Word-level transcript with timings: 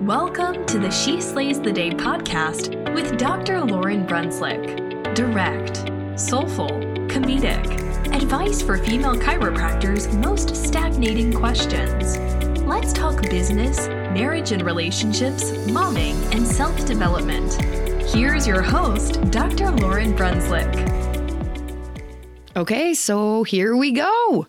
Welcome 0.00 0.66
to 0.66 0.78
the 0.80 0.90
She 0.90 1.20
Slays 1.20 1.60
the 1.60 1.72
Day 1.72 1.90
podcast 1.90 2.92
with 2.94 3.16
Dr. 3.16 3.60
Lauryn 3.60 4.06
Brunslick. 4.06 5.14
Direct, 5.14 5.88
soulful, 6.20 6.68
comedic, 7.06 7.64
advice 8.12 8.60
for 8.60 8.76
female 8.76 9.14
chiropractors' 9.14 10.12
most 10.20 10.56
stagnating 10.56 11.32
questions. 11.32 12.18
Let's 12.62 12.92
talk 12.92 13.22
business, 13.30 13.86
marriage 13.86 14.50
and 14.50 14.62
relationships, 14.62 15.52
momming, 15.68 16.16
and 16.34 16.44
self 16.44 16.84
development. 16.84 17.54
Here's 18.10 18.48
your 18.48 18.62
host, 18.62 19.20
Dr. 19.30 19.66
Lauryn 19.66 20.16
Brunslick. 20.18 20.74
Okay, 22.56 22.94
so 22.94 23.44
here 23.44 23.76
we 23.76 23.92
go. 23.92 24.48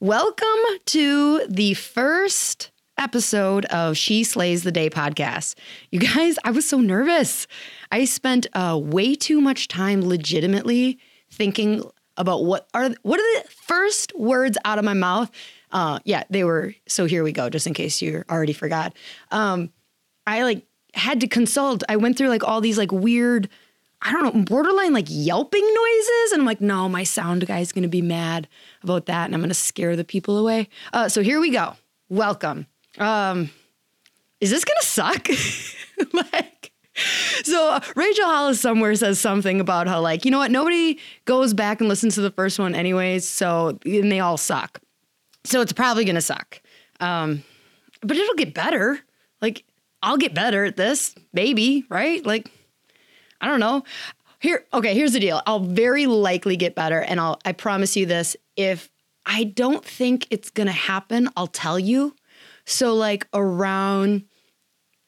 Welcome 0.00 0.80
to 0.86 1.46
the 1.46 1.74
first 1.74 2.70
episode 2.98 3.64
of 3.66 3.96
She 3.96 4.24
Slays 4.24 4.64
the 4.64 4.72
Day 4.72 4.90
podcast. 4.90 5.54
You 5.90 6.00
guys, 6.00 6.36
I 6.44 6.50
was 6.50 6.68
so 6.68 6.78
nervous. 6.80 7.46
I 7.90 8.04
spent 8.04 8.46
uh, 8.52 8.78
way 8.82 9.14
too 9.14 9.40
much 9.40 9.68
time 9.68 10.06
legitimately 10.06 10.98
thinking 11.30 11.82
about 12.16 12.44
what 12.44 12.68
are 12.74 12.90
what 13.02 13.20
are 13.20 13.42
the 13.42 13.48
first 13.48 14.12
words 14.18 14.58
out 14.64 14.78
of 14.78 14.84
my 14.84 14.94
mouth. 14.94 15.30
Uh, 15.70 16.00
yeah, 16.04 16.24
they 16.28 16.44
were. 16.44 16.74
So 16.88 17.06
here 17.06 17.22
we 17.22 17.32
go. 17.32 17.48
Just 17.48 17.66
in 17.66 17.74
case 17.74 18.02
you 18.02 18.24
already 18.28 18.52
forgot, 18.52 18.94
um, 19.30 19.70
I 20.26 20.42
like 20.42 20.66
had 20.94 21.20
to 21.20 21.28
consult. 21.28 21.84
I 21.88 21.96
went 21.96 22.18
through 22.18 22.28
like 22.28 22.44
all 22.44 22.60
these 22.60 22.78
like 22.78 22.92
weird. 22.92 23.48
I 24.00 24.12
don't 24.12 24.34
know, 24.34 24.42
borderline 24.42 24.92
like 24.92 25.06
yelping 25.08 25.64
noises. 25.74 26.32
And 26.32 26.40
I'm 26.40 26.46
like, 26.46 26.60
no, 26.60 26.88
my 26.88 27.02
sound 27.02 27.46
guy's 27.46 27.72
gonna 27.72 27.88
be 27.88 28.02
mad 28.02 28.48
about 28.82 29.06
that 29.06 29.26
and 29.26 29.34
I'm 29.34 29.40
gonna 29.40 29.54
scare 29.54 29.96
the 29.96 30.04
people 30.04 30.38
away. 30.38 30.68
Uh, 30.92 31.08
so 31.08 31.22
here 31.22 31.40
we 31.40 31.50
go. 31.50 31.74
Welcome 32.08 32.66
um, 32.96 33.50
is 34.40 34.50
this 34.50 34.64
gonna 34.64 34.82
suck? 34.82 35.28
like, 36.32 36.72
so 37.42 37.72
uh, 37.72 37.80
Rachel 37.96 38.24
Hollis 38.24 38.60
somewhere 38.60 38.94
says 38.94 39.20
something 39.20 39.60
about 39.60 39.86
how 39.86 40.00
like 40.00 40.24
you 40.24 40.30
know 40.30 40.38
what 40.38 40.50
nobody 40.50 40.98
goes 41.24 41.54
back 41.54 41.80
and 41.80 41.88
listens 41.88 42.14
to 42.14 42.20
the 42.20 42.30
first 42.30 42.58
one 42.58 42.74
anyways, 42.74 43.28
so 43.28 43.78
and 43.84 44.10
they 44.10 44.20
all 44.20 44.36
suck. 44.36 44.80
So 45.44 45.60
it's 45.60 45.72
probably 45.72 46.04
gonna 46.04 46.20
suck. 46.20 46.60
Um, 47.00 47.42
but 48.02 48.16
it'll 48.16 48.34
get 48.34 48.54
better. 48.54 48.98
Like 49.40 49.64
I'll 50.02 50.16
get 50.16 50.34
better 50.34 50.64
at 50.64 50.76
this, 50.76 51.14
maybe, 51.32 51.84
right? 51.88 52.24
Like 52.24 52.50
I 53.40 53.46
don't 53.48 53.60
know. 53.60 53.84
Here, 54.40 54.64
okay, 54.72 54.94
here's 54.94 55.12
the 55.12 55.20
deal. 55.20 55.42
I'll 55.46 55.60
very 55.60 56.06
likely 56.06 56.56
get 56.56 56.76
better, 56.76 57.00
and 57.00 57.20
I'll 57.20 57.40
I 57.44 57.52
promise 57.52 57.96
you 57.96 58.06
this. 58.06 58.36
If 58.56 58.90
I 59.26 59.44
don't 59.44 59.84
think 59.84 60.26
it's 60.30 60.50
gonna 60.50 60.72
happen, 60.72 61.28
I'll 61.36 61.48
tell 61.48 61.78
you. 61.78 62.14
So 62.68 62.94
like 62.94 63.26
around 63.32 64.24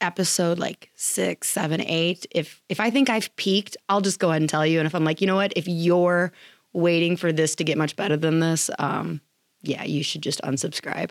episode 0.01 0.59
like 0.59 0.91
six, 0.97 1.47
seven, 1.51 1.83
eight, 1.83 2.25
if 2.31 2.63
if 2.71 2.81
I 2.81 2.89
think 2.89 3.11
I've 3.11 3.35
peaked, 3.37 3.77
I'll 3.91 4.01
just 4.01 4.19
go 4.19 4.31
ahead 4.31 4.41
and 4.41 4.49
tell 4.49 4.65
you. 4.65 4.79
And 4.79 4.87
if 4.87 4.95
I'm 4.95 5.05
like, 5.05 5.21
you 5.21 5.27
know 5.27 5.37
what, 5.37 5.53
if 5.57 5.69
you're 5.69 6.33
waiting 6.73 7.19
for 7.19 7.33
this 7.33 7.55
to 7.57 7.65
get 7.65 7.77
much 7.77 7.97
better 7.97 8.17
than 8.17 8.41
this, 8.41 8.71
um, 8.79 9.21
yeah, 9.61 9.85
you 9.85 10.03
should 10.03 10.23
just 10.23 10.41
unsubscribe. 10.41 11.11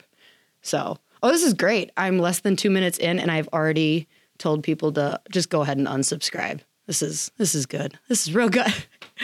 So, 0.63 0.97
oh, 1.21 1.31
this 1.31 1.43
is 1.43 1.53
great. 1.53 1.91
I'm 1.97 2.17
less 2.17 2.39
than 2.39 2.55
two 2.55 2.71
minutes 2.71 2.97
in, 2.97 3.19
and 3.19 3.29
I've 3.29 3.49
already 3.49 4.07
told 4.39 4.63
people 4.63 4.91
to 4.93 5.21
just 5.29 5.51
go 5.51 5.61
ahead 5.61 5.77
and 5.77 5.85
unsubscribe. 5.85 6.61
This 6.87 7.03
is 7.03 7.31
this 7.37 7.53
is 7.53 7.67
good. 7.67 7.99
This 8.07 8.27
is 8.27 8.33
real 8.33 8.49
good. 8.49 8.73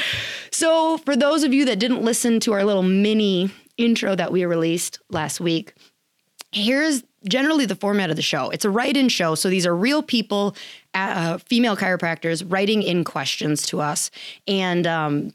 so, 0.51 0.99
for 0.99 1.15
those 1.15 1.43
of 1.43 1.55
you 1.55 1.65
that 1.65 1.79
didn't 1.79 2.03
listen 2.03 2.39
to 2.41 2.53
our 2.53 2.63
little 2.63 2.83
mini 2.83 3.49
intro 3.77 4.15
that 4.15 4.31
we 4.31 4.45
released 4.45 4.99
last 5.09 5.39
week, 5.39 5.73
here's 6.55 7.03
generally 7.27 7.65
the 7.65 7.75
format 7.75 8.09
of 8.09 8.15
the 8.15 8.21
show. 8.21 8.49
It's 8.49 8.65
a 8.65 8.69
write 8.69 8.95
in 8.95 9.09
show. 9.09 9.35
So 9.35 9.49
these 9.49 9.65
are 9.65 9.75
real 9.75 10.01
people, 10.01 10.55
uh, 10.93 11.37
female 11.37 11.75
chiropractors, 11.75 12.43
writing 12.47 12.81
in 12.81 13.03
questions 13.03 13.65
to 13.67 13.81
us. 13.81 14.09
And, 14.47 14.87
um, 14.87 15.33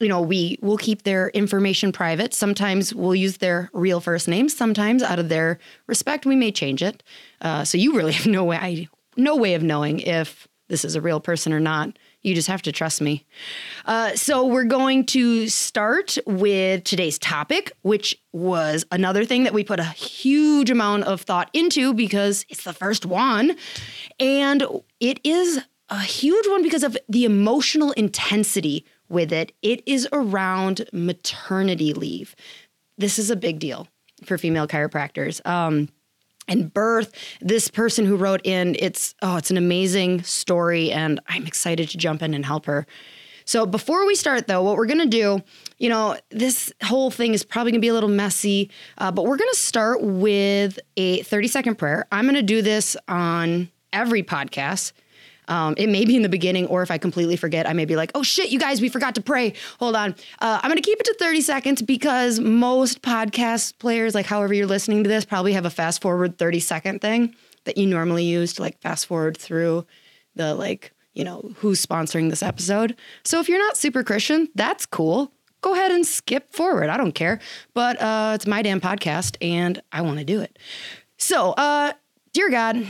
you 0.00 0.08
know, 0.08 0.20
we 0.20 0.58
will 0.60 0.76
keep 0.76 1.04
their 1.04 1.28
information 1.30 1.92
private. 1.92 2.34
Sometimes 2.34 2.92
we'll 2.92 3.14
use 3.14 3.38
their 3.38 3.70
real 3.72 4.00
first 4.00 4.28
names. 4.28 4.54
Sometimes, 4.54 5.02
out 5.02 5.18
of 5.18 5.28
their 5.28 5.58
respect, 5.86 6.26
we 6.26 6.36
may 6.36 6.50
change 6.50 6.82
it. 6.82 7.02
Uh, 7.40 7.64
so 7.64 7.78
you 7.78 7.94
really 7.94 8.12
have 8.12 8.26
no 8.26 8.44
way, 8.44 8.88
no 9.16 9.36
way 9.36 9.54
of 9.54 9.62
knowing 9.62 10.00
if 10.00 10.48
this 10.68 10.84
is 10.84 10.96
a 10.96 11.00
real 11.00 11.20
person 11.20 11.52
or 11.52 11.60
not. 11.60 11.96
You 12.26 12.34
just 12.34 12.48
have 12.48 12.62
to 12.62 12.72
trust 12.72 13.00
me. 13.00 13.24
Uh, 13.84 14.16
so, 14.16 14.44
we're 14.44 14.64
going 14.64 15.06
to 15.06 15.46
start 15.48 16.18
with 16.26 16.82
today's 16.82 17.20
topic, 17.20 17.70
which 17.82 18.20
was 18.32 18.84
another 18.90 19.24
thing 19.24 19.44
that 19.44 19.54
we 19.54 19.62
put 19.62 19.78
a 19.78 19.84
huge 19.84 20.68
amount 20.68 21.04
of 21.04 21.20
thought 21.20 21.48
into 21.52 21.94
because 21.94 22.44
it's 22.48 22.64
the 22.64 22.72
first 22.72 23.06
one. 23.06 23.56
And 24.18 24.64
it 24.98 25.20
is 25.22 25.60
a 25.88 26.00
huge 26.00 26.48
one 26.48 26.64
because 26.64 26.82
of 26.82 26.98
the 27.08 27.24
emotional 27.24 27.92
intensity 27.92 28.84
with 29.08 29.32
it. 29.32 29.52
It 29.62 29.84
is 29.86 30.08
around 30.12 30.84
maternity 30.92 31.94
leave. 31.94 32.34
This 32.98 33.20
is 33.20 33.30
a 33.30 33.36
big 33.36 33.60
deal 33.60 33.86
for 34.24 34.36
female 34.36 34.66
chiropractors. 34.66 35.46
Um, 35.46 35.90
and 36.48 36.72
birth 36.72 37.12
this 37.40 37.68
person 37.68 38.04
who 38.04 38.16
wrote 38.16 38.40
in. 38.44 38.76
It's 38.78 39.14
oh 39.22 39.36
it's 39.36 39.50
an 39.50 39.56
amazing 39.56 40.22
story 40.22 40.90
and 40.92 41.20
i'm 41.28 41.46
excited 41.46 41.88
to 41.90 41.98
jump 41.98 42.22
in 42.22 42.34
and 42.34 42.44
help 42.44 42.66
her. 42.66 42.86
So 43.44 43.64
before 43.64 44.06
we 44.06 44.14
start 44.14 44.46
though 44.46 44.62
what 44.62 44.76
we're 44.76 44.86
going 44.86 44.98
to 44.98 45.06
do 45.06 45.42
you 45.78 45.88
know 45.88 46.16
this 46.30 46.72
whole 46.82 47.10
thing 47.10 47.34
is 47.34 47.44
probably 47.44 47.72
going 47.72 47.80
to 47.80 47.84
be 47.84 47.88
a 47.88 47.94
little 47.94 48.08
messy 48.08 48.70
uh, 48.98 49.10
but 49.10 49.24
we're 49.24 49.36
going 49.36 49.50
to 49.52 49.58
start 49.58 50.02
with 50.02 50.78
a 50.96 51.22
30 51.22 51.48
second 51.48 51.74
prayer. 51.76 52.06
I'm 52.10 52.24
going 52.24 52.34
to 52.34 52.42
do 52.42 52.62
this 52.62 52.96
on 53.08 53.70
every 53.92 54.22
podcast 54.22 54.92
um, 55.48 55.74
it 55.76 55.88
may 55.88 56.04
be 56.04 56.16
in 56.16 56.22
the 56.22 56.28
beginning, 56.28 56.66
or 56.66 56.82
if 56.82 56.90
I 56.90 56.98
completely 56.98 57.36
forget, 57.36 57.68
I 57.68 57.72
may 57.72 57.84
be 57.84 57.96
like, 57.96 58.10
oh 58.14 58.22
shit, 58.22 58.50
you 58.50 58.58
guys, 58.58 58.80
we 58.80 58.88
forgot 58.88 59.14
to 59.16 59.20
pray. 59.20 59.54
Hold 59.78 59.96
on. 59.96 60.14
Uh, 60.40 60.60
I'm 60.62 60.70
going 60.70 60.82
to 60.82 60.88
keep 60.88 60.98
it 60.98 61.04
to 61.04 61.16
30 61.18 61.40
seconds 61.40 61.82
because 61.82 62.40
most 62.40 63.02
podcast 63.02 63.78
players, 63.78 64.14
like 64.14 64.26
however 64.26 64.54
you're 64.54 64.66
listening 64.66 65.04
to 65.04 65.08
this, 65.08 65.24
probably 65.24 65.52
have 65.52 65.64
a 65.64 65.70
fast 65.70 66.02
forward 66.02 66.38
30 66.38 66.60
second 66.60 67.00
thing 67.00 67.34
that 67.64 67.76
you 67.76 67.86
normally 67.86 68.24
use 68.24 68.54
to 68.54 68.62
like 68.62 68.80
fast 68.80 69.06
forward 69.06 69.36
through 69.36 69.86
the 70.34 70.54
like, 70.54 70.92
you 71.14 71.24
know, 71.24 71.52
who's 71.56 71.84
sponsoring 71.84 72.30
this 72.30 72.42
episode. 72.42 72.96
So 73.24 73.40
if 73.40 73.48
you're 73.48 73.58
not 73.58 73.76
super 73.76 74.02
Christian, 74.02 74.48
that's 74.54 74.86
cool. 74.86 75.32
Go 75.62 75.72
ahead 75.74 75.90
and 75.90 76.06
skip 76.06 76.52
forward. 76.52 76.90
I 76.90 76.96
don't 76.96 77.14
care. 77.14 77.40
But 77.74 78.00
uh, 78.00 78.32
it's 78.34 78.46
my 78.46 78.62
damn 78.62 78.80
podcast 78.80 79.36
and 79.40 79.82
I 79.92 80.02
want 80.02 80.18
to 80.18 80.24
do 80.24 80.40
it. 80.40 80.58
So, 81.18 81.52
uh, 81.52 81.92
dear 82.32 82.50
God, 82.50 82.86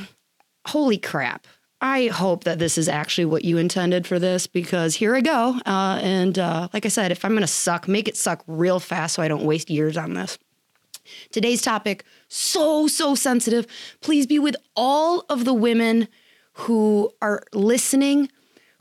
holy 0.67 0.99
crap. 0.99 1.47
I 1.81 2.07
hope 2.07 2.45
that 2.45 2.59
this 2.59 2.79
is 2.79 2.89
actually 2.89 3.27
what 3.27 3.45
you 3.45 3.59
intended 3.59 4.07
for 4.07 4.19
this 4.19 4.47
because 4.47 4.95
here 4.95 5.15
I 5.15 5.21
go. 5.21 5.59
Uh, 5.67 6.01
and 6.03 6.39
uh, 6.39 6.69
like 6.73 6.87
I 6.87 6.89
said, 6.89 7.13
if 7.13 7.25
I'm 7.25 7.33
going 7.33 7.43
to 7.43 7.47
suck, 7.47 7.87
make 7.87 8.09
it 8.09 8.17
suck 8.17 8.43
real 8.47 8.81
fast 8.81 9.15
so 9.15 9.23
I 9.23 9.29
don't 9.29 9.45
waste 9.45 9.69
years 9.69 9.97
on 9.97 10.15
this. 10.15 10.39
Today's 11.31 11.63
topic, 11.63 12.05
so, 12.29 12.89
so 12.89 13.15
sensitive. 13.15 13.67
Please 14.01 14.27
be 14.27 14.39
with 14.39 14.57
all 14.75 15.25
of 15.29 15.45
the 15.45 15.55
women 15.55 16.09
who 16.53 17.11
are 17.21 17.43
listening 17.53 18.31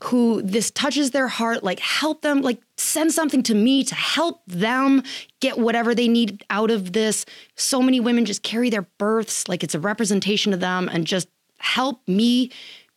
who 0.04 0.42
this 0.42 0.70
touches 0.70 1.12
their 1.12 1.28
heart, 1.28 1.64
like 1.64 1.80
help 1.80 2.20
them, 2.20 2.42
like 2.42 2.60
send 2.76 3.12
something 3.12 3.42
to 3.42 3.54
me 3.54 3.82
to 3.82 3.94
help 3.94 4.42
them 4.46 5.02
get 5.40 5.58
whatever 5.58 5.94
they 5.94 6.06
need 6.06 6.44
out 6.50 6.70
of 6.70 6.92
this. 6.92 7.24
So 7.54 7.80
many 7.80 7.98
women 7.98 8.26
just 8.26 8.42
carry 8.42 8.68
their 8.68 8.82
births 8.98 9.48
like 9.48 9.64
it's 9.64 9.74
a 9.74 9.80
representation 9.80 10.52
of 10.52 10.60
them 10.60 10.88
and 10.92 11.06
just 11.06 11.28
help 11.58 12.06
me 12.06 12.50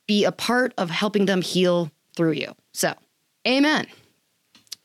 be 0.09 0.25
a 0.25 0.31
part 0.31 0.73
of 0.79 0.89
helping 0.89 1.27
them 1.27 1.43
heal 1.43 1.91
through 2.15 2.31
you. 2.31 2.55
So, 2.73 2.95
amen. 3.47 3.85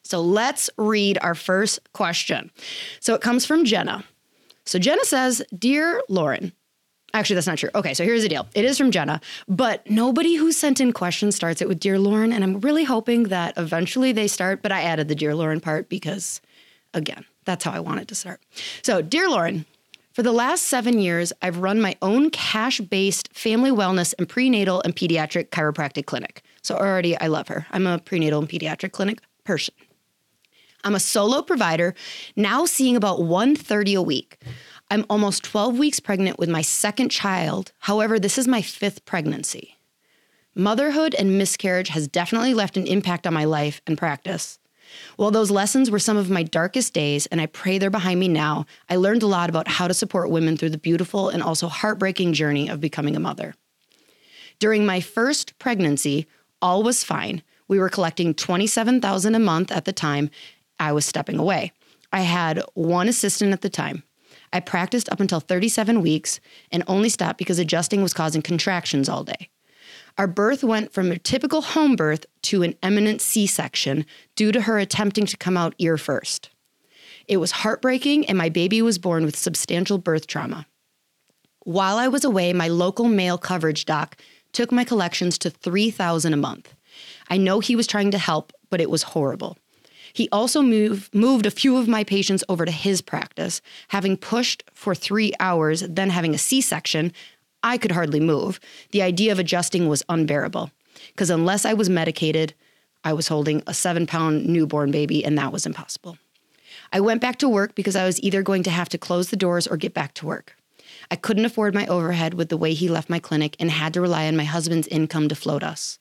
So 0.03 0.21
let's 0.21 0.69
read 0.77 1.17
our 1.23 1.35
first 1.35 1.81
question. 1.95 2.51
So 3.01 3.15
it 3.15 3.23
comes 3.23 3.47
from 3.47 3.65
Jenna. 3.65 4.05
So 4.67 4.79
Jenna 4.79 5.03
says, 5.05 5.43
Dear 5.59 6.03
Lauryn, 6.11 6.53
Actually, 7.15 7.35
that's 7.35 7.47
not 7.47 7.59
true. 7.59 7.71
Okay, 7.77 7.95
so 7.95 8.03
here's 8.03 8.23
the 8.23 8.29
deal. 8.29 8.45
It 8.57 8.65
is 8.65 8.77
from 8.77 8.91
Jenna, 8.91 9.21
but 9.47 9.89
nobody 9.89 10.35
who 10.35 10.51
sent 10.51 10.81
in 10.81 10.93
questions 10.93 11.37
starts 11.37 11.63
it 11.63 11.69
with 11.69 11.79
Dear 11.79 11.97
Lauryn. 11.97 12.33
And 12.35 12.43
I'm 12.43 12.61
really 12.61 12.83
hoping 12.83 13.25
that 13.25 13.55
eventually 13.57 14.11
they 14.11 14.27
start, 14.27 14.63
but 14.63 14.73
I 14.73 14.83
added 14.83 15.07
the 15.07 15.15
Dear 15.15 15.31
Lauryn 15.31 15.63
part 15.63 15.89
because, 15.89 16.41
again, 16.93 17.25
that's 17.45 17.63
how 17.65 17.71
I 17.71 17.79
wanted 17.79 18.09
to 18.09 18.17
start. 18.17 18.41
So, 18.83 19.01
Dear 19.01 19.29
Lauryn, 19.29 19.65
for 20.15 20.23
the 20.23 20.31
last 20.31 20.67
seven 20.67 21.01
years, 21.01 21.33
I've 21.43 21.59
run 21.59 21.81
my 21.81 21.97
own 22.01 22.31
cash 22.31 22.81
based 22.81 23.35
family 23.37 23.73
wellness 23.73 24.15
and 24.17 24.29
prenatal 24.29 24.81
and 24.83 24.95
pediatric 24.95 25.49
chiropractic 25.49 26.07
clinic. 26.07 26.43
So, 26.63 26.77
already 26.77 27.19
I 27.19 27.27
love 27.27 27.49
her. 27.49 27.67
I'm 27.73 27.85
a 27.89 27.99
prenatal 27.99 28.39
and 28.39 28.49
pediatric 28.49 28.93
clinic 28.93 29.19
person. 29.43 29.75
I'm 30.85 30.95
a 30.95 31.01
solo 31.01 31.43
provider, 31.43 31.97
now 32.37 32.65
seeing 32.65 32.95
about 32.95 33.25
130 33.25 33.95
a 33.95 34.03
week. 34.03 34.41
I'm 34.89 35.05
almost 35.11 35.43
12 35.43 35.79
weeks 35.79 35.99
pregnant 35.99 36.39
with 36.39 36.49
my 36.49 36.63
second 36.63 37.09
child. 37.09 37.73
However, 37.81 38.21
this 38.21 38.39
is 38.39 38.47
my 38.47 38.63
fifth 38.63 39.05
pregnancy. 39.07 39.79
Motherhood 40.55 41.17
and 41.17 41.37
miscarriage 41.37 41.89
has 41.89 42.07
definitely 42.07 42.55
left 42.55 42.77
an 42.77 42.87
impact 42.87 43.27
on 43.27 43.35
my 43.35 43.45
life 43.45 43.83
and 43.89 43.99
practice. 43.99 44.61
While 45.17 45.31
those 45.31 45.51
lessons 45.51 45.91
were 45.91 45.99
some 45.99 46.17
of 46.17 46.31
my 46.31 46.43
darkest 46.43 46.93
days, 46.93 47.27
and 47.27 47.41
I 47.41 47.47
pray 47.47 47.79
they're 47.79 47.91
behind 47.91 48.21
me 48.21 48.29
now, 48.29 48.67
I 48.89 48.97
learned 48.97 49.23
a 49.23 49.29
lot 49.29 49.49
about 49.49 49.69
how 49.69 49.89
to 49.89 49.95
support 49.95 50.31
women 50.31 50.57
through 50.57 50.71
the 50.71 50.79
beautiful 50.79 51.29
and 51.29 51.43
also 51.43 51.69
heartbreaking 51.69 52.33
journey 52.33 52.69
of 52.69 52.81
becoming 52.81 53.17
a 53.17 53.21
mother. 53.21 53.55
During 54.59 54.87
my 54.87 55.01
first 55.01 55.59
pregnancy, 55.59 56.27
all 56.63 56.83
was 56.83 57.05
fine. 57.05 57.43
We 57.69 57.79
were 57.79 57.89
collecting 57.89 58.35
27,000 58.35 59.35
a 59.35 59.39
month 59.39 59.73
at 59.73 59.85
the 59.85 59.93
time 59.93 60.31
I 60.79 60.93
was 60.93 61.05
stepping 61.05 61.39
away. 61.39 61.73
I 62.13 62.21
had 62.21 62.63
one 62.75 63.09
assistant 63.09 63.53
at 63.53 63.63
the 63.63 63.69
time. 63.69 64.03
I 64.53 64.61
practiced 64.61 65.11
up 65.11 65.21
until 65.21 65.41
37 65.41 66.01
weeks 66.01 66.39
and 66.71 66.85
only 66.87 67.09
stopped 67.09 67.39
because 67.39 67.59
adjusting 67.59 68.03
was 68.03 68.15
causing 68.15 68.43
contractions 68.43 69.09
all 69.09 69.25
day. 69.25 69.49
Our 70.17 70.27
birth 70.29 70.63
went 70.63 70.93
from 70.93 71.11
a 71.11 71.19
typical 71.19 71.61
home 71.61 71.97
birth 71.97 72.25
to 72.43 72.63
an 72.63 72.77
eminent 72.83 73.21
C 73.21 73.47
section 73.47 74.07
due 74.37 74.53
to 74.53 74.63
her 74.63 74.79
attempting 74.79 75.27
to 75.27 75.37
come 75.37 75.57
out 75.57 75.75
ear 75.79 75.99
first. 75.99 76.51
It 77.27 77.39
was 77.39 77.51
heartbreaking, 77.51 78.27
and 78.27 78.39
my 78.39 78.49
baby 78.49 78.81
was 78.81 78.99
born 78.99 79.25
with 79.25 79.37
substantial 79.37 79.99
birth 79.99 80.27
trauma. 80.27 80.67
While 81.65 81.97
I 81.97 82.09
was 82.09 82.25
away, 82.25 82.53
my 82.53 82.69
local 82.69 83.07
male 83.07 83.39
coverage 83.39 83.87
doc 83.87 84.17
took 84.53 84.71
my 84.71 84.85
collections 84.85 85.37
to 85.39 85.51
3000 85.51 86.33
a 86.33 86.37
month. 86.37 86.75
I 87.29 87.37
know 87.37 87.59
he 87.59 87.75
was 87.75 87.87
trying 87.87 88.13
to 88.13 88.19
help, 88.19 88.53
but 88.71 88.81
it 88.81 88.91
was 88.91 89.03
horrible. 89.03 89.59
He 90.13 90.29
also 90.31 90.63
move, 90.63 91.11
moved 91.13 91.45
a 91.45 91.51
few 91.51 91.77
of 91.77 91.89
my 91.89 92.05
patients 92.05 92.45
over 92.49 92.65
to 92.65 92.71
his 92.71 93.03
practice. 93.03 93.61
Having 93.89 94.19
pushed 94.19 94.63
for 94.73 94.95
three 94.95 95.33
hours, 95.41 95.81
then 95.81 96.11
having 96.11 96.35
a 96.35 96.39
C 96.39 96.61
section, 96.61 97.13
I 97.65 97.79
could 97.79 97.93
hardly 97.93 98.21
move. 98.21 98.61
The 98.93 99.03
idea 99.03 99.33
of 99.33 99.39
adjusting 99.39 99.89
was 99.89 100.05
unbearable 100.09 100.71
because 101.09 101.31
unless 101.31 101.65
I 101.65 101.73
was 101.73 101.89
medicated, 101.89 102.55
I 103.03 103.15
was 103.15 103.29
holding 103.29 103.63
a 103.67 103.75
seven 103.75 104.07
pound 104.07 104.47
newborn 104.47 104.91
baby, 104.91 105.25
and 105.25 105.37
that 105.39 105.53
was 105.53 105.67
impossible. 105.67 106.19
I 106.93 107.01
went 107.01 107.23
back 107.23 107.39
to 107.39 107.49
work 107.49 107.75
because 107.75 107.97
I 107.97 108.05
was 108.05 108.21
either 108.23 108.43
going 108.43 108.63
to 108.65 108.71
have 108.71 108.91
to 108.91 108.99
close 108.99 109.31
the 109.31 109.37
doors 109.37 109.67
or 109.67 109.79
get 109.79 109.95
back 109.95 110.15
to 110.15 110.27
work. 110.27 110.57
I 111.11 111.17
couldn't 111.17 111.47
afford 111.47 111.75
my 111.75 111.87
overhead 111.87 112.35
with 112.35 112.51
the 112.51 112.57
way 112.57 112.75
he 112.75 112.89
left 112.89 113.11
my 113.11 113.19
clinic 113.19 113.57
and 113.59 113.71
had 113.71 113.95
to 113.95 114.01
rely 114.01 114.27
on 114.27 114.37
my 114.37 114.45
husband's 114.45 114.89
income 114.89 115.29
to 115.29 115.35
float 115.35 115.63
us. 115.63 115.99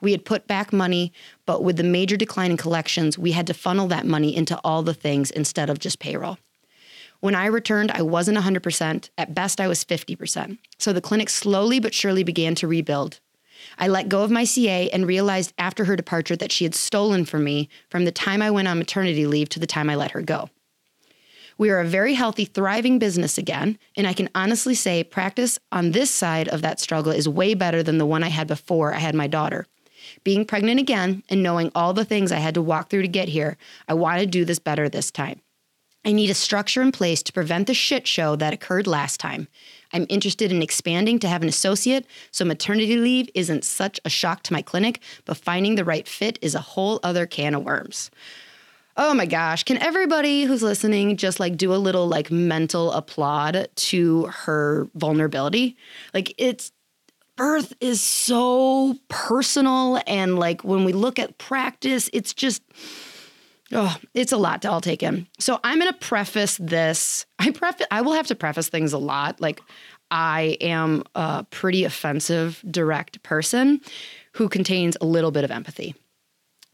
We 0.00 0.12
had 0.12 0.24
put 0.24 0.46
back 0.46 0.72
money, 0.72 1.12
but 1.46 1.62
with 1.62 1.76
the 1.76 1.84
major 1.84 2.16
decline 2.16 2.50
in 2.50 2.56
collections, 2.56 3.18
we 3.18 3.32
had 3.32 3.46
to 3.46 3.54
funnel 3.54 3.86
that 3.88 4.06
money 4.06 4.34
into 4.34 4.58
all 4.64 4.82
the 4.82 4.94
things 4.94 5.30
instead 5.30 5.70
of 5.70 5.78
just 5.78 6.00
payroll. 6.00 6.38
When 7.22 7.36
I 7.36 7.46
returned, 7.46 7.92
I 7.92 8.02
wasn't 8.02 8.36
100%. 8.36 9.10
At 9.16 9.32
best, 9.32 9.60
I 9.60 9.68
was 9.68 9.84
50%. 9.84 10.58
So 10.76 10.92
the 10.92 11.00
clinic 11.00 11.30
slowly 11.30 11.78
but 11.78 11.94
surely 11.94 12.24
began 12.24 12.56
to 12.56 12.66
rebuild. 12.66 13.20
I 13.78 13.86
let 13.86 14.08
go 14.08 14.24
of 14.24 14.32
my 14.32 14.42
CA 14.42 14.90
and 14.90 15.06
realized 15.06 15.52
after 15.56 15.84
her 15.84 15.94
departure 15.94 16.34
that 16.34 16.50
she 16.50 16.64
had 16.64 16.74
stolen 16.74 17.24
from 17.24 17.44
me 17.44 17.68
from 17.88 18.06
the 18.06 18.10
time 18.10 18.42
I 18.42 18.50
went 18.50 18.66
on 18.66 18.76
maternity 18.76 19.24
leave 19.24 19.48
to 19.50 19.60
the 19.60 19.68
time 19.68 19.88
I 19.88 19.94
let 19.94 20.10
her 20.10 20.20
go. 20.20 20.50
We 21.56 21.70
are 21.70 21.78
a 21.78 21.86
very 21.86 22.14
healthy, 22.14 22.44
thriving 22.44 22.98
business 22.98 23.38
again, 23.38 23.78
and 23.96 24.08
I 24.08 24.14
can 24.14 24.28
honestly 24.34 24.74
say 24.74 25.04
practice 25.04 25.60
on 25.70 25.92
this 25.92 26.10
side 26.10 26.48
of 26.48 26.60
that 26.62 26.80
struggle 26.80 27.12
is 27.12 27.28
way 27.28 27.54
better 27.54 27.84
than 27.84 27.98
the 27.98 28.06
one 28.06 28.24
I 28.24 28.30
had 28.30 28.48
before 28.48 28.92
I 28.92 28.98
had 28.98 29.14
my 29.14 29.28
daughter. 29.28 29.68
Being 30.24 30.44
pregnant 30.44 30.80
again 30.80 31.22
and 31.28 31.40
knowing 31.40 31.70
all 31.72 31.92
the 31.92 32.04
things 32.04 32.32
I 32.32 32.38
had 32.38 32.54
to 32.54 32.62
walk 32.62 32.90
through 32.90 33.02
to 33.02 33.08
get 33.08 33.28
here, 33.28 33.58
I 33.86 33.94
want 33.94 34.18
to 34.18 34.26
do 34.26 34.44
this 34.44 34.58
better 34.58 34.88
this 34.88 35.12
time. 35.12 35.40
I 36.04 36.12
need 36.12 36.30
a 36.30 36.34
structure 36.34 36.82
in 36.82 36.90
place 36.90 37.22
to 37.22 37.32
prevent 37.32 37.68
the 37.68 37.74
shit 37.74 38.08
show 38.08 38.34
that 38.36 38.52
occurred 38.52 38.86
last 38.86 39.20
time. 39.20 39.46
I'm 39.92 40.06
interested 40.08 40.50
in 40.50 40.62
expanding 40.62 41.18
to 41.20 41.28
have 41.28 41.42
an 41.42 41.48
associate 41.48 42.06
so 42.30 42.44
maternity 42.44 42.96
leave 42.96 43.28
isn't 43.34 43.64
such 43.64 44.00
a 44.04 44.10
shock 44.10 44.42
to 44.44 44.52
my 44.52 44.62
clinic, 44.62 45.00
but 45.24 45.36
finding 45.36 45.76
the 45.76 45.84
right 45.84 46.08
fit 46.08 46.38
is 46.42 46.54
a 46.54 46.60
whole 46.60 46.98
other 47.02 47.26
can 47.26 47.54
of 47.54 47.62
worms. 47.62 48.10
Oh 48.96 49.14
my 49.14 49.26
gosh, 49.26 49.64
can 49.64 49.78
everybody 49.78 50.44
who's 50.44 50.62
listening 50.62 51.16
just 51.16 51.40
like 51.40 51.56
do 51.56 51.72
a 51.72 51.76
little 51.76 52.08
like 52.08 52.30
mental 52.30 52.92
applaud 52.92 53.68
to 53.74 54.26
her 54.26 54.88
vulnerability? 54.94 55.76
Like 56.12 56.34
it's 56.36 56.72
birth 57.36 57.72
is 57.80 58.02
so 58.02 58.96
personal 59.08 60.00
and 60.06 60.38
like 60.38 60.62
when 60.64 60.84
we 60.84 60.92
look 60.92 61.18
at 61.18 61.38
practice 61.38 62.10
it's 62.12 62.34
just 62.34 62.62
oh 63.72 63.96
it's 64.14 64.32
a 64.32 64.36
lot 64.36 64.62
to 64.62 64.70
all 64.70 64.80
take 64.80 65.02
in. 65.02 65.26
So 65.38 65.58
i'm 65.64 65.78
going 65.78 65.92
to 65.92 65.98
preface 65.98 66.56
this. 66.58 67.26
I 67.38 67.50
preface 67.50 67.86
i 67.90 68.00
will 68.00 68.12
have 68.12 68.26
to 68.28 68.34
preface 68.34 68.68
things 68.68 68.92
a 68.92 68.98
lot. 68.98 69.40
Like 69.40 69.60
i 70.10 70.56
am 70.60 71.04
a 71.14 71.44
pretty 71.50 71.84
offensive 71.84 72.62
direct 72.70 73.22
person 73.22 73.80
who 74.34 74.48
contains 74.48 74.96
a 75.00 75.06
little 75.06 75.30
bit 75.30 75.44
of 75.44 75.50
empathy. 75.50 75.94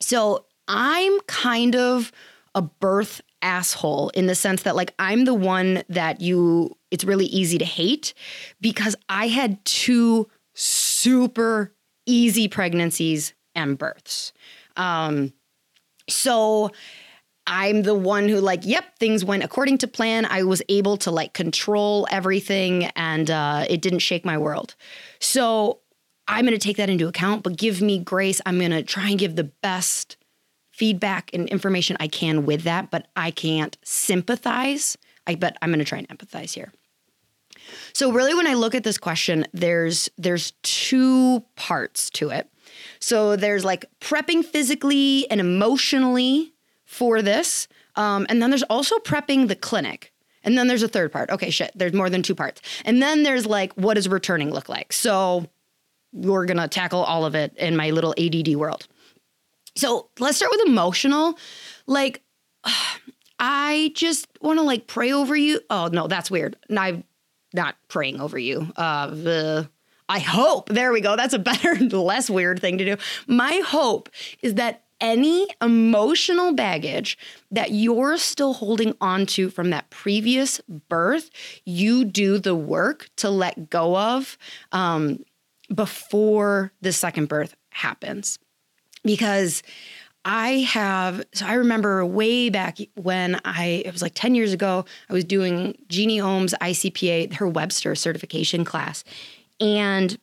So 0.01 0.47
i'm 0.69 1.21
kind 1.23 1.75
of 1.75 2.13
a 2.55 2.63
birth 2.63 3.21
asshole 3.43 4.11
in 4.11 4.27
the 4.27 4.35
sense 4.35 4.63
that 4.63 4.77
like 4.77 4.95
I'm 4.99 5.25
the 5.25 5.35
one 5.35 5.83
that 5.89 6.21
you 6.21 6.77
it's 6.91 7.05
really 7.05 7.27
easy 7.27 7.59
to 7.59 7.65
hate 7.65 8.15
because 8.61 8.97
I 9.09 9.29
had 9.29 9.65
two 9.65 10.29
super 10.55 11.75
easy 12.07 12.49
pregnancies 12.49 13.35
and 13.55 13.79
births. 13.79 14.33
Um, 14.77 15.33
so 16.09 16.71
I'm 17.47 17.83
the 17.83 17.95
one 17.95 18.29
who 18.29 18.41
like, 18.41 18.67
yep, 18.67 18.99
things 18.99 19.25
went 19.25 19.43
according 19.43 19.79
to 19.79 19.89
plan. 19.89 20.27
I 20.27 20.43
was 20.43 20.63
able 20.69 20.99
to 20.99 21.11
like 21.11 21.33
control 21.33 22.07
everything 22.11 22.85
and 22.95 23.31
uh, 23.31 23.65
it 23.69 23.81
didn't 23.81 24.01
shake 24.01 24.25
my 24.25 24.37
world. 24.37 24.75
So 25.19 25.79
I'm 26.29 26.45
going 26.45 26.59
to 26.59 26.65
take 26.65 26.77
that 26.77 26.91
into 26.91 27.09
account, 27.09 27.43
but 27.43 27.57
give 27.57 27.81
me 27.81 27.99
grace. 27.99 28.41
I'm 28.45 28.59
going 28.59 28.71
to 28.73 28.83
try 28.83 29.09
and 29.09 29.19
give 29.19 29.37
the 29.37 29.45
best 29.45 30.19
feedback 30.71 31.31
and 31.33 31.49
information 31.49 31.97
I 31.99 32.09
can 32.09 32.45
with 32.45 32.65
that, 32.65 32.91
but 32.91 33.09
I 33.17 33.31
can't 33.31 33.77
sympathize. 33.83 34.99
I 35.27 35.35
but 35.35 35.57
I'm 35.63 35.71
going 35.71 35.79
to 35.79 35.85
try 35.85 35.99
and 35.99 36.09
empathize 36.09 36.53
here. 36.53 36.73
So 37.95 38.13
really 38.13 38.35
when 38.35 38.47
I 38.47 38.55
look 38.55 38.75
at 38.75 38.85
this 38.85 38.99
question, 38.99 39.47
there's 39.53 40.11
there's 40.19 40.53
two 40.63 41.45
parts 41.57 42.11
to 42.11 42.29
it. 42.31 42.49
So 43.01 43.37
there's 43.37 43.65
like 43.65 43.87
prepping 44.01 44.45
physically 44.45 45.31
and 45.31 45.41
emotionally 45.41 46.53
for 46.85 47.23
this. 47.23 47.69
Um, 47.97 48.27
and 48.29 48.41
then 48.43 48.51
there's 48.51 48.63
also 48.65 48.99
prepping 48.99 49.49
the 49.49 49.57
clinic. 49.57 50.13
And 50.45 50.57
then 50.57 50.69
there's 50.69 50.83
a 50.83 50.89
third 50.89 51.13
part. 51.13 51.31
Okay, 51.31 51.51
shit, 51.51 51.73
there's 51.75 51.93
more 51.93 52.09
than 52.09 52.23
two 52.23 52.35
parts. 52.35 52.63
And 52.85 53.03
then 53.03 53.23
there's 53.23 53.45
like, 53.45 53.73
what 53.75 53.95
does 53.95 54.09
returning 54.09 54.51
look 54.51 54.69
like? 54.69 54.93
So 54.93 55.47
we're 56.13 56.47
gonna 56.47 56.69
tackle 56.69 57.03
all 57.03 57.25
of 57.25 57.35
it 57.35 57.55
in 57.57 57.77
my 57.77 57.91
little 57.91 58.15
ADD 58.19 58.57
world. 58.57 58.87
So 59.77 60.09
let's 60.19 60.37
start 60.39 60.51
with 60.53 60.67
emotional. 60.67 61.39
Like, 61.87 62.23
I 63.39 63.93
just 63.95 64.27
want 64.41 64.59
to 64.59 64.63
like 64.63 64.89
pray 64.89 65.13
over 65.13 65.37
you. 65.37 65.61
Oh 65.71 65.89
no, 65.93 66.09
that's 66.09 66.31
weird. 66.31 66.57
I'm 66.77 67.05
not 67.53 67.77
praying 67.87 68.21
over 68.21 68.37
you. 68.39 68.73
Uh, 68.77 69.65
I 70.09 70.21
hope, 70.21 70.69
there 70.69 70.93
we 70.93 71.01
go. 71.01 71.17
That's 71.17 71.35
a 71.35 71.39
better, 71.51 71.75
less 71.77 72.31
weird 72.31 72.61
thing 72.61 72.79
to 72.79 72.85
do. 72.85 72.97
My 73.27 73.63
hope 73.65 74.09
is 74.43 74.55
that 74.55 74.85
any 75.01 75.47
emotional 75.63 76.53
baggage 76.55 77.17
that 77.51 77.71
you're 77.71 78.19
still 78.19 78.53
holding 78.53 78.95
on 79.01 79.27
to 79.27 79.49
from 79.49 79.71
that 79.71 79.91
previous 79.91 80.61
birth, 80.89 81.31
you 81.65 82.05
do 82.05 82.39
the 82.39 82.55
work 82.55 83.09
to 83.17 83.31
let 83.31 83.71
go 83.71 83.97
of 83.97 84.37
um, 84.73 85.25
before 85.73 86.73
the 86.81 86.93
second 86.93 87.29
birth 87.29 87.55
happens. 87.71 88.39
because 89.05 89.63
I 90.25 90.67
have, 90.69 91.25
so 91.33 91.47
I 91.47 91.55
remember 91.55 92.05
way 92.05 92.51
back 92.51 92.79
when 92.97 93.41
I, 93.45 93.83
it 93.87 93.93
was 93.93 94.03
like 94.03 94.13
10 94.15 94.35
years 94.35 94.53
ago, 94.53 94.85
I 95.09 95.13
was 95.13 95.25
doing 95.25 95.79
Jeanne 95.89 96.21
Ohm's 96.21 96.55
ICPA, 96.61 97.35
her 97.35 97.49
Webster 97.49 97.95
certification 97.95 98.65
class. 98.65 99.05
And 99.61 100.17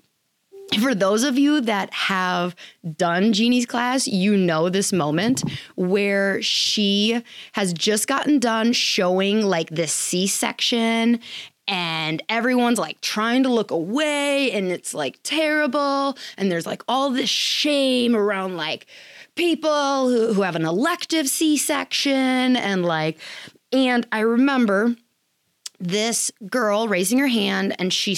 for 0.80 0.96
those 0.96 1.24
of 1.24 1.38
you 1.38 1.62
that 1.62 1.94
have 1.94 2.56
done 2.98 3.34
Jeanne's 3.34 3.66
class, 3.66 4.08
you 4.08 4.36
know 4.36 4.70
this 4.70 4.92
moment 4.92 5.44
where 5.76 6.42
she 6.42 7.22
has 7.54 7.74
just 7.74 8.08
gotten 8.08 8.40
done 8.40 8.74
showing 8.74 9.46
like 9.46 9.70
this 9.70 9.94
C 9.94 10.28
section 10.28 11.20
and 11.68 12.22
everyone's 12.30 12.80
like 12.80 13.02
trying 13.02 13.44
to 13.44 13.50
look 13.50 13.72
away 13.72 14.52
and 14.52 14.72
it's 14.72 14.94
like 14.94 15.20
terrible. 15.24 16.18
And 16.38 16.52
there's 16.52 16.66
like 16.66 16.84
all 16.88 17.10
this 17.10 17.30
shame 17.30 18.16
around 18.16 18.58
like 18.58 18.86
people 19.36 20.10
who, 20.10 20.34
who 20.34 20.42
have 20.42 20.56
an 20.56 20.66
elective 20.66 21.28
C 21.28 21.58
section 21.58 22.56
and 22.56 22.86
like, 22.86 23.20
and 23.72 24.08
I 24.12 24.20
remember 24.20 24.96
this 25.80 26.32
girl 26.50 26.88
raising 26.88 27.20
her 27.20 27.28
hand 27.28 27.76
and 27.80 27.92
she 27.92 28.16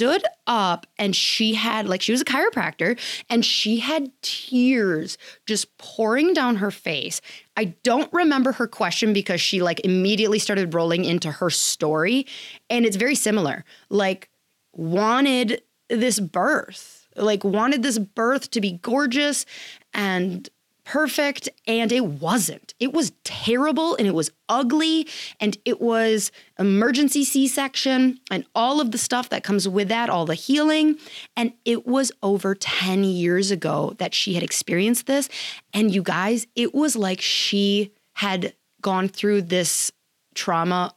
stood 0.00 0.24
up 0.46 0.86
and 0.96 1.14
she 1.14 1.52
had 1.52 1.86
like 1.86 2.00
she 2.00 2.10
was 2.10 2.22
a 2.22 2.24
chiropractor 2.24 2.98
and 3.28 3.44
she 3.44 3.80
had 3.80 4.10
tears 4.22 5.18
just 5.44 5.76
pouring 5.76 6.32
down 6.32 6.56
her 6.56 6.70
face. 6.70 7.20
I 7.54 7.74
don't 7.82 8.10
remember 8.10 8.52
her 8.52 8.66
question 8.66 9.12
because 9.12 9.42
she 9.42 9.60
like 9.60 9.78
immediately 9.84 10.38
started 10.38 10.72
rolling 10.72 11.04
into 11.04 11.30
her 11.30 11.50
story 11.50 12.26
and 12.70 12.86
it's 12.86 12.96
very 12.96 13.14
similar. 13.14 13.62
Like 13.90 14.30
wanted 14.72 15.60
this 15.90 16.18
birth, 16.18 17.06
like 17.14 17.44
wanted 17.44 17.82
this 17.82 17.98
birth 17.98 18.50
to 18.52 18.62
be 18.62 18.78
gorgeous 18.80 19.44
and 19.92 20.48
perfect 20.90 21.48
and 21.68 21.92
it 21.92 22.04
wasn't. 22.04 22.74
It 22.80 22.92
was 22.92 23.12
terrible 23.22 23.94
and 23.94 24.08
it 24.08 24.14
was 24.14 24.32
ugly 24.48 25.06
and 25.38 25.56
it 25.64 25.80
was 25.80 26.32
emergency 26.58 27.22
C-section 27.22 28.18
and 28.28 28.44
all 28.56 28.80
of 28.80 28.90
the 28.90 28.98
stuff 28.98 29.28
that 29.28 29.44
comes 29.44 29.68
with 29.68 29.86
that, 29.86 30.10
all 30.10 30.26
the 30.26 30.34
healing 30.34 30.98
and 31.36 31.52
it 31.64 31.86
was 31.86 32.10
over 32.24 32.56
10 32.56 33.04
years 33.04 33.52
ago 33.52 33.94
that 33.98 34.14
she 34.14 34.34
had 34.34 34.42
experienced 34.42 35.06
this 35.06 35.28
and 35.72 35.94
you 35.94 36.02
guys, 36.02 36.48
it 36.56 36.74
was 36.74 36.96
like 36.96 37.20
she 37.20 37.92
had 38.14 38.52
gone 38.82 39.06
through 39.06 39.42
this 39.42 39.92
trauma 40.34 40.92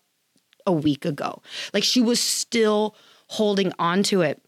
a 0.66 0.72
week 0.72 1.06
ago. 1.06 1.44
Like 1.72 1.84
she 1.84 2.02
was 2.02 2.20
still 2.20 2.96
holding 3.28 3.72
on 3.78 4.02
to 4.04 4.24
it. 4.24 4.42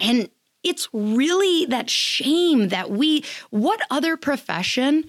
And 0.00 0.30
it's 0.62 0.88
really 0.92 1.66
that 1.66 1.90
shame 1.90 2.68
that 2.68 2.90
we, 2.90 3.24
what 3.50 3.80
other 3.90 4.16
profession? 4.16 5.04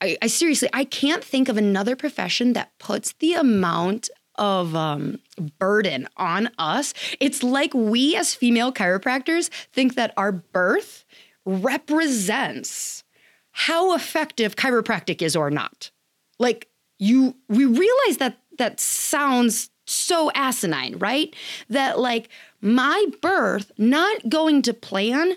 I, 0.00 0.16
I 0.22 0.26
seriously, 0.28 0.68
I 0.72 0.84
can't 0.84 1.24
think 1.24 1.48
of 1.48 1.56
another 1.56 1.96
profession 1.96 2.52
that 2.54 2.76
puts 2.78 3.12
the 3.14 3.34
amount 3.34 4.10
of 4.36 4.74
um, 4.76 5.18
burden 5.58 6.08
on 6.16 6.48
us. 6.58 6.94
It's 7.20 7.42
like 7.42 7.74
we 7.74 8.16
as 8.16 8.34
female 8.34 8.72
chiropractors 8.72 9.48
think 9.72 9.96
that 9.96 10.14
our 10.16 10.32
birth 10.32 11.04
represents 11.44 13.04
how 13.50 13.94
effective 13.94 14.54
chiropractic 14.54 15.20
is 15.20 15.34
or 15.34 15.50
not. 15.50 15.90
Like 16.38 16.68
you, 16.98 17.34
we 17.48 17.64
realize 17.64 18.18
that 18.18 18.38
that 18.58 18.78
sounds 18.78 19.70
so 19.88 20.30
asinine, 20.34 20.98
right? 20.98 21.34
That 21.68 21.98
like 21.98 22.28
my 22.60 23.06
birth 23.22 23.70
not 23.78 24.28
going 24.28 24.62
to 24.62 24.74
plan 24.74 25.34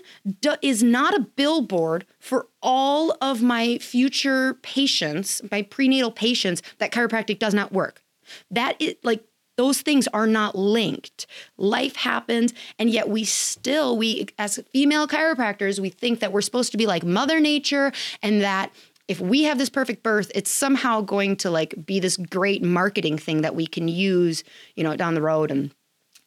is 0.60 0.82
not 0.82 1.14
a 1.14 1.20
billboard 1.20 2.04
for 2.18 2.48
all 2.62 3.16
of 3.20 3.42
my 3.42 3.78
future 3.78 4.54
patients, 4.62 5.40
my 5.50 5.62
prenatal 5.62 6.10
patients 6.10 6.62
that 6.78 6.92
chiropractic 6.92 7.38
does 7.38 7.54
not 7.54 7.72
work. 7.72 8.02
That 8.50 8.80
is 8.80 8.94
like 9.02 9.24
those 9.56 9.82
things 9.82 10.08
are 10.08 10.26
not 10.26 10.56
linked. 10.56 11.26
Life 11.58 11.96
happens 11.96 12.54
and 12.78 12.90
yet 12.90 13.08
we 13.08 13.24
still 13.24 13.96
we 13.96 14.26
as 14.38 14.58
female 14.72 15.06
chiropractors 15.06 15.78
we 15.78 15.90
think 15.90 16.20
that 16.20 16.32
we're 16.32 16.40
supposed 16.40 16.72
to 16.72 16.78
be 16.78 16.86
like 16.86 17.04
mother 17.04 17.38
nature 17.38 17.92
and 18.22 18.40
that 18.40 18.72
if 19.08 19.20
we 19.20 19.42
have 19.44 19.58
this 19.58 19.70
perfect 19.70 20.02
birth, 20.02 20.30
it's 20.34 20.50
somehow 20.50 21.00
going 21.00 21.36
to 21.36 21.50
like 21.50 21.74
be 21.84 22.00
this 22.00 22.16
great 22.16 22.62
marketing 22.62 23.18
thing 23.18 23.42
that 23.42 23.54
we 23.54 23.66
can 23.66 23.88
use, 23.88 24.44
you 24.76 24.84
know, 24.84 24.96
down 24.96 25.14
the 25.14 25.22
road 25.22 25.50
and 25.50 25.74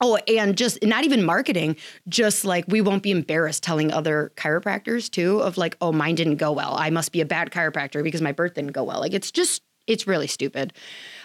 Oh, 0.01 0.17
and 0.27 0.57
just 0.57 0.83
not 0.83 1.05
even 1.05 1.23
marketing, 1.23 1.77
just 2.09 2.43
like 2.43 2.65
we 2.67 2.81
won't 2.81 3.01
be 3.01 3.11
embarrassed 3.11 3.63
telling 3.63 3.93
other 3.93 4.33
chiropractors 4.35 5.09
too 5.09 5.39
of 5.39 5.57
like, 5.57 5.77
oh, 5.79 5.93
mine 5.93 6.15
didn't 6.15 6.35
go 6.35 6.51
well. 6.51 6.75
I 6.77 6.89
must 6.89 7.13
be 7.13 7.21
a 7.21 7.25
bad 7.25 7.49
chiropractor 7.49 8.03
because 8.03 8.21
my 8.21 8.33
birth 8.33 8.55
didn't 8.55 8.73
go 8.73 8.83
well. 8.83 8.99
Like 8.99 9.13
it's 9.13 9.31
just, 9.31 9.61
it's 9.87 10.05
really 10.05 10.27
stupid. 10.27 10.73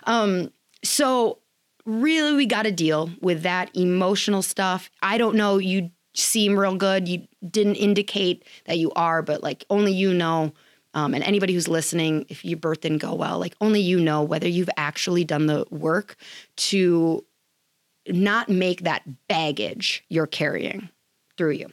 Um, 0.05 0.53
so 0.85 1.39
really 1.85 2.37
we 2.37 2.47
got 2.47 2.63
to 2.63 2.71
deal 2.71 3.11
with 3.21 3.43
that 3.43 3.77
emotional 3.77 4.41
stuff. 4.41 4.89
I 5.03 5.19
don't 5.19 5.35
know, 5.35 5.59
you 5.59 5.91
seem 6.15 6.59
real 6.59 6.77
good. 6.77 7.09
You 7.09 7.27
didn't 7.49 7.75
indicate 7.75 8.45
that 8.67 8.79
you 8.79 8.93
are, 8.95 9.21
but 9.21 9.43
like 9.43 9.65
only 9.69 9.93
you 9.93 10.15
know. 10.15 10.53
Um, 10.95 11.15
and 11.15 11.23
anybody 11.23 11.55
who's 11.55 11.69
listening, 11.69 12.27
if 12.29 12.45
your 12.45 12.59
birth 12.59 12.81
didn't 12.81 12.99
go 12.99 13.15
well, 13.15 13.39
like 13.39 13.55
only 13.61 13.81
you 13.81 14.01
know 14.01 14.23
whether 14.23 14.49
you've 14.49 14.71
actually 14.77 15.25
done 15.25 15.47
the 15.47 15.65
work 15.71 16.17
to 16.57 17.25
not 18.09 18.49
make 18.49 18.83
that 18.83 19.03
baggage 19.29 20.05
you're 20.09 20.27
carrying 20.27 20.89
through 21.37 21.53
you. 21.53 21.69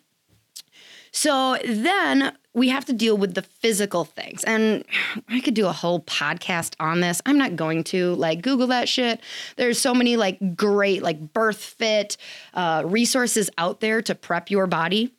So 1.12 1.57
then 1.65 2.38
we 2.53 2.69
have 2.69 2.86
to 2.86 2.93
deal 2.93 3.17
with 3.17 3.33
the 3.33 3.41
physical 3.41 4.05
things. 4.05 4.43
And 4.43 4.83
I 5.29 5.41
could 5.41 5.53
do 5.53 5.67
a 5.67 5.71
whole 5.71 6.01
podcast 6.01 6.75
on 6.79 7.01
this. 7.01 7.21
I'm 7.25 7.38
not 7.38 7.55
going 7.55 7.83
to 7.86 8.13
like 8.15 8.41
Google 8.41 8.67
that 8.67 8.89
shit. 8.89 9.21
There's 9.55 9.79
so 9.79 9.93
many 9.93 10.15
like 10.17 10.55
great 10.55 11.01
like 11.01 11.33
BIRTHFIT 11.33 12.17
uh, 12.53 12.83
resources 12.86 13.50
out 13.57 13.79
there 13.79 14.01
to 14.03 14.13
prep 14.13 14.51
your 14.51 14.67
body 14.67 15.16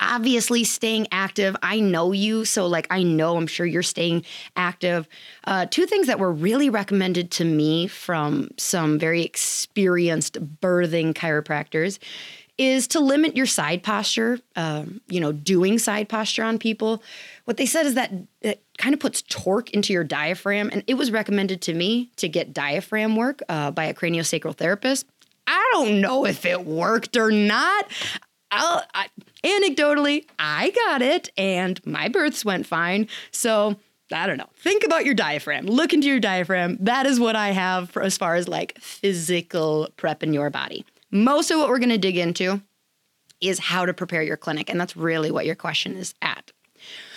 obviously 0.00 0.64
staying 0.64 1.08
active. 1.10 1.56
I 1.62 1.80
know 1.80 2.12
you, 2.12 2.44
so 2.44 2.66
like 2.66 2.86
I 2.90 3.02
know 3.02 3.36
I'm 3.36 3.46
sure 3.46 3.66
you're 3.66 3.82
staying 3.82 4.24
active. 4.56 5.08
Uh, 5.44 5.66
two 5.66 5.86
things 5.86 6.06
that 6.06 6.18
were 6.18 6.32
really 6.32 6.70
recommended 6.70 7.30
to 7.32 7.44
me 7.44 7.86
from 7.86 8.50
some 8.56 8.98
very 8.98 9.22
experienced 9.22 10.60
birthing 10.60 11.14
chiropractors 11.14 11.98
is 12.58 12.86
to 12.88 13.00
limit 13.00 13.36
your 13.36 13.46
side 13.46 13.82
posture, 13.82 14.38
um, 14.56 15.00
you 15.08 15.20
know, 15.20 15.30
doing 15.30 15.78
side 15.78 16.08
posture 16.08 16.42
on 16.42 16.58
people. 16.58 17.02
What 17.44 17.58
they 17.58 17.66
said 17.66 17.84
is 17.84 17.94
that 17.94 18.12
it 18.40 18.62
kind 18.78 18.94
of 18.94 19.00
puts 19.00 19.22
torque 19.22 19.70
into 19.70 19.92
your 19.92 20.04
diaphragm. 20.04 20.70
And 20.72 20.82
it 20.86 20.94
was 20.94 21.10
recommended 21.10 21.60
to 21.62 21.74
me 21.74 22.10
to 22.16 22.28
get 22.28 22.54
diaphragm 22.54 23.14
work 23.14 23.42
uh, 23.48 23.70
by 23.72 23.84
a 23.84 23.94
craniosacral 23.94 24.56
therapist. 24.56 25.06
I 25.46 25.70
don't 25.74 26.00
know 26.00 26.24
if 26.24 26.44
it 26.46 26.64
worked 26.64 27.16
or 27.16 27.30
not. 27.30 27.86
I'll, 28.56 28.82
I, 28.94 29.08
anecdotally, 29.42 30.26
I 30.38 30.70
got 30.86 31.02
it 31.02 31.30
and 31.36 31.84
my 31.86 32.08
births 32.08 32.44
went 32.44 32.66
fine. 32.66 33.08
So 33.30 33.76
I 34.12 34.26
don't 34.26 34.38
know. 34.38 34.50
Think 34.56 34.84
about 34.84 35.04
your 35.04 35.14
diaphragm. 35.14 35.66
Look 35.66 35.92
into 35.92 36.06
your 36.06 36.20
diaphragm. 36.20 36.78
That 36.80 37.06
is 37.06 37.18
what 37.18 37.36
I 37.36 37.50
have 37.50 37.90
for 37.90 38.02
as 38.02 38.16
far 38.16 38.36
as 38.36 38.48
like 38.48 38.78
physical 38.78 39.88
prep 39.96 40.22
in 40.22 40.32
your 40.32 40.50
body. 40.50 40.84
Most 41.10 41.50
of 41.50 41.58
what 41.58 41.68
we're 41.68 41.78
going 41.78 41.88
to 41.90 41.98
dig 41.98 42.16
into 42.16 42.62
is 43.40 43.58
how 43.58 43.84
to 43.84 43.92
prepare 43.92 44.22
your 44.22 44.36
clinic. 44.36 44.70
And 44.70 44.80
that's 44.80 44.96
really 44.96 45.30
what 45.30 45.46
your 45.46 45.54
question 45.54 45.96
is 45.96 46.14
at. 46.22 46.52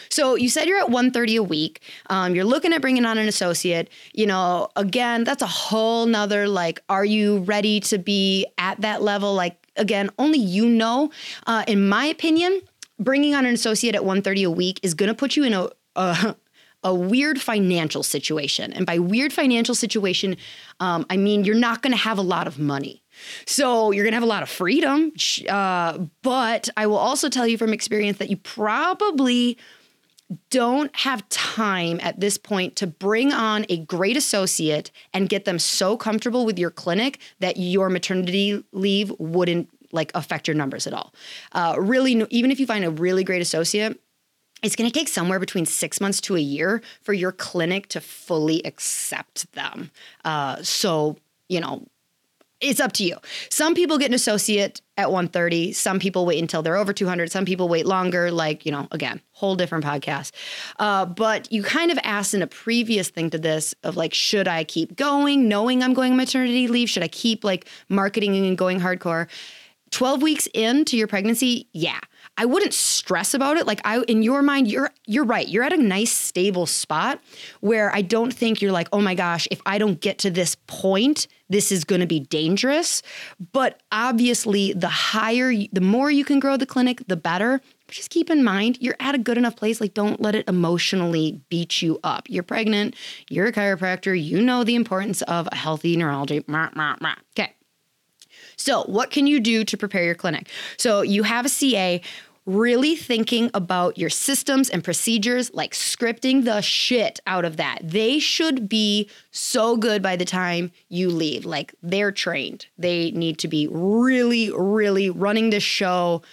So 0.09 0.35
you 0.35 0.49
said 0.49 0.67
you're 0.67 0.79
at 0.79 0.89
130 0.89 1.35
a 1.35 1.43
week. 1.43 1.81
Um, 2.09 2.33
you're 2.33 2.45
looking 2.45 2.73
at 2.73 2.81
bringing 2.81 3.05
on 3.05 3.17
an 3.17 3.27
associate. 3.27 3.89
You 4.13 4.25
know, 4.25 4.69
again, 4.75 5.23
that's 5.23 5.43
a 5.43 5.47
whole 5.47 6.07
nother 6.07 6.47
like, 6.47 6.81
are 6.89 7.05
you 7.05 7.39
ready 7.39 7.79
to 7.81 7.99
be 7.99 8.47
at 8.57 8.81
that 8.81 9.03
level? 9.03 9.35
Like, 9.35 9.57
again, 9.79 10.09
only 10.19 10.39
you 10.39 10.67
know. 10.67 11.11
Uh, 11.47 11.63
in 11.67 11.87
my 11.87 12.05
opinion, 12.05 12.61
bringing 12.99 13.33
on 13.33 13.45
an 13.45 13.53
associate 13.53 13.95
at 13.95 14.03
130 14.03 14.43
a 14.43 14.51
week 14.51 14.79
is 14.83 14.93
going 14.93 15.07
to 15.07 15.15
put 15.15 15.35
you 15.35 15.43
in 15.43 15.53
a, 15.53 15.69
a 15.95 16.35
a 16.83 16.95
weird 16.95 17.41
financial 17.41 18.03
situation. 18.03 18.71
And 18.71 18.85
by 18.85 18.99
weird 18.99 19.33
financial 19.33 19.75
situation, 19.75 20.37
um, 20.79 21.05
I 21.09 21.17
mean 21.17 21.43
you're 21.43 21.55
not 21.55 21.81
going 21.81 21.91
to 21.91 21.97
have 21.97 22.17
a 22.17 22.21
lot 22.21 22.47
of 22.47 22.57
money. 22.57 23.03
So 23.45 23.91
you're 23.91 24.05
going 24.05 24.13
to 24.13 24.15
have 24.15 24.23
a 24.23 24.27
lot 24.27 24.43
of 24.43 24.49
freedom. 24.49 25.11
Uh, 25.47 26.05
but 26.21 26.69
I 26.77 26.87
will 26.87 26.97
also 26.97 27.27
tell 27.27 27.45
you 27.45 27.57
from 27.57 27.73
experience 27.73 28.17
that 28.19 28.29
you 28.29 28.37
probably 28.37 29.57
don't 30.49 30.95
have 30.95 31.27
time 31.29 31.99
at 32.01 32.19
this 32.19 32.37
point 32.37 32.75
to 32.75 32.87
bring 32.87 33.33
on 33.33 33.65
a 33.69 33.77
great 33.77 34.15
associate 34.15 34.91
and 35.13 35.29
get 35.29 35.45
them 35.45 35.57
so 35.57 35.97
comfortable 35.97 36.45
with 36.45 36.59
your 36.59 36.69
clinic 36.69 37.19
that 37.39 37.57
your 37.57 37.89
maternity 37.89 38.63
leave 38.71 39.11
wouldn't 39.17 39.69
like 39.91 40.11
affect 40.13 40.47
your 40.47 40.55
numbers 40.55 40.85
at 40.85 40.93
all. 40.93 41.13
Uh, 41.51 41.75
really, 41.79 42.25
even 42.29 42.51
if 42.51 42.59
you 42.59 42.67
find 42.67 42.85
a 42.85 42.91
really 42.91 43.23
great 43.23 43.41
associate, 43.41 43.99
it's 44.61 44.75
going 44.75 44.89
to 44.89 44.93
take 44.93 45.07
somewhere 45.07 45.39
between 45.39 45.65
six 45.65 46.01
months 46.01 46.21
to 46.21 46.35
a 46.35 46.39
year 46.39 46.81
for 47.01 47.13
your 47.13 47.31
clinic 47.31 47.87
to 47.87 48.01
fully 48.01 48.61
accept 48.65 49.51
them. 49.53 49.89
Uh, 50.25 50.61
so, 50.61 51.17
you 51.47 51.59
know, 51.59 51.87
it's 52.61 52.79
up 52.79 52.91
to 52.93 53.03
you. 53.03 53.15
Some 53.49 53.73
people 53.73 53.97
get 53.97 54.09
an 54.09 54.13
associate 54.13 54.81
at 54.97 55.11
130. 55.11 55.71
Some 55.71 55.99
people 55.99 56.25
wait 56.25 56.39
until 56.39 56.61
they're 56.61 56.75
over 56.75 56.91
200. 56.91 57.31
Some 57.31 57.45
people 57.45 57.69
wait 57.69 57.85
longer. 57.85 58.31
Like, 58.31 58.65
you 58.65 58.71
know, 58.71 58.87
again, 58.91 59.21
whole 59.31 59.55
different 59.55 59.85
podcast. 59.85 60.31
Uh, 60.77 61.05
but 61.05 61.51
you 61.51 61.63
kind 61.63 61.91
of 61.91 61.97
asked 62.03 62.33
in 62.33 62.41
a 62.41 62.47
previous 62.47 63.09
thing 63.09 63.29
to 63.29 63.37
this 63.37 63.73
of 63.83 63.95
like, 63.95 64.13
should 64.13 64.47
I 64.47 64.65
keep 64.65 64.95
going, 64.97 65.47
knowing 65.47 65.81
I'm 65.81 65.93
going 65.93 66.17
maternity 66.17 66.67
leave? 66.67 66.89
Should 66.89 67.03
I 67.03 67.07
keep 67.07 67.43
like 67.43 67.67
marketing 67.87 68.35
and 68.35 68.57
going 68.57 68.79
hardcore? 68.79 69.27
12 69.91 70.21
weeks 70.21 70.47
into 70.53 70.97
your 70.97 71.07
pregnancy, 71.07 71.67
yeah. 71.73 71.99
I 72.39 72.45
wouldn't 72.45 72.73
stress 72.73 73.33
about 73.33 73.57
it. 73.57 73.67
Like 73.67 73.81
I 73.83 73.99
in 74.07 74.23
your 74.23 74.41
mind, 74.41 74.69
you're 74.69 74.91
you're 75.05 75.25
right. 75.25 75.45
You're 75.45 75.65
at 75.65 75.73
a 75.73 75.77
nice 75.77 76.13
stable 76.13 76.65
spot 76.65 77.19
where 77.59 77.93
I 77.93 78.01
don't 78.01 78.33
think 78.33 78.61
you're 78.61 78.71
like, 78.71 78.87
"Oh 78.93 79.01
my 79.01 79.13
gosh, 79.13 79.45
if 79.51 79.61
I 79.65 79.77
don't 79.77 79.99
get 79.99 80.19
to 80.19 80.31
this 80.31 80.55
point, 80.65 81.27
this 81.49 81.69
is 81.69 81.83
going 81.83 81.99
to 81.99 82.07
be 82.07 82.21
dangerous." 82.21 83.03
But 83.51 83.81
obviously, 83.91 84.71
the 84.71 84.87
higher 84.87 85.53
the 85.73 85.81
more 85.81 86.09
you 86.09 86.23
can 86.23 86.39
grow 86.39 86.55
the 86.55 86.65
clinic, 86.65 87.03
the 87.07 87.17
better. 87.17 87.59
Just 87.89 88.09
keep 88.09 88.29
in 88.29 88.43
mind, 88.43 88.77
you're 88.79 88.95
at 89.01 89.15
a 89.15 89.17
good 89.17 89.37
enough 89.37 89.57
place. 89.57 89.81
Like, 89.81 89.93
don't 89.95 90.21
let 90.21 90.35
it 90.35 90.47
emotionally 90.47 91.41
beat 91.49 91.81
you 91.81 91.99
up. 92.03 92.29
You're 92.29 92.43
pregnant, 92.43 92.95
you're 93.29 93.47
a 93.47 93.51
chiropractor, 93.51 94.13
you 94.21 94.41
know 94.41 94.63
the 94.63 94.75
importance 94.75 95.23
of 95.23 95.49
a 95.51 95.55
healthy 95.55 95.97
neurology. 95.97 96.45
Okay. 96.47 97.55
So, 98.59 98.83
what 98.83 99.09
can 99.09 99.25
you 99.25 99.39
do 99.39 99.63
to 99.63 99.77
prepare 99.77 100.03
your 100.03 100.15
clinic? 100.15 100.49
So, 100.77 101.01
you 101.01 101.23
have 101.23 101.45
a 101.45 101.49
CA 101.49 102.01
really 102.49 102.95
thinking 102.95 103.51
about 103.53 103.97
your 103.97 104.09
systems 104.09 104.69
and 104.69 104.83
procedures, 104.83 105.53
like 105.53 105.73
scripting 105.73 106.45
the 106.45 106.61
shit 106.61 107.19
out 107.27 107.45
of 107.45 107.57
that. 107.57 107.79
They 107.83 108.19
should 108.19 108.67
be 108.67 109.09
so 109.31 109.77
good 109.77 110.01
by 110.01 110.15
the 110.15 110.25
time 110.25 110.71
you 110.89 111.09
leave. 111.09 111.45
Like 111.45 111.73
they're 111.83 112.11
trained. 112.11 112.65
They 112.77 113.11
need 113.11 113.37
to 113.39 113.47
be 113.47 113.67
really, 113.69 114.51
really 114.51 115.09
running 115.09 115.51
the 115.51 115.59
show 115.59 116.23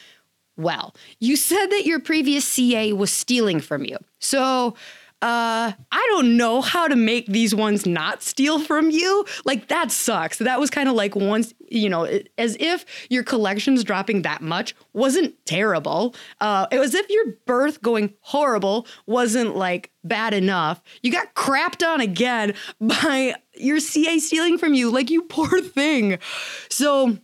well. 0.57 0.95
You 1.19 1.37
said 1.37 1.67
that 1.67 1.85
your 1.85 2.01
previous 2.01 2.45
CA 2.47 2.93
was 2.95 3.13
stealing 3.13 3.61
from 3.61 3.85
you. 3.85 3.99
So, 4.19 4.75
uh, 5.23 5.73
I 5.93 6.07
don't 6.11 6.37
know 6.37 6.61
how 6.61 6.89
to 6.89 6.95
make 6.95 7.27
these 7.27 7.55
ones 7.55 7.87
not 7.87 8.23
steal 8.23 8.61
from 8.61 8.91
you. 8.91 9.25
Like 9.47 9.69
that 9.69 9.91
sucks. 9.91 10.37
That 10.39 10.61
was 10.61 10.69
kind 10.69 10.91
of 10.91 10.95
like 10.95 11.17
once, 11.17 11.55
you 11.69 11.89
know, 11.89 12.05
as 12.37 12.57
if 12.61 12.85
your 13.09 13.25
collections 13.25 13.83
dropping 13.83 14.23
that 14.23 14.43
much 14.43 14.75
wasn't 14.93 15.35
terrible. 15.47 16.15
Uh, 16.41 16.67
it 16.71 16.79
was 16.79 16.95
if 16.95 17.09
your 17.09 17.33
birth 17.47 17.81
going 17.81 18.13
horrible 18.21 18.87
wasn't 19.07 19.57
like 19.57 19.91
bad 20.05 20.35
enough. 20.35 20.83
You 21.03 21.13
got 21.13 21.35
crapped 21.35 21.87
on 21.87 22.03
again 22.03 22.53
by 22.81 23.35
your 23.55 23.81
CA 23.81 24.19
stealing 24.19 24.59
from 24.59 24.75
you. 24.75 24.91
Like 24.91 25.11
you 25.11 25.23
poor 25.23 25.63
thing. 25.63 26.19
So 26.69 27.17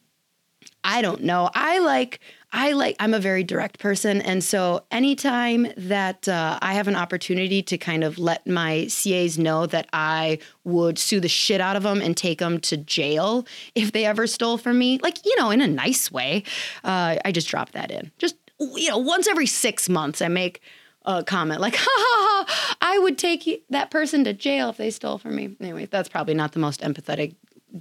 I 0.82 1.02
don't 1.02 1.22
know. 1.22 1.50
I 1.54 1.78
like 1.80 2.20
I 2.52 2.72
like, 2.72 2.96
I'm 3.00 3.14
a 3.14 3.18
very 3.18 3.42
direct 3.44 3.78
person. 3.78 4.20
And 4.20 4.44
so 4.44 4.84
anytime 4.90 5.68
that 5.76 6.28
uh, 6.28 6.58
I 6.60 6.74
have 6.74 6.86
an 6.86 6.96
opportunity 6.96 7.62
to 7.62 7.78
kind 7.78 8.04
of 8.04 8.18
let 8.18 8.46
my 8.46 8.88
CAs 8.90 9.38
know 9.38 9.66
that 9.66 9.88
I 9.94 10.38
would 10.64 10.98
sue 10.98 11.18
the 11.18 11.28
shit 11.28 11.62
out 11.62 11.76
of 11.76 11.82
them 11.82 12.02
and 12.02 12.14
take 12.14 12.40
them 12.40 12.60
to 12.60 12.76
jail 12.76 13.46
if 13.74 13.92
they 13.92 14.04
ever 14.04 14.26
stole 14.26 14.58
from 14.58 14.78
me, 14.78 14.98
like, 14.98 15.24
you 15.24 15.34
know, 15.38 15.50
in 15.50 15.62
a 15.62 15.66
nice 15.66 16.12
way, 16.12 16.44
uh, 16.84 17.16
I 17.24 17.32
just 17.32 17.48
drop 17.48 17.72
that 17.72 17.90
in. 17.90 18.10
Just, 18.18 18.36
you 18.60 18.90
know, 18.90 18.98
once 18.98 19.26
every 19.26 19.46
six 19.46 19.88
months, 19.88 20.20
I 20.20 20.28
make 20.28 20.60
a 21.06 21.24
comment 21.24 21.60
like, 21.60 21.76
ha 21.78 21.86
ha 21.88 22.44
ha, 22.46 22.76
I 22.82 22.98
would 22.98 23.16
take 23.16 23.64
that 23.70 23.90
person 23.90 24.24
to 24.24 24.34
jail 24.34 24.68
if 24.68 24.76
they 24.76 24.90
stole 24.90 25.16
from 25.16 25.36
me. 25.36 25.56
Anyway, 25.58 25.86
that's 25.86 26.08
probably 26.08 26.34
not 26.34 26.52
the 26.52 26.58
most 26.58 26.82
empathetic, 26.82 27.34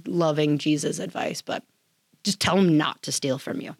loving 0.06 0.56
Jesus 0.56 0.98
advice, 0.98 1.42
but 1.42 1.62
just 2.24 2.40
tell 2.40 2.56
them 2.56 2.78
not 2.78 3.02
to 3.02 3.12
steal 3.12 3.38
from 3.38 3.60
you. 3.60 3.76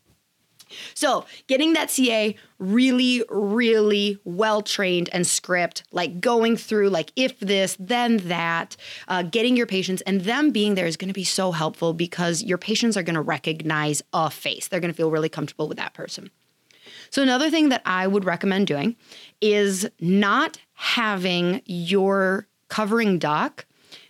So, 0.94 1.26
getting 1.46 1.72
that 1.74 1.90
CA 1.90 2.34
really, 2.58 3.24
really 3.28 4.18
well 4.24 4.62
trained 4.62 5.08
and 5.12 5.26
script, 5.26 5.84
like 5.92 6.20
going 6.20 6.56
through, 6.56 6.90
like, 6.90 7.12
if 7.16 7.38
this, 7.40 7.76
then 7.78 8.18
that, 8.28 8.76
uh, 9.08 9.22
getting 9.22 9.56
your 9.56 9.66
patients 9.66 10.02
and 10.02 10.22
them 10.22 10.50
being 10.50 10.74
there 10.74 10.86
is 10.86 10.96
going 10.96 11.08
to 11.08 11.14
be 11.14 11.24
so 11.24 11.52
helpful 11.52 11.92
because 11.92 12.42
your 12.42 12.58
patients 12.58 12.96
are 12.96 13.02
going 13.02 13.14
to 13.14 13.20
recognize 13.20 14.02
a 14.12 14.30
face. 14.30 14.68
They're 14.68 14.80
going 14.80 14.92
to 14.92 14.96
feel 14.96 15.10
really 15.10 15.28
comfortable 15.28 15.68
with 15.68 15.78
that 15.78 15.94
person. 15.94 16.30
So, 17.10 17.22
another 17.22 17.50
thing 17.50 17.68
that 17.68 17.82
I 17.84 18.06
would 18.06 18.24
recommend 18.24 18.66
doing 18.66 18.96
is 19.40 19.88
not 20.00 20.58
having 20.74 21.62
your 21.66 22.46
covering 22.68 23.18
doc 23.18 23.66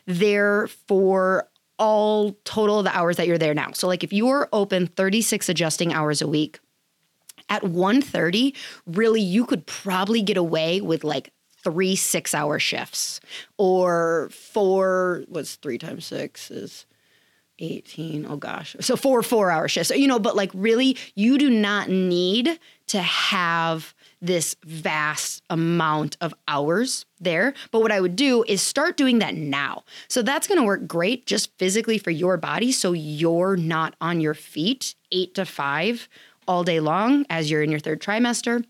there 0.07 0.69
for 0.87 1.49
all 1.83 2.39
total 2.45 2.79
of 2.79 2.85
the 2.85 2.97
hours 2.97 3.17
that 3.17 3.27
you're 3.27 3.39
there 3.39 3.55
now. 3.55 3.73
So 3.73 3.89
like 3.89 4.05
if 4.05 4.13
you're 4.13 4.49
open 4.53 4.87
36 4.87 5.49
adjusting 5.49 5.93
hours 5.93 6.23
a 6.23 6.29
week, 6.29 6.61
at 7.49 7.63
1:30, 7.63 8.55
really 8.87 9.21
you 9.21 9.45
could 9.45 9.67
probably 9.67 10.23
get 10.23 10.37
away 10.37 10.81
with 10.81 11.03
like 11.03 11.33
three 11.65 11.97
6-hour 11.97 12.61
shifts 12.61 13.21
or 13.59 14.31
four 14.31 15.25
was 15.29 15.57
3 15.57 15.77
times 15.79 16.07
6 16.07 16.51
is 16.51 16.87
18 17.59 18.27
oh 18.27 18.37
gosh 18.37 18.75
so 18.81 18.97
four 18.97 19.23
four 19.23 19.49
hour 19.51 19.69
shifts 19.69 19.91
you 19.91 20.09
know 20.09 20.19
but 20.19 20.35
like 20.35 20.51
really 20.55 20.97
you 21.15 21.39
do 21.39 21.49
not 21.49 21.89
need 21.89 22.59
to 22.89 23.01
have 23.01 23.95
this 24.23 24.57
vast 24.65 25.43
amount 25.51 26.17
of 26.21 26.33
hours 26.49 27.05
there. 27.21 27.53
But 27.73 27.81
what 27.81 27.93
I 27.93 28.01
would 28.01 28.17
do 28.17 28.45
is 28.47 28.63
start 28.63 28.97
doing 28.97 29.19
that 29.19 29.35
now. 29.35 29.83
So 30.09 30.23
that's 30.23 30.47
going 30.47 30.61
to 30.61 30.65
work 30.65 30.87
great 30.87 31.27
just 31.27 31.51
physically 31.59 31.99
for 31.99 32.11
your 32.11 32.37
body. 32.37 32.73
So 32.73 32.93
you're 32.93 33.57
not 33.57 33.97
on 34.01 34.21
your 34.21 34.35
feet 34.35 34.95
eight 35.11 35.35
to 35.35 35.45
five 35.45 36.09
all 36.49 36.65
day 36.65 36.81
long 36.81 37.27
as 37.29 37.51
you're 37.51 37.63
in 37.63 37.71
your 37.71 37.81
third 37.81 38.01
trimester. 38.01 38.65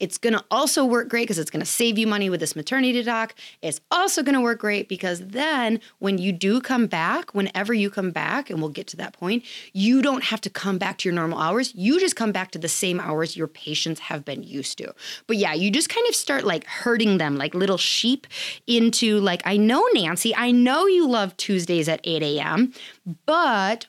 It's 0.00 0.18
going 0.18 0.34
to 0.34 0.44
also 0.50 0.84
work 0.84 1.08
great 1.08 1.24
because 1.24 1.38
it's 1.38 1.50
going 1.50 1.64
to 1.64 1.70
save 1.70 1.98
you 1.98 2.06
money 2.06 2.30
with 2.30 2.40
this 2.40 2.54
maternity 2.54 3.02
doc. 3.02 3.34
It's 3.62 3.80
also 3.90 4.22
going 4.22 4.34
to 4.34 4.40
work 4.40 4.60
great 4.60 4.88
because 4.88 5.20
then 5.20 5.80
when 5.98 6.18
you 6.18 6.32
do 6.32 6.60
come 6.60 6.86
back, 6.86 7.34
whenever 7.34 7.74
you 7.74 7.90
come 7.90 8.10
back, 8.10 8.50
and 8.50 8.60
we'll 8.60 8.70
get 8.70 8.86
to 8.88 8.96
that 8.98 9.12
point, 9.12 9.44
you 9.72 10.02
don't 10.02 10.24
have 10.24 10.40
to 10.42 10.50
come 10.50 10.78
back 10.78 10.98
to 10.98 11.08
your 11.08 11.14
normal 11.14 11.38
hours. 11.38 11.74
You 11.74 11.98
just 11.98 12.16
come 12.16 12.32
back 12.32 12.50
to 12.52 12.58
the 12.58 12.68
same 12.68 13.00
hours 13.00 13.36
your 13.36 13.48
patients 13.48 14.00
have 14.00 14.24
been 14.24 14.42
used 14.42 14.78
to. 14.78 14.94
But 15.26 15.36
yeah, 15.36 15.54
you 15.54 15.70
just 15.70 15.88
kind 15.88 16.06
of 16.08 16.14
start 16.14 16.44
like 16.44 16.64
herding 16.64 17.18
them 17.18 17.36
like 17.36 17.54
little 17.54 17.78
sheep 17.78 18.26
into 18.66 19.18
like, 19.20 19.42
I 19.44 19.56
know, 19.56 19.84
Nancy, 19.94 20.34
I 20.34 20.50
know 20.50 20.86
you 20.86 21.08
love 21.08 21.36
Tuesdays 21.36 21.88
at 21.88 22.00
8 22.04 22.22
a.m., 22.22 22.72
but 23.26 23.86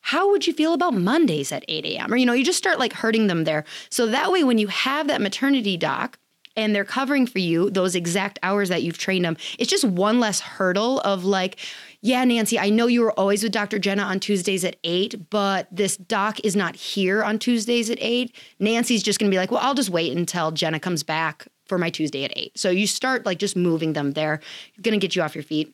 how 0.00 0.30
would 0.30 0.46
you 0.46 0.52
feel 0.52 0.72
about 0.72 0.94
Mondays 0.94 1.52
at 1.52 1.64
8 1.68 1.84
a.m.? 1.84 2.12
Or, 2.12 2.16
you 2.16 2.26
know, 2.26 2.32
you 2.32 2.44
just 2.44 2.58
start 2.58 2.78
like 2.78 2.92
hurting 2.92 3.26
them 3.26 3.44
there. 3.44 3.64
So 3.90 4.06
that 4.06 4.32
way, 4.32 4.44
when 4.44 4.58
you 4.58 4.68
have 4.68 5.08
that 5.08 5.20
maternity 5.20 5.76
doc, 5.76 6.18
and 6.56 6.74
they're 6.74 6.84
covering 6.84 7.26
for 7.26 7.38
you 7.38 7.70
those 7.70 7.94
exact 7.94 8.38
hours 8.42 8.68
that 8.68 8.82
you've 8.82 8.98
trained 8.98 9.24
them. 9.24 9.36
It's 9.58 9.70
just 9.70 9.84
one 9.84 10.20
less 10.20 10.40
hurdle 10.40 11.00
of 11.00 11.24
like, 11.24 11.58
yeah, 12.02 12.24
Nancy, 12.24 12.58
I 12.58 12.70
know 12.70 12.86
you 12.86 13.02
were 13.02 13.12
always 13.12 13.42
with 13.42 13.52
Dr. 13.52 13.78
Jenna 13.78 14.02
on 14.02 14.20
Tuesdays 14.20 14.64
at 14.64 14.76
8, 14.82 15.30
but 15.30 15.68
this 15.70 15.96
doc 15.96 16.40
is 16.40 16.56
not 16.56 16.74
here 16.74 17.22
on 17.22 17.38
Tuesdays 17.38 17.90
at 17.90 17.98
8. 18.00 18.34
Nancy's 18.58 19.02
just 19.02 19.18
to 19.30 19.34
be 19.34 19.38
like, 19.38 19.50
well, 19.50 19.60
I'll 19.62 19.74
just 19.74 19.90
wait 19.90 20.16
until 20.16 20.50
Jenna 20.50 20.80
comes 20.80 21.02
back 21.02 21.46
for 21.66 21.78
my 21.78 21.88
Tuesday 21.88 22.24
at 22.24 22.32
8. 22.36 22.58
So 22.58 22.70
you 22.70 22.86
start 22.86 23.24
like 23.24 23.38
just 23.38 23.56
moving 23.56 23.92
them 23.92 24.12
there, 24.12 24.40
to 24.82 24.98
get 24.98 25.14
you 25.14 25.22
off 25.22 25.34
your 25.34 25.44
feet. 25.44 25.72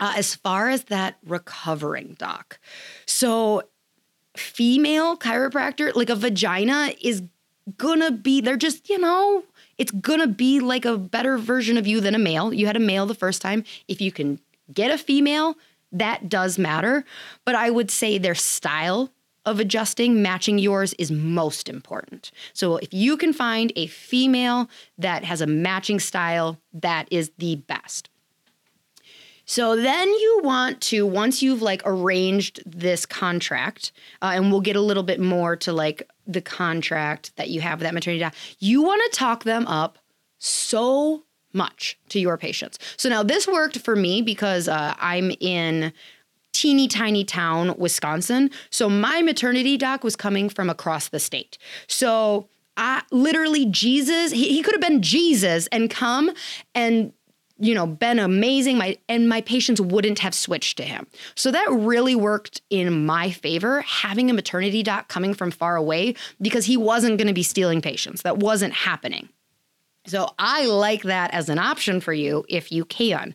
Uh, 0.00 0.14
as 0.16 0.34
far 0.34 0.68
as 0.68 0.84
that 0.84 1.18
recovering 1.24 2.16
doc, 2.18 2.58
so 3.06 3.62
female 4.36 5.16
chiropractor, 5.16 5.94
like 5.94 6.10
a 6.10 6.16
vagina, 6.16 6.92
is 7.00 7.22
gonna 7.78 8.10
be, 8.10 8.40
they're 8.40 8.56
just, 8.56 8.88
you 8.90 8.98
know, 8.98 9.44
it's 9.78 9.92
gonna 9.92 10.26
be 10.26 10.60
like 10.60 10.84
a 10.84 10.98
better 10.98 11.38
version 11.38 11.76
of 11.76 11.86
you 11.86 12.00
than 12.00 12.14
a 12.14 12.18
male. 12.18 12.52
You 12.52 12.66
had 12.66 12.76
a 12.76 12.80
male 12.80 13.06
the 13.06 13.14
first 13.14 13.40
time. 13.40 13.64
If 13.88 14.00
you 14.00 14.12
can 14.12 14.40
get 14.72 14.90
a 14.90 14.98
female, 14.98 15.56
that 15.92 16.28
does 16.28 16.58
matter. 16.58 17.04
But 17.44 17.54
I 17.54 17.70
would 17.70 17.90
say 17.90 18.18
their 18.18 18.34
style 18.34 19.10
of 19.46 19.60
adjusting, 19.60 20.22
matching 20.22 20.58
yours 20.58 20.94
is 20.94 21.10
most 21.10 21.68
important. 21.68 22.30
So 22.52 22.76
if 22.78 22.92
you 22.92 23.16
can 23.16 23.32
find 23.32 23.72
a 23.76 23.86
female 23.86 24.68
that 24.98 25.24
has 25.24 25.40
a 25.40 25.46
matching 25.46 26.00
style, 26.00 26.58
that 26.72 27.06
is 27.10 27.30
the 27.38 27.56
best. 27.56 28.08
So 29.44 29.76
then 29.76 30.08
you 30.08 30.40
want 30.42 30.80
to, 30.82 31.06
once 31.06 31.42
you've 31.42 31.62
like 31.62 31.82
arranged 31.84 32.62
this 32.64 33.04
contract, 33.06 33.92
uh, 34.22 34.32
and 34.34 34.50
we'll 34.50 34.60
get 34.60 34.76
a 34.76 34.80
little 34.80 35.02
bit 35.02 35.20
more 35.20 35.56
to 35.56 35.72
like 35.72 36.08
the 36.26 36.40
contract 36.40 37.36
that 37.36 37.50
you 37.50 37.60
have 37.60 37.78
with 37.78 37.84
that 37.84 37.94
maternity 37.94 38.20
doc, 38.20 38.34
you 38.58 38.82
want 38.82 39.02
to 39.10 39.18
talk 39.18 39.44
them 39.44 39.66
up 39.66 39.98
so 40.38 41.24
much 41.52 41.98
to 42.08 42.18
your 42.18 42.36
patients. 42.36 42.78
So 42.96 43.08
now 43.08 43.22
this 43.22 43.46
worked 43.46 43.78
for 43.78 43.94
me 43.94 44.22
because 44.22 44.68
uh, 44.68 44.94
I'm 44.98 45.30
in 45.40 45.92
teeny 46.52 46.88
tiny 46.88 47.24
town, 47.24 47.74
Wisconsin. 47.78 48.50
So 48.70 48.88
my 48.88 49.22
maternity 49.22 49.76
doc 49.76 50.04
was 50.04 50.16
coming 50.16 50.48
from 50.48 50.70
across 50.70 51.08
the 51.08 51.20
state. 51.20 51.58
So 51.86 52.48
I 52.76 53.02
literally 53.10 53.66
Jesus, 53.66 54.32
he, 54.32 54.48
he 54.48 54.62
could 54.62 54.74
have 54.74 54.80
been 54.80 55.02
Jesus 55.02 55.66
and 55.68 55.90
come 55.90 56.32
and 56.74 57.12
you 57.58 57.74
know, 57.74 57.86
been 57.86 58.18
amazing. 58.18 58.78
My 58.78 58.98
and 59.08 59.28
my 59.28 59.40
patients 59.40 59.80
wouldn't 59.80 60.18
have 60.18 60.34
switched 60.34 60.76
to 60.78 60.82
him. 60.82 61.06
So 61.34 61.50
that 61.50 61.66
really 61.70 62.14
worked 62.14 62.62
in 62.70 63.06
my 63.06 63.30
favor, 63.30 63.82
having 63.82 64.30
a 64.30 64.34
maternity 64.34 64.82
doc 64.82 65.08
coming 65.08 65.34
from 65.34 65.50
far 65.50 65.76
away 65.76 66.14
because 66.40 66.64
he 66.64 66.76
wasn't 66.76 67.18
going 67.18 67.28
to 67.28 67.34
be 67.34 67.42
stealing 67.42 67.80
patients. 67.80 68.22
That 68.22 68.38
wasn't 68.38 68.74
happening. 68.74 69.28
So 70.06 70.34
I 70.38 70.66
like 70.66 71.02
that 71.02 71.32
as 71.32 71.48
an 71.48 71.58
option 71.58 72.00
for 72.00 72.12
you 72.12 72.44
if 72.48 72.70
you 72.70 72.84
can. 72.84 73.34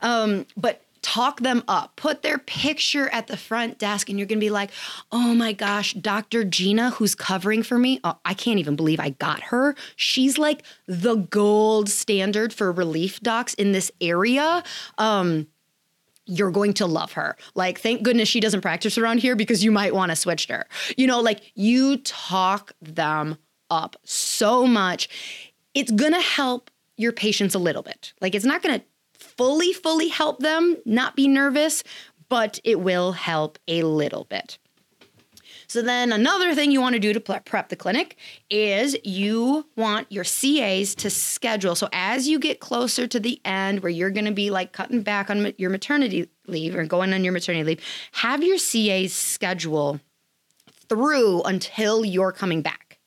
Um, 0.00 0.46
but 0.56 0.82
talk 1.02 1.40
them 1.40 1.62
up. 1.68 1.96
Put 1.96 2.22
their 2.22 2.38
picture 2.38 3.08
at 3.10 3.26
the 3.26 3.36
front 3.36 3.78
desk, 3.78 4.08
and 4.08 4.18
you're 4.18 4.26
gonna 4.26 4.40
be 4.40 4.50
like, 4.50 4.70
oh 5.10 5.34
my 5.34 5.52
gosh, 5.52 5.92
Dr. 5.94 6.44
Gina, 6.44 6.90
who's 6.90 7.14
covering 7.14 7.62
for 7.62 7.78
me, 7.78 8.00
oh, 8.04 8.18
I 8.24 8.34
can't 8.34 8.58
even 8.58 8.76
believe 8.76 9.00
I 9.00 9.10
got 9.10 9.42
her. 9.44 9.74
She's 9.96 10.38
like 10.38 10.62
the 10.86 11.16
gold 11.16 11.88
standard 11.88 12.52
for 12.52 12.72
relief 12.72 13.20
docs 13.20 13.54
in 13.54 13.72
this 13.72 13.90
area. 14.00 14.62
Um, 14.98 15.48
you're 16.26 16.50
going 16.50 16.72
to 16.74 16.86
love 16.86 17.12
her. 17.12 17.36
Like, 17.54 17.80
thank 17.80 18.02
goodness 18.02 18.28
she 18.28 18.40
doesn't 18.40 18.60
practice 18.60 18.96
around 18.96 19.18
here 19.18 19.36
because 19.36 19.64
you 19.64 19.72
might 19.72 19.94
want 19.94 20.10
to 20.10 20.16
switch 20.16 20.46
her. 20.46 20.66
You 20.96 21.06
know, 21.06 21.20
like 21.20 21.52
you 21.54 21.98
talk 21.98 22.72
them 22.80 23.38
up 23.70 23.96
so 24.04 24.66
much. 24.66 25.08
It's 25.74 25.90
going 25.90 26.12
to 26.12 26.20
help 26.20 26.70
your 26.96 27.12
patients 27.12 27.54
a 27.54 27.58
little 27.58 27.82
bit. 27.82 28.12
Like, 28.20 28.34
it's 28.34 28.44
not 28.44 28.62
going 28.62 28.78
to 28.78 28.86
fully, 29.36 29.72
fully 29.72 30.08
help 30.08 30.40
them 30.40 30.76
not 30.84 31.16
be 31.16 31.28
nervous, 31.28 31.82
but 32.28 32.58
it 32.64 32.80
will 32.80 33.12
help 33.12 33.58
a 33.68 33.82
little 33.82 34.24
bit. 34.24 34.58
So, 35.66 35.80
then 35.80 36.12
another 36.12 36.54
thing 36.54 36.70
you 36.70 36.82
want 36.82 36.94
to 36.94 36.98
do 36.98 37.14
to 37.14 37.20
prep 37.20 37.70
the 37.70 37.76
clinic 37.76 38.16
is 38.50 38.94
you 39.04 39.66
want 39.74 40.12
your 40.12 40.24
CAs 40.24 40.94
to 40.96 41.08
schedule. 41.08 41.74
So, 41.74 41.88
as 41.92 42.28
you 42.28 42.38
get 42.38 42.60
closer 42.60 43.06
to 43.06 43.18
the 43.18 43.40
end 43.44 43.82
where 43.82 43.88
you're 43.88 44.10
going 44.10 44.26
to 44.26 44.32
be 44.32 44.50
like 44.50 44.72
cutting 44.72 45.00
back 45.00 45.30
on 45.30 45.54
your 45.56 45.70
maternity 45.70 46.28
leave 46.46 46.76
or 46.76 46.84
going 46.84 47.14
on 47.14 47.24
your 47.24 47.32
maternity 47.32 47.64
leave, 47.64 47.84
have 48.12 48.42
your 48.42 48.58
CAs 48.58 49.14
schedule 49.14 49.98
through 50.90 51.42
until 51.44 52.04
you're 52.04 52.32
coming 52.32 52.60
back. 52.60 52.98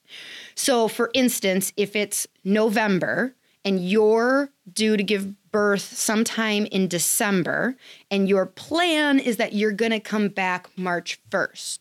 So, 0.56 0.88
for 0.88 1.10
instance, 1.14 1.72
if 1.76 1.94
it's 1.94 2.26
November 2.42 3.36
and 3.66 3.86
you're 3.86 4.50
due 4.72 4.96
to 4.96 5.02
give 5.02 5.34
birth 5.50 5.82
sometime 5.82 6.66
in 6.66 6.86
December, 6.86 7.74
and 8.10 8.28
your 8.28 8.46
plan 8.46 9.18
is 9.18 9.38
that 9.38 9.54
you're 9.54 9.72
going 9.72 9.90
to 9.90 9.98
come 9.98 10.28
back 10.28 10.68
March 10.78 11.18
1st. 11.30 11.80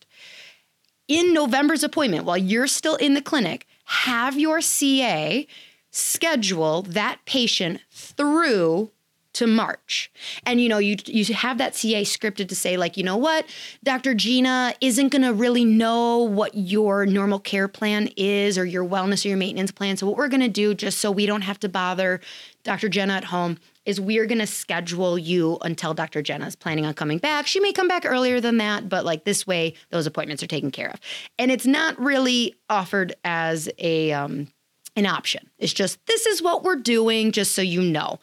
In 1.08 1.32
November's 1.32 1.84
appointment, 1.84 2.26
while 2.26 2.38
you're 2.38 2.66
still 2.66 2.96
in 2.96 3.14
the 3.14 3.22
clinic, 3.22 3.68
have 3.86 4.40
your 4.40 4.62
CA 4.62 5.46
schedule 5.92 6.82
that 6.82 7.20
patient 7.26 7.82
through 7.92 8.90
to 9.36 9.48
March. 9.48 10.12
And 10.46 10.60
you 10.60 10.70
know, 10.70 10.78
you 10.78 10.98
you 11.06 11.34
have 11.34 11.58
that 11.58 11.76
CA 11.76 12.04
scripted 12.04 12.50
to 12.50 12.56
say 12.56 12.78
like, 12.78 12.98
you 12.98 13.04
know 13.04 13.18
what, 13.18 13.46
Dr. 13.84 14.14
Gina 14.14 14.74
isn't 14.82 15.10
going 15.10 15.22
to 15.22 15.34
really 15.34 15.66
know 15.66 16.20
what 16.20 16.56
your 16.56 17.06
normal 17.06 17.40
care 17.40 17.68
plan 17.68 18.10
is 18.18 18.58
or 18.58 18.66
your 18.66 18.86
wellness 18.86 19.26
or 19.26 19.30
your 19.30 19.38
maintenance 19.38 19.72
plan. 19.72 19.98
So 19.98 20.08
what 20.08 20.18
we're 20.18 20.30
going 20.30 20.42
to 20.42 20.48
do 20.48 20.74
just 20.74 21.00
so 21.00 21.12
we 21.12 21.26
don't 21.26 21.42
have 21.42 21.60
to 21.60 21.70
bother 21.70 22.22
Dr. 22.64 22.90
Jenna 22.90 23.14
at 23.14 23.26
home 23.26 23.58
is 23.86 24.02
we're 24.02 24.26
going 24.26 24.40
to 24.40 24.48
schedule 24.48 25.20
you 25.20 25.58
until 25.62 25.94
Dr. 25.94 26.22
Jenna 26.22 26.48
is 26.48 26.56
planning 26.56 26.86
on 26.86 26.96
coming 26.96 27.20
back. 27.20 27.46
She 27.46 27.60
may 27.60 27.72
come 27.72 27.88
back 27.88 28.04
earlier 28.06 28.42
than 28.42 28.58
that, 28.58 28.90
but 28.90 29.06
like 29.06 29.26
this 29.26 29.46
way 29.46 29.76
those 29.92 30.08
appointments 30.08 30.42
are 30.42 30.48
taken 30.48 30.72
care 30.72 30.90
of. 30.90 31.00
And 31.38 31.52
it's 31.52 31.68
not 31.68 32.00
really 32.00 32.56
offered 32.70 33.16
as 33.24 33.70
a 33.78 34.12
um 34.14 34.48
an 34.96 35.06
option. 35.06 35.50
It's 35.60 35.74
just 35.74 36.04
this 36.06 36.26
is 36.26 36.42
what 36.42 36.64
we're 36.64 36.78
doing 36.78 37.32
just 37.32 37.54
so 37.54 37.62
you 37.62 37.82
know 37.82 38.20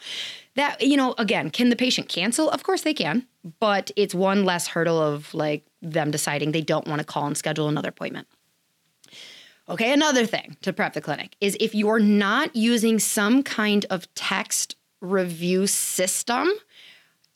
that 0.54 0.80
you 0.80 0.96
know 0.96 1.14
again 1.18 1.50
can 1.50 1.68
the 1.68 1.76
patient 1.76 2.08
cancel 2.08 2.50
of 2.50 2.62
course 2.62 2.82
they 2.82 2.94
can 2.94 3.26
but 3.60 3.90
it's 3.96 4.14
one 4.14 4.44
less 4.44 4.66
hurdle 4.68 5.00
of 5.00 5.32
like 5.34 5.64
them 5.80 6.10
deciding 6.10 6.52
they 6.52 6.60
don't 6.60 6.86
want 6.86 7.00
to 7.00 7.04
call 7.04 7.26
and 7.26 7.36
schedule 7.36 7.68
another 7.68 7.88
appointment 7.88 8.26
okay 9.68 9.92
another 9.92 10.26
thing 10.26 10.56
to 10.62 10.72
prep 10.72 10.92
the 10.92 11.00
clinic 11.00 11.34
is 11.40 11.56
if 11.60 11.74
you're 11.74 12.00
not 12.00 12.54
using 12.54 12.98
some 12.98 13.42
kind 13.42 13.86
of 13.90 14.12
text 14.14 14.76
review 15.00 15.66
system 15.66 16.48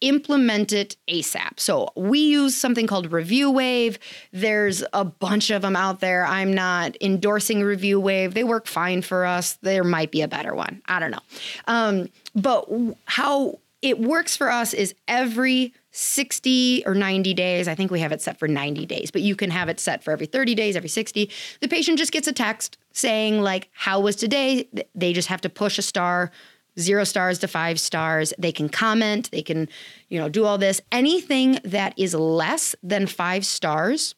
implement 0.00 0.72
it 0.72 0.96
ASAP. 1.08 1.58
So 1.58 1.88
we 1.96 2.18
use 2.18 2.54
something 2.54 2.86
called 2.86 3.12
Review 3.12 3.50
Wave. 3.50 3.98
There's 4.32 4.84
a 4.92 5.04
bunch 5.04 5.50
of 5.50 5.62
them 5.62 5.74
out 5.74 6.00
there. 6.00 6.26
I'm 6.26 6.52
not 6.52 6.96
endorsing 7.00 7.62
Review 7.62 7.98
Wave. 7.98 8.34
They 8.34 8.44
work 8.44 8.66
fine 8.66 9.02
for 9.02 9.24
us. 9.24 9.54
There 9.62 9.84
might 9.84 10.10
be 10.10 10.20
a 10.20 10.28
better 10.28 10.54
one. 10.54 10.82
I 10.86 11.00
don't 11.00 11.10
know. 11.10 11.20
Um, 11.66 12.08
but 12.36 12.68
how 13.06 13.58
it 13.82 13.98
works 13.98 14.36
for 14.36 14.50
us 14.50 14.72
is 14.72 14.94
every 15.08 15.74
60 15.90 16.84
or 16.86 16.94
90 16.94 17.34
days. 17.34 17.66
I 17.66 17.74
think 17.74 17.90
we 17.90 18.00
have 18.00 18.12
it 18.12 18.20
set 18.20 18.38
for 18.38 18.46
90 18.46 18.86
days, 18.86 19.10
but 19.10 19.22
you 19.22 19.34
can 19.34 19.50
have 19.50 19.68
it 19.68 19.80
set 19.80 20.04
for 20.04 20.10
every 20.12 20.26
30 20.26 20.54
days, 20.54 20.76
every 20.76 20.88
60. 20.88 21.30
The 21.60 21.68
patient 21.68 21.98
just 21.98 22.12
gets 22.12 22.28
a 22.28 22.32
text 22.32 22.78
saying, 22.92 23.40
like, 23.40 23.70
how 23.72 24.00
was 24.00 24.16
today? 24.16 24.68
They 24.94 25.12
just 25.12 25.28
have 25.28 25.40
to 25.40 25.48
push 25.48 25.78
a 25.78 25.82
star 25.82 26.30
zero 26.78 27.04
stars 27.04 27.38
to 27.38 27.48
five 27.48 27.80
stars. 27.80 28.32
They 28.38 28.52
can 28.52 28.68
comment, 28.68 29.30
they 29.30 29.42
can, 29.42 29.68
you 30.10 30.18
know, 30.20 30.28
do 30.28 30.44
all 30.44 30.58
this. 30.58 30.80
Anything 30.92 31.58
that 31.64 31.94
is 31.96 32.14
less 32.14 32.74
than 32.82 33.06
five 33.06 33.46
stars 33.46 34.14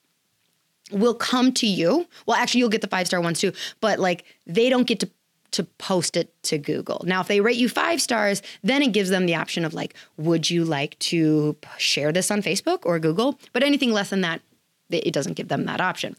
will 0.90 1.14
come 1.14 1.52
to 1.52 1.66
you. 1.66 2.06
Well, 2.26 2.36
actually, 2.36 2.60
you'll 2.60 2.68
get 2.68 2.80
the 2.80 2.88
five 2.88 3.06
star 3.06 3.20
ones 3.20 3.40
too, 3.40 3.52
but 3.80 3.98
like 3.98 4.24
they 4.46 4.68
don't 4.70 4.86
get 4.86 5.00
to 5.00 5.10
to 5.52 5.64
post 5.64 6.16
it 6.16 6.32
to 6.44 6.58
Google. 6.58 7.02
Now, 7.06 7.20
if 7.20 7.28
they 7.28 7.40
rate 7.40 7.56
you 7.56 7.68
five 7.68 8.00
stars, 8.00 8.42
then 8.62 8.82
it 8.82 8.92
gives 8.92 9.10
them 9.10 9.26
the 9.26 9.34
option 9.34 9.64
of 9.64 9.74
like, 9.74 9.94
would 10.16 10.50
you 10.50 10.64
like 10.64 10.98
to 11.00 11.56
share 11.76 12.12
this 12.12 12.30
on 12.30 12.42
Facebook 12.42 12.80
or 12.84 12.98
Google? 12.98 13.38
But 13.52 13.62
anything 13.62 13.92
less 13.92 14.10
than 14.10 14.20
that, 14.22 14.40
it 14.90 15.12
doesn't 15.12 15.34
give 15.34 15.48
them 15.48 15.66
that 15.66 15.80
option. 15.80 16.16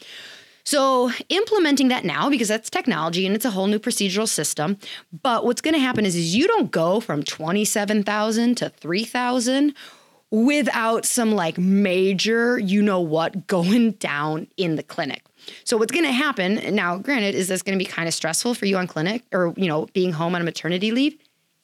So, 0.66 1.10
implementing 1.30 1.88
that 1.88 2.06
now 2.06 2.30
because 2.30 2.48
that's 2.48 2.70
technology 2.70 3.26
and 3.26 3.34
it's 3.34 3.46
a 3.46 3.50
whole 3.50 3.66
new 3.66 3.80
procedural 3.80 4.28
system. 4.28 4.78
But 5.24 5.44
what's 5.44 5.62
going 5.62 5.74
to 5.74 5.80
happen 5.80 6.06
is, 6.06 6.16
is 6.16 6.36
you 6.36 6.48
don't 6.48 6.70
go 6.70 7.00
from 7.00 7.24
27,000 7.24 8.56
to 8.58 8.70
3,000 8.70 9.74
without 10.32 11.06
some 11.06 11.32
like 11.32 11.58
major, 11.58 12.60
you 12.60 12.82
know 12.82 13.00
what, 13.00 13.48
going 13.48 13.92
down 13.94 14.48
in 14.58 14.76
the 14.76 14.84
clinic. 14.84 15.24
So 15.64 15.78
what's 15.78 15.92
going 15.92 16.06
to 16.06 16.12
happen 16.12 16.76
now, 16.76 16.98
granted, 16.98 17.36
is 17.36 17.48
this 17.48 17.62
going 17.62 17.78
to 17.78 17.84
be 17.84 17.90
kind 17.90 18.08
of 18.08 18.14
stressful 18.14 18.54
for 18.54 18.66
you 18.66 18.78
on 18.78 18.88
clinic 18.88 19.24
or, 19.32 19.54
you 19.58 19.68
know, 19.68 19.88
being 19.94 20.14
home 20.14 20.36
on 20.36 20.42
a 20.42 20.44
maternity 20.44 20.92
leave? 20.92 21.18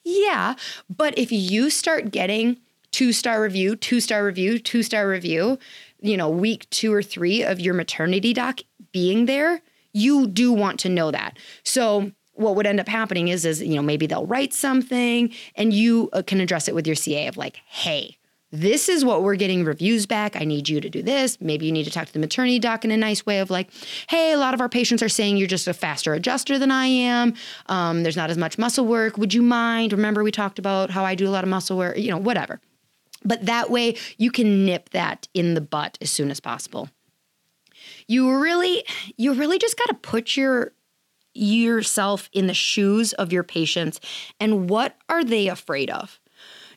Yeah. 0.04 0.54
But 0.88 1.18
if 1.18 1.32
you 1.32 1.70
start 1.70 2.10
getting 2.10 2.58
two 2.92 3.12
star 3.12 3.42
review, 3.42 3.76
two 3.76 4.00
star 4.00 4.24
review, 4.24 4.58
two 4.58 4.82
star 4.82 5.08
review, 5.08 5.58
you 6.00 6.16
know, 6.16 6.28
week 6.28 6.68
two 6.70 6.92
or 6.92 7.02
three 7.02 7.42
of 7.42 7.60
your 7.60 7.74
maternity 7.74 8.32
doc 8.32 8.60
being 8.92 9.26
there, 9.26 9.62
you 9.92 10.26
do 10.26 10.52
want 10.52 10.78
to 10.80 10.88
know 10.88 11.10
that. 11.10 11.38
So 11.64 12.12
what 12.36 12.54
would 12.54 12.66
end 12.66 12.80
up 12.80 12.88
happening 12.88 13.28
is 13.28 13.44
is 13.44 13.62
you 13.62 13.74
know 13.74 13.82
maybe 13.82 14.06
they'll 14.06 14.26
write 14.26 14.52
something 14.52 15.32
and 15.54 15.72
you 15.72 16.08
uh, 16.12 16.22
can 16.26 16.40
address 16.40 16.68
it 16.68 16.74
with 16.74 16.86
your 16.86 16.96
CA 16.96 17.26
of 17.26 17.36
like, 17.36 17.56
"Hey, 17.66 18.18
this 18.60 18.88
is 18.88 19.04
what 19.04 19.22
we're 19.22 19.36
getting 19.36 19.64
reviews 19.64 20.06
back. 20.06 20.36
I 20.36 20.44
need 20.44 20.68
you 20.68 20.80
to 20.80 20.88
do 20.88 21.02
this. 21.02 21.40
Maybe 21.40 21.66
you 21.66 21.72
need 21.72 21.84
to 21.84 21.90
talk 21.90 22.06
to 22.06 22.12
the 22.12 22.18
maternity 22.18 22.58
doc 22.58 22.84
in 22.84 22.90
a 22.90 22.96
nice 22.96 23.26
way 23.26 23.40
of 23.40 23.50
like, 23.50 23.68
hey, 24.08 24.32
a 24.32 24.38
lot 24.38 24.54
of 24.54 24.60
our 24.60 24.68
patients 24.68 25.02
are 25.02 25.08
saying 25.08 25.36
you're 25.36 25.46
just 25.46 25.68
a 25.68 25.74
faster 25.74 26.14
adjuster 26.14 26.58
than 26.58 26.70
I 26.70 26.86
am. 26.86 27.34
Um, 27.66 28.02
there's 28.02 28.16
not 28.16 28.30
as 28.30 28.38
much 28.38 28.58
muscle 28.58 28.86
work. 28.86 29.18
Would 29.18 29.34
you 29.34 29.42
mind? 29.42 29.92
Remember, 29.92 30.24
we 30.24 30.32
talked 30.32 30.58
about 30.58 30.90
how 30.90 31.04
I 31.04 31.14
do 31.14 31.28
a 31.28 31.30
lot 31.30 31.44
of 31.44 31.50
muscle 31.50 31.76
work, 31.76 31.98
you 31.98 32.10
know, 32.10 32.18
whatever. 32.18 32.60
But 33.24 33.46
that 33.46 33.70
way 33.70 33.96
you 34.16 34.30
can 34.30 34.64
nip 34.64 34.90
that 34.90 35.28
in 35.34 35.54
the 35.54 35.60
butt 35.60 35.98
as 36.00 36.10
soon 36.10 36.30
as 36.30 36.40
possible. 36.40 36.88
You 38.08 38.38
really, 38.38 38.84
you 39.16 39.34
really 39.34 39.58
just 39.58 39.76
got 39.76 39.88
to 39.88 39.94
put 39.94 40.36
your 40.36 40.72
yourself 41.34 42.30
in 42.32 42.46
the 42.46 42.54
shoes 42.54 43.12
of 43.14 43.30
your 43.30 43.42
patients 43.42 44.00
and 44.40 44.70
what 44.70 44.96
are 45.10 45.22
they 45.22 45.48
afraid 45.48 45.90
of? 45.90 46.18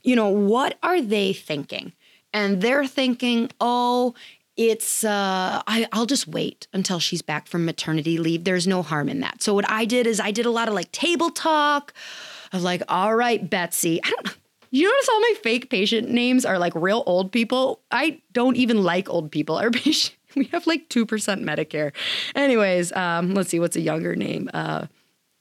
You 0.10 0.16
know, 0.16 0.30
what 0.30 0.78
are 0.82 1.02
they 1.02 1.34
thinking? 1.34 1.94
And 2.34 2.62
they're 2.62 2.88
thinking, 2.88 3.52
oh, 3.60 4.16
it's 4.58 5.06
uh 5.06 5.64
I, 5.68 5.88
i'll 5.94 6.06
just 6.06 6.28
wait 6.28 6.68
until 6.74 7.00
she's 7.00 7.22
back 7.22 7.48
from 7.48 7.64
maternity 7.64 8.18
leave 8.18 8.44
there's 8.44 8.68
no 8.68 8.82
harm 8.82 9.08
in 9.08 9.22
that 9.22 9.42
so 9.42 9.54
what 9.54 9.64
i 9.72 9.86
did 9.86 10.06
is 10.06 10.20
i 10.20 10.32
did 10.32 10.46
a 10.46 10.52
lot 10.52 10.68
of 10.68 10.74
like 10.74 10.92
table 10.92 11.30
talk 11.30 11.94
of 12.52 12.62
like 12.62 12.84
all 12.90 13.16
right 13.16 13.50
betsy 13.50 14.02
i 14.04 14.10
don't 14.10 14.36
you 14.72 14.84
notice 14.88 15.10
all 15.10 15.20
my 15.20 15.34
fake 15.42 15.70
patient 15.70 16.10
names 16.10 16.46
are 16.46 16.60
like 16.60 16.74
real 16.76 17.04
old 17.06 17.32
people? 17.32 17.82
I 17.92 18.22
don't 18.34 18.56
even 18.56 18.84
like 18.84 19.10
old 19.10 19.32
people. 19.32 19.56
Our 19.56 19.72
patient, 19.72 20.16
we 20.36 20.46
have 20.46 20.68
like 20.68 20.90
2% 20.90 21.06
Medicare. 21.08 21.92
Anyways, 22.36 22.92
um, 22.94 23.34
let's 23.34 23.50
see, 23.50 23.60
what's 23.60 23.76
a 23.76 23.82
younger 23.82 24.16
name? 24.16 24.50
Uh, 24.54 24.86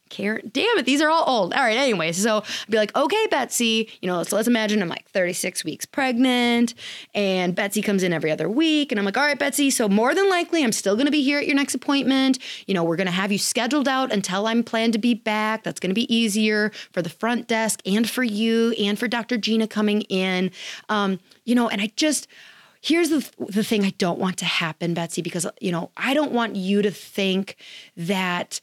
Karen, 0.09 0.49
damn 0.53 0.77
it, 0.77 0.85
these 0.85 1.01
are 1.01 1.09
all 1.09 1.23
old. 1.27 1.53
All 1.53 1.61
right, 1.63 1.77
anyway, 1.77 2.11
so 2.11 2.37
I'd 2.37 2.69
be 2.69 2.77
like, 2.77 2.95
okay, 2.95 3.27
Betsy, 3.29 3.89
you 4.01 4.07
know, 4.07 4.23
so 4.23 4.35
let's 4.35 4.47
imagine 4.47 4.81
I'm 4.81 4.89
like 4.89 5.07
36 5.09 5.63
weeks 5.63 5.85
pregnant 5.85 6.73
and 7.13 7.55
Betsy 7.55 7.81
comes 7.81 8.03
in 8.03 8.11
every 8.11 8.31
other 8.31 8.49
week. 8.49 8.91
And 8.91 8.99
I'm 8.99 9.05
like, 9.05 9.17
all 9.17 9.23
right, 9.23 9.37
Betsy, 9.37 9.69
so 9.69 9.87
more 9.87 10.13
than 10.13 10.29
likely 10.29 10.63
I'm 10.63 10.71
still 10.71 10.95
gonna 10.95 11.11
be 11.11 11.23
here 11.23 11.39
at 11.39 11.47
your 11.47 11.55
next 11.55 11.75
appointment. 11.75 12.39
You 12.67 12.73
know, 12.73 12.83
we're 12.83 12.97
gonna 12.97 13.11
have 13.11 13.31
you 13.31 13.37
scheduled 13.37 13.87
out 13.87 14.11
until 14.11 14.47
I'm 14.47 14.63
planned 14.63 14.93
to 14.93 14.99
be 14.99 15.13
back. 15.13 15.63
That's 15.63 15.79
gonna 15.79 15.93
be 15.93 16.13
easier 16.13 16.71
for 16.91 17.01
the 17.01 17.09
front 17.09 17.47
desk 17.47 17.81
and 17.85 18.09
for 18.09 18.23
you 18.23 18.71
and 18.73 18.97
for 18.97 19.07
Dr. 19.07 19.37
Gina 19.37 19.67
coming 19.67 20.01
in. 20.03 20.51
Um, 20.89 21.19
you 21.45 21.55
know, 21.55 21.69
and 21.69 21.81
I 21.81 21.91
just, 21.95 22.27
here's 22.81 23.09
the, 23.09 23.29
the 23.39 23.63
thing 23.63 23.83
I 23.83 23.91
don't 23.91 24.19
want 24.19 24.37
to 24.37 24.45
happen, 24.45 24.93
Betsy, 24.93 25.21
because, 25.21 25.45
you 25.59 25.71
know, 25.71 25.91
I 25.97 26.13
don't 26.13 26.31
want 26.31 26.55
you 26.55 26.81
to 26.81 26.91
think 26.91 27.57
that 27.97 28.61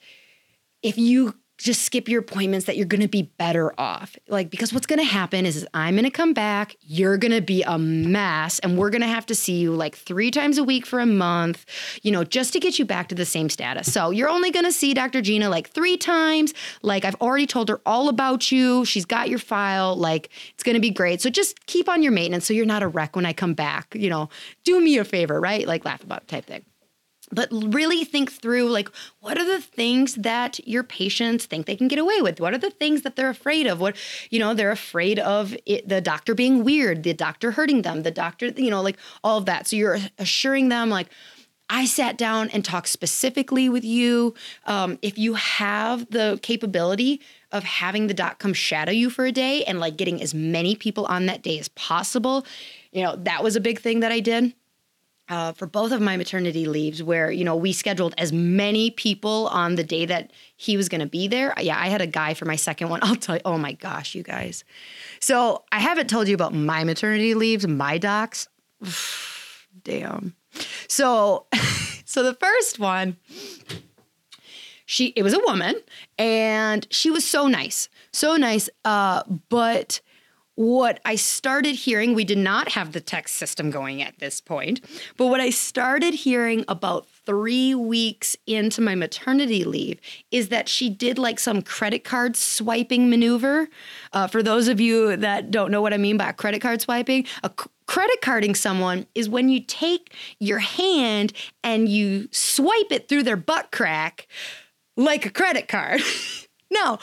if 0.87 0.97
you 0.97 1.35
just 1.59 1.85
skip 1.85 2.07
your 2.07 2.21
appointments 2.21 2.67
that 2.67 2.77
you're 2.77 2.85
going 2.85 3.01
to 3.01 3.09
be 3.09 3.23
better 3.23 3.73
off. 3.81 4.15
Like 4.29 4.51
because 4.51 4.75
what's 4.75 4.85
going 4.85 4.99
to 4.99 5.07
happen 5.07 5.47
is, 5.47 5.67
I'm 5.73 5.95
going 5.95 6.05
to 6.05 6.11
come 6.11 6.35
back, 6.35 6.77
you're 6.83 7.17
going 7.17 7.33
to 7.33 7.41
be 7.41 7.63
a 7.63 7.79
mess 7.79 8.59
and 8.59 8.77
we're 8.77 8.91
going 8.91 9.01
to 9.01 9.09
have 9.09 9.25
to 9.27 9.35
see 9.35 9.59
you 9.59 9.73
like 9.73 9.97
3 9.97 10.31
times 10.31 10.59
a 10.59 10.65
week 10.65 10.85
for 10.85 11.01
a 11.01 11.07
month, 11.07 11.65
you 12.03 12.13
know, 12.13 12.25
just 12.25 12.53
to 12.53 12.61
get 12.61 12.79
you 12.79 12.85
back 12.85 13.09
to 13.09 13.15
the 13.15 13.25
same 13.25 13.49
status. 13.49 13.91
So, 13.91 14.11
you're 14.11 14.29
only 14.29 14.51
going 14.51 14.67
to 14.67 14.73
see 14.73 14.93
Dr. 14.93 15.23
Gina 15.23 15.49
like 15.49 15.71
3 15.71 15.97
times. 15.97 16.53
Like 16.83 17.07
I've 17.07 17.17
already 17.23 17.47
told 17.47 17.71
her 17.71 17.81
all 17.87 18.11
about 18.11 18.53
you. 18.53 18.85
She's 18.85 19.07
got 19.07 19.31
your 19.31 19.39
file. 19.39 19.97
Like 19.97 20.29
it's 20.53 20.63
going 20.63 20.75
to 20.75 20.81
be 20.81 20.91
great. 20.91 21.23
So 21.23 21.31
just 21.31 21.65
keep 21.65 21.89
on 21.89 22.03
your 22.03 22.13
maintenance 22.13 22.45
so 22.45 22.53
you're 22.53 22.67
not 22.67 22.83
a 22.83 22.89
wreck 22.89 23.17
when 23.17 23.25
I 23.25 23.33
come 23.33 23.55
back, 23.55 23.95
you 23.95 24.11
know. 24.11 24.29
Do 24.65 24.79
me 24.79 24.99
a 24.99 25.05
favor, 25.05 25.41
right? 25.41 25.67
Like 25.67 25.87
laugh 25.87 26.05
about 26.05 26.23
it 26.23 26.29
type 26.29 26.45
thing 26.45 26.67
but 27.33 27.49
really 27.51 28.05
think 28.05 28.31
through 28.31 28.71
like 28.71 28.91
what 29.21 29.39
are 29.39 29.45
the 29.45 29.61
things 29.61 30.15
that 30.17 30.67
your 30.67 30.83
patients 30.83 31.47
think 31.47 31.67
they 31.67 31.77
can 31.77 31.89
get 31.89 31.99
away 31.99 32.23
with? 32.23 32.41
What 32.41 32.55
are 32.55 32.59
the 32.59 32.71
things 32.71 33.03
that 33.03 33.17
they're 33.17 33.31
afraid 33.31 33.67
of? 33.67 33.81
What 33.81 33.97
you 34.31 34.39
know 34.39 34.55
they're 34.55 34.71
afraid 34.71 35.19
of 35.19 35.57
it, 35.67 35.89
the 35.89 36.01
doctor 36.01 36.35
being 36.35 36.65
weird 36.65 37.03
the 37.03 37.15
doctor 37.15 37.53
hurting 37.53 37.83
them 37.83 38.03
the 38.03 38.11
doctor 38.11 38.49
you 38.49 38.71
know 38.71 38.83
like 38.83 38.97
all 39.25 39.39
of 39.39 39.47
that. 39.47 39.67
So 39.67 39.77
you're 39.77 39.99
assuring 40.19 40.69
them 40.69 40.91
like 40.91 41.09
I 41.69 41.85
sat 41.85 42.17
down 42.17 42.49
and 42.51 42.65
talked 42.65 42.89
specifically 42.89 43.69
with 43.69 43.85
you. 43.85 44.35
Um, 44.67 45.01
if 45.03 45.19
you 45.19 45.35
have 45.35 46.09
the 46.11 46.39
capability 46.43 47.21
of 47.51 47.65
having 47.65 48.07
the 48.07 48.15
doc 48.15 48.39
come 48.39 48.55
shadow 48.55 48.93
you 48.93 49.11
for 49.11 49.27
a 49.27 49.33
day 49.33 49.65
and 49.65 49.81
like 49.81 49.97
getting 49.97 50.23
as 50.23 50.33
many 50.33 50.77
people 50.77 51.07
on 51.07 51.27
that 51.27 51.43
day 51.43 51.59
as 51.59 51.67
possible, 51.69 52.47
you 52.93 53.03
know, 53.03 53.17
that 53.17 53.43
was 53.43 53.57
a 53.57 53.61
big 53.61 53.81
thing 53.81 53.99
that 54.01 54.13
I 54.13 54.21
did 54.21 54.55
uh, 55.29 55.53
for 55.53 55.67
both 55.67 55.93
of 55.93 56.01
my 56.01 56.17
maternity 56.17 56.67
leaves 56.67 57.03
where 57.03 57.31
you 57.31 57.45
know 57.45 57.57
we 57.57 57.73
scheduled 57.73 58.15
as 58.19 58.33
many 58.33 58.91
people 58.91 59.49
on 59.49 59.75
the 59.75 59.85
day 59.85 60.07
that 60.07 60.33
he 60.57 60.77
was 60.77 60.89
going 60.89 61.01
to 61.01 61.07
be 61.07 61.29
there. 61.29 61.55
Yeah 61.61 61.79
i 61.79 61.89
had 61.89 62.01
a 62.01 62.07
guy 62.07 62.35
for 62.35 62.45
my 62.45 62.57
second 62.57 62.89
one. 62.89 63.01
I'll 63.03 63.17
tell 63.17 63.37
you 63.37 63.43
oh 63.45 63.59
my 63.59 63.73
gosh 63.73 64.15
you 64.15 64.23
guys. 64.23 64.65
So 65.21 65.65
i 65.73 65.81
haven't 65.81 66.09
told 66.09 66.29
you 66.29 66.35
about 66.35 66.55
my 66.55 66.85
maternity 66.85 67.35
leaves 67.35 67.67
my 67.67 67.99
docs. 67.99 68.49
Damn. 69.83 70.35
So 70.89 71.47
so 72.05 72.23
the 72.23 72.35
first 72.35 72.79
one 72.79 73.17
she 74.87 75.07
it 75.17 75.23
was 75.23 75.35
a 75.35 75.41
woman 75.41 75.75
and 76.19 76.87
she 76.91 77.11
was 77.11 77.25
so 77.25 77.49
nice 77.49 77.89
so 78.13 78.37
nice 78.37 78.71
uh 78.85 79.23
but 79.49 80.01
what 80.57 81.01
I 81.05 81.17
started 81.17 81.75
hearing, 81.75 82.15
we 82.15 82.25
did 82.25 82.39
not 82.39 82.73
have 82.73 82.93
the 82.93 83.01
text 83.01 83.37
system 83.37 83.71
going 83.71 84.03
at 84.03 84.19
this 84.19 84.41
point, 84.41 84.81
but 85.17 85.27
what 85.27 85.41
I 85.41 85.51
started 85.51 86.15
hearing 86.15 86.65
about 86.67 87.07
three 87.27 87.75
weeks 87.75 88.37
into 88.47 88.81
my 88.81 88.95
maternity 88.95 89.65
leave 89.65 90.01
is 90.31 90.49
that 90.49 90.69
she 90.69 90.89
did 90.89 91.19
like 91.19 91.39
some 91.39 91.61
credit 91.61 92.05
card 92.05 92.37
swiping 92.37 93.11
maneuver. 93.11 93.69
Uh, 94.13 94.27
for 94.27 94.43
those 94.43 94.69
of 94.69 94.81
you 94.81 95.17
that 95.17 95.51
don't 95.51 95.71
know 95.71 95.83
what 95.83 95.93
I 95.93 95.99
mean 95.99 96.17
by 96.17 96.33
credit 96.33 96.63
card 96.63 96.81
swiping, 96.81 97.27
a 97.43 97.51
c- 97.51 97.71
credit 97.87 98.21
carding 98.23 98.55
someone 98.55 99.07
is 99.15 99.29
when 99.29 99.49
you 99.51 99.61
take 99.61 100.15
your 100.41 100.61
hand 100.61 101.33
and 101.63 101.89
you 101.89 102.29
swipe 102.31 102.91
it 102.91 103.09
through 103.09 103.25
their 103.25 103.37
butt 103.37 103.71
crack 103.73 104.27
like 104.97 105.27
a 105.27 105.31
credit 105.31 105.69
card. 105.69 106.01
no, 106.71 106.99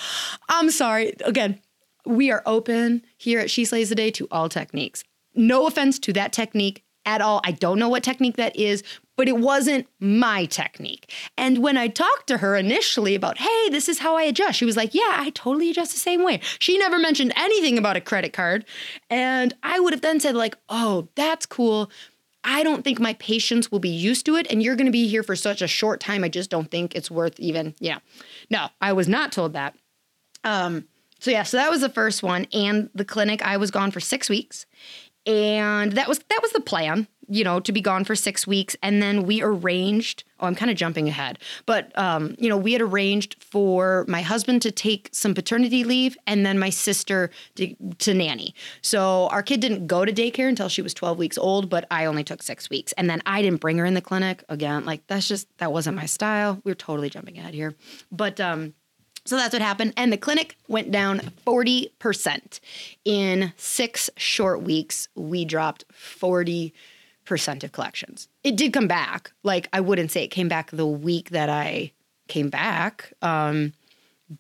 I'm 0.50 0.72
sorry. 0.72 1.14
Again, 1.24 1.60
we 2.06 2.32
are 2.32 2.44
open 2.46 3.04
here 3.18 3.40
at 3.40 3.50
She 3.50 3.66
Slays 3.66 3.90
the 3.90 3.96
Day 3.96 4.12
to 4.12 4.28
all 4.32 4.50
techniques. 4.50 5.04
No 5.36 5.68
offense 5.68 6.00
to 6.00 6.14
that 6.14 6.34
technique 6.34 6.84
at 7.06 7.22
all. 7.22 7.42
I 7.44 7.52
don't 7.52 7.80
know 7.80 7.90
what 7.90 8.04
technique 8.04 8.38
that 8.38 8.56
is, 8.56 8.84
but 9.16 9.28
it 9.28 9.38
wasn't 9.38 9.88
my 10.00 10.46
technique. 10.46 11.12
And 11.38 11.60
when 11.60 11.78
I 11.78 11.88
talked 11.88 12.28
to 12.28 12.38
her 12.38 12.56
initially 12.56 13.16
about, 13.16 13.38
hey, 13.38 13.70
this 13.70 13.90
is 13.90 14.00
how 14.00 14.16
I 14.18 14.24
adjust, 14.24 14.58
she 14.58 14.66
was 14.66 14.78
like, 14.78 14.94
yeah, 14.94 15.16
I 15.18 15.32
totally 15.32 15.70
adjust 15.70 15.92
the 15.92 16.00
same 16.00 16.24
way. 16.24 16.40
She 16.60 16.78
never 16.78 16.98
mentioned 16.98 17.34
anything 17.36 17.78
about 17.78 17.98
a 17.98 18.02
credit 18.02 18.34
card. 18.34 18.66
And 19.10 19.54
I 19.64 19.80
would 19.80 19.94
have 19.94 20.02
then 20.02 20.20
said, 20.20 20.36
like, 20.36 20.58
oh, 20.70 21.10
that's 21.16 21.46
cool. 21.46 21.92
I 22.44 22.64
don't 22.64 22.84
think 22.84 23.00
my 23.00 23.14
patients 23.16 23.72
will 23.72 23.80
be 23.80 23.90
used 23.90 24.26
to 24.26 24.36
it. 24.36 24.48
And 24.50 24.62
you're 24.62 24.76
going 24.76 24.88
to 24.88 24.92
be 24.92 25.08
here 25.08 25.24
for 25.24 25.36
such 25.36 25.62
a 25.62 25.68
short 25.68 26.00
time. 26.00 26.24
I 26.24 26.30
just 26.30 26.50
don't 26.50 26.70
think 26.70 26.96
it's 26.96 27.12
worth 27.12 27.40
even, 27.40 27.76
yeah. 27.80 28.00
No, 28.50 28.68
I 28.82 28.94
was 28.94 29.08
not 29.08 29.32
told 29.32 29.54
that. 29.54 29.76
Um, 30.44 30.88
so 31.24 31.32
yeah, 31.32 31.44
so 31.44 31.56
that 31.56 31.72
was 31.72 31.80
the 31.80 31.88
first 31.88 32.22
one. 32.22 32.48
And 32.52 32.90
the 32.94 33.06
clinic, 33.06 33.42
I 33.42 33.56
was 33.56 33.72
gone 33.72 33.92
for 33.92 34.02
six 34.02 34.30
weeks. 34.30 34.66
And 35.26 35.94
that 35.94 36.10
was 36.10 36.20
that 36.20 36.40
was 36.42 36.52
the 36.52 36.60
plan, 36.60 37.08
you 37.30 37.46
know, 37.46 37.62
to 37.62 37.72
be 37.72 37.80
gone 37.80 38.04
for 38.04 38.14
six 38.14 38.46
weeks. 38.46 38.76
And 38.84 39.02
then 39.02 39.24
we 39.24 39.42
arranged, 39.42 40.26
oh, 40.42 40.48
I'm 40.48 40.56
kind 40.56 40.70
of 40.70 40.76
jumping 40.76 41.08
ahead, 41.08 41.40
but 41.66 41.98
um, 41.98 42.36
you 42.40 42.50
know, 42.50 42.58
we 42.58 42.74
had 42.74 42.82
arranged 42.82 43.42
for 43.42 44.04
my 44.10 44.22
husband 44.22 44.62
to 44.64 44.72
take 44.72 45.08
some 45.14 45.34
paternity 45.34 45.86
leave 45.86 46.18
and 46.28 46.46
then 46.46 46.60
my 46.60 46.70
sister 46.70 47.30
to, 47.56 47.74
to 48.00 48.14
nanny. 48.14 48.54
So 48.82 49.30
our 49.30 49.42
kid 49.42 49.62
didn't 49.62 49.88
go 49.88 50.04
to 50.04 50.12
daycare 50.12 50.50
until 50.50 50.68
she 50.68 50.82
was 50.82 50.94
12 50.94 51.18
weeks 51.18 51.38
old, 51.38 51.70
but 51.70 51.88
I 51.90 52.04
only 52.04 52.26
took 52.26 52.44
six 52.44 52.70
weeks. 52.70 52.92
And 52.98 53.10
then 53.10 53.22
I 53.26 53.42
didn't 53.42 53.62
bring 53.62 53.78
her 53.78 53.86
in 53.86 53.94
the 53.94 54.02
clinic. 54.02 54.44
Again, 54.50 54.84
like 54.84 55.08
that's 55.08 55.30
just 55.30 55.48
that 55.60 55.72
wasn't 55.72 55.96
my 55.96 56.06
style. 56.06 56.60
We 56.66 56.72
are 56.74 56.76
totally 56.76 57.10
jumping 57.10 57.38
ahead 57.38 57.54
here. 57.54 57.76
But 58.12 58.42
um 58.42 58.74
so 59.26 59.38
that's 59.38 59.54
what 59.54 59.62
happened. 59.62 59.94
And 59.96 60.12
the 60.12 60.18
clinic 60.18 60.58
went 60.68 60.92
down 60.92 61.20
40%. 61.48 62.60
In 63.06 63.54
six 63.58 64.10
short 64.18 64.62
weeks, 64.62 65.08
we 65.16 65.46
dropped 65.46 65.86
40% 65.92 66.74
of 67.64 67.72
collections. 67.72 68.28
It 68.44 68.58
did 68.58 68.74
come 68.74 68.88
back. 68.88 69.32
Like, 69.44 69.70
I 69.72 69.80
wouldn't 69.80 70.12
say 70.12 70.24
it 70.24 70.30
came 70.30 70.50
back 70.50 70.72
the 70.72 70.88
week 70.88 71.30
that 71.30 71.50
I 71.50 71.94
came 72.28 72.50
back. 72.50 73.14
Um, 73.22 73.74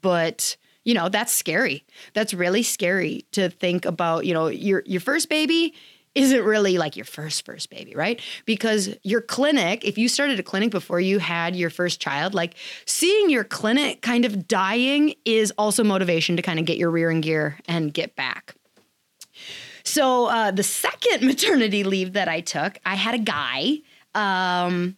but 0.02 0.58
you 0.86 0.94
know 0.94 1.08
that's 1.08 1.32
scary 1.32 1.86
that's 2.14 2.34
really 2.34 2.64
scary 2.64 3.26
to 3.32 3.50
think 3.50 3.86
about 3.86 4.26
you 4.26 4.34
know 4.34 4.48
your 4.48 4.84
your 4.86 5.00
first 5.00 5.30
baby 5.30 5.74
isn't 6.16 6.44
really 6.44 6.78
like 6.78 6.96
your 6.96 7.06
first 7.06 7.46
first 7.46 7.70
baby, 7.70 7.96
right? 7.96 8.22
Because 8.46 8.90
your 9.04 9.22
clinic, 9.22 9.84
if 9.84 9.98
you 9.98 10.08
started 10.08 10.40
a 10.40 10.44
clinic 10.44 10.72
before 10.72 11.00
you 11.00 11.20
had 11.20 11.56
your 11.56 11.70
first 11.70 12.00
child, 12.00 12.34
like 12.34 12.56
seeing 12.86 13.30
your 13.30 13.44
clinic 13.44 14.02
kind 14.02 14.26
of 14.26 14.48
dying 14.48 15.16
is 15.26 15.52
also 15.58 15.84
motivation 15.84 16.36
to 16.36 16.42
kind 16.42 16.60
of 16.60 16.66
get 16.66 16.78
your 16.78 16.92
rear 16.92 17.10
in 17.10 17.22
gear 17.22 17.58
and 17.68 17.94
get 17.94 18.16
back. 18.16 18.56
So 19.84 20.28
uh, 20.28 20.52
the 20.52 20.64
second 20.64 21.22
maternity 21.28 21.84
leave 21.84 22.14
that 22.14 22.28
I 22.28 22.42
took, 22.42 22.78
I 22.86 22.96
had 22.96 23.16
a 23.16 23.20
guy. 23.20 23.80
Um, 24.16 24.98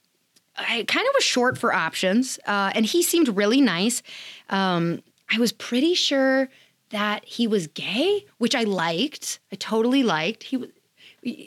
I 0.57 0.85
kind 0.87 1.07
of 1.07 1.13
was 1.15 1.23
short 1.23 1.57
for 1.57 1.73
options, 1.73 2.39
uh, 2.45 2.71
and 2.75 2.85
he 2.85 3.03
seemed 3.03 3.35
really 3.35 3.59
nice. 3.59 4.01
Um, 4.49 5.01
I 5.29 5.37
was 5.37 5.51
pretty 5.51 5.95
sure 5.95 6.49
that 6.91 7.25
he 7.25 7.47
was 7.47 7.67
gay, 7.67 8.25
which 8.37 8.55
I 8.55 8.63
liked. 8.63 9.39
I 9.51 9.55
totally 9.55 10.03
liked. 10.03 10.43
He 10.43 10.55
was 10.57 10.69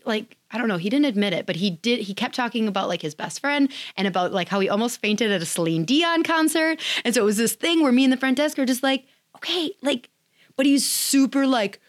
like 0.05 0.37
I 0.51 0.59
don't 0.59 0.69
know, 0.69 0.77
he 0.77 0.91
didn't 0.91 1.07
admit 1.07 1.33
it, 1.33 1.47
but 1.47 1.57
he 1.57 1.71
did 1.71 2.01
he 2.01 2.15
kept 2.15 2.35
talking 2.35 2.69
about 2.69 2.89
like 2.89 3.03
his 3.03 3.15
best 3.15 3.41
friend 3.41 3.71
and 3.97 4.07
about 4.07 4.33
like 4.33 4.49
how 4.49 4.61
he 4.61 4.69
almost 4.69 5.01
fainted 5.01 5.31
at 5.31 5.43
a 5.43 5.47
Celine 5.47 5.85
Dion 5.85 6.23
concert. 6.23 6.81
And 7.05 7.15
so 7.15 7.23
it 7.23 7.25
was 7.25 7.37
this 7.37 7.55
thing 7.55 7.83
where 7.83 7.93
me 7.93 8.05
and 8.05 8.13
the 8.13 8.17
front 8.17 8.37
desk 8.37 8.59
are 8.59 8.67
just 8.67 8.83
like, 8.83 9.07
okay, 9.37 9.71
like 9.83 10.11
but 10.57 10.67
he's 10.67 10.89
super 10.89 11.47
like 11.47 11.81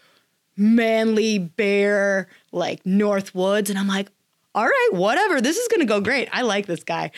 manly 0.55 1.39
bear 1.39 2.27
like 2.51 2.85
North 2.85 3.33
Woods 3.33 3.69
and 3.69 3.79
I'm 3.79 3.87
like, 3.87 4.09
all 4.53 4.65
right, 4.65 4.89
whatever. 4.91 5.41
This 5.41 5.57
is 5.57 5.67
going 5.67 5.79
to 5.79 5.85
go 5.85 6.01
great. 6.01 6.27
I 6.33 6.41
like 6.41 6.65
this 6.65 6.83
guy. 6.83 7.11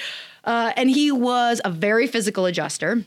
Uh, 0.43 0.73
and 0.75 0.89
he 0.89 1.11
was 1.11 1.61
a 1.63 1.71
very 1.71 2.07
physical 2.07 2.45
adjuster. 2.45 3.03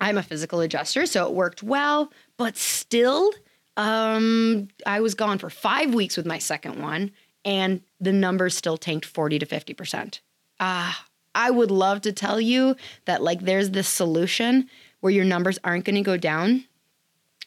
I'm 0.00 0.18
a 0.18 0.22
physical 0.22 0.60
adjuster, 0.60 1.06
so 1.06 1.26
it 1.26 1.32
worked 1.32 1.62
well, 1.62 2.12
but 2.36 2.56
still 2.56 3.30
um, 3.76 4.68
I 4.86 5.00
was 5.00 5.14
gone 5.14 5.38
for 5.38 5.50
five 5.50 5.94
weeks 5.94 6.16
with 6.16 6.26
my 6.26 6.38
second 6.38 6.80
one, 6.80 7.10
and 7.44 7.82
the 8.00 8.12
numbers 8.12 8.56
still 8.56 8.76
tanked 8.76 9.06
40 9.06 9.38
to 9.40 9.46
50%. 9.46 10.20
Ah, 10.60 11.06
I 11.34 11.50
would 11.50 11.70
love 11.70 12.00
to 12.02 12.12
tell 12.12 12.40
you 12.40 12.76
that, 13.06 13.22
like, 13.22 13.40
there's 13.40 13.70
this 13.70 13.88
solution 13.88 14.68
where 15.00 15.12
your 15.12 15.24
numbers 15.24 15.58
aren't 15.64 15.84
going 15.84 15.96
to 15.96 16.02
go 16.02 16.16
down, 16.16 16.64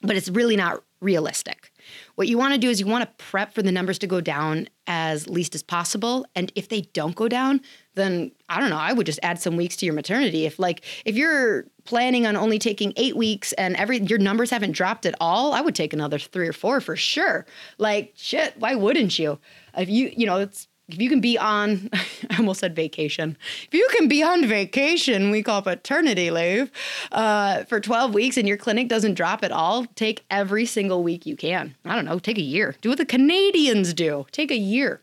but 0.02 0.16
it's 0.16 0.30
really 0.30 0.56
not 0.56 0.84
realistic. 1.00 1.72
What 2.16 2.28
you 2.28 2.38
want 2.38 2.54
to 2.54 2.60
do 2.60 2.70
is 2.70 2.80
you 2.80 2.88
want 2.88 3.04
to 3.04 3.24
prep 3.24 3.54
for 3.54 3.62
the 3.62 3.72
numbers 3.72 4.00
to 4.00 4.08
go 4.08 4.20
down 4.20 4.68
as 4.88 5.30
least 5.30 5.56
as 5.56 5.64
possible. 5.64 6.26
And 6.36 6.52
if 6.56 6.70
they 6.70 6.82
don't 6.82 7.16
go 7.16 7.28
down, 7.28 7.62
then 7.98 8.32
I 8.50 8.60
don't 8.60 8.70
know, 8.70 8.78
I 8.78 8.94
would 8.94 9.06
just 9.06 9.20
add 9.24 9.40
some 9.40 9.58
weeks 9.58 9.76
to 9.78 9.86
your 9.86 9.94
maternity. 9.94 10.46
If 10.46 10.58
like 10.60 10.84
if 11.06 11.16
you're 11.16 11.66
planning 11.84 12.26
on 12.26 12.36
only 12.36 12.60
taking 12.60 12.94
8 12.96 13.16
weeks 13.16 13.54
and 13.54 13.76
every 13.76 14.00
your 14.00 14.20
numbers 14.20 14.50
haven't 14.50 14.72
dropped 14.72 15.06
at 15.06 15.16
all, 15.20 15.54
I 15.54 15.62
would 15.62 15.76
take 15.76 15.94
another 15.94 16.20
3 16.20 16.48
or 16.48 16.54
4 16.54 16.82
for 16.82 16.96
sure. 16.96 17.46
Like 17.78 18.14
shit, 18.16 18.56
why 18.58 18.76
wouldn't 18.76 19.20
you? 19.20 19.40
If 19.76 19.90
you, 19.90 20.12
you 20.16 20.26
know, 20.26 20.38
it's 20.38 20.68
if 20.90 21.02
you 21.02 21.10
can 21.10 21.20
be 21.20 21.38
on 21.38 21.90
i 22.30 22.38
almost 22.38 22.60
said 22.60 22.76
vacation 22.76 23.38
if 23.66 23.74
you 23.74 23.88
can 23.96 24.08
be 24.08 24.24
on 24.24 24.46
vacation 24.46 25.32
we 25.32 25.44
call 25.44 25.62
paternity 25.62 26.32
leave 26.32 26.72
uh, 27.12 27.64
for 27.66 27.80
12 27.80 28.14
weeks 28.14 28.38
and 28.38 28.48
your 28.48 28.58
clinic 28.58 28.88
doesn't 28.88 29.16
drop 29.16 29.44
at 29.44 29.52
all 29.52 29.86
take 29.96 30.24
every 30.30 30.66
single 30.66 31.04
week 31.04 31.26
you 31.26 31.36
can 31.36 31.76
i 31.86 31.96
don't 31.96 32.06
know 32.06 32.20
take 32.20 32.38
a 32.38 32.42
year 32.42 32.76
do 32.82 32.90
what 32.90 32.98
the 32.98 33.06
canadians 33.06 33.94
do 33.94 34.26
take 34.32 34.52
a 34.52 34.58
year 34.58 35.02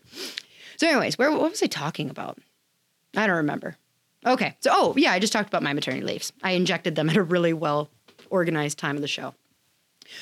so 0.77 0.87
anyways 0.87 1.17
where 1.17 1.31
what 1.31 1.51
was 1.51 1.61
i 1.61 1.67
talking 1.67 2.09
about 2.09 2.39
i 3.15 3.27
don't 3.27 3.37
remember 3.37 3.75
okay 4.25 4.55
so 4.59 4.71
oh 4.73 4.93
yeah 4.97 5.11
i 5.11 5.19
just 5.19 5.33
talked 5.33 5.47
about 5.47 5.63
my 5.63 5.73
maternity 5.73 6.05
leaves 6.05 6.31
i 6.43 6.51
injected 6.51 6.95
them 6.95 7.09
at 7.11 7.17
a 7.17 7.23
really 7.23 7.53
well 7.53 7.89
organized 8.29 8.77
time 8.77 8.95
of 8.95 9.01
the 9.01 9.07
show 9.07 9.33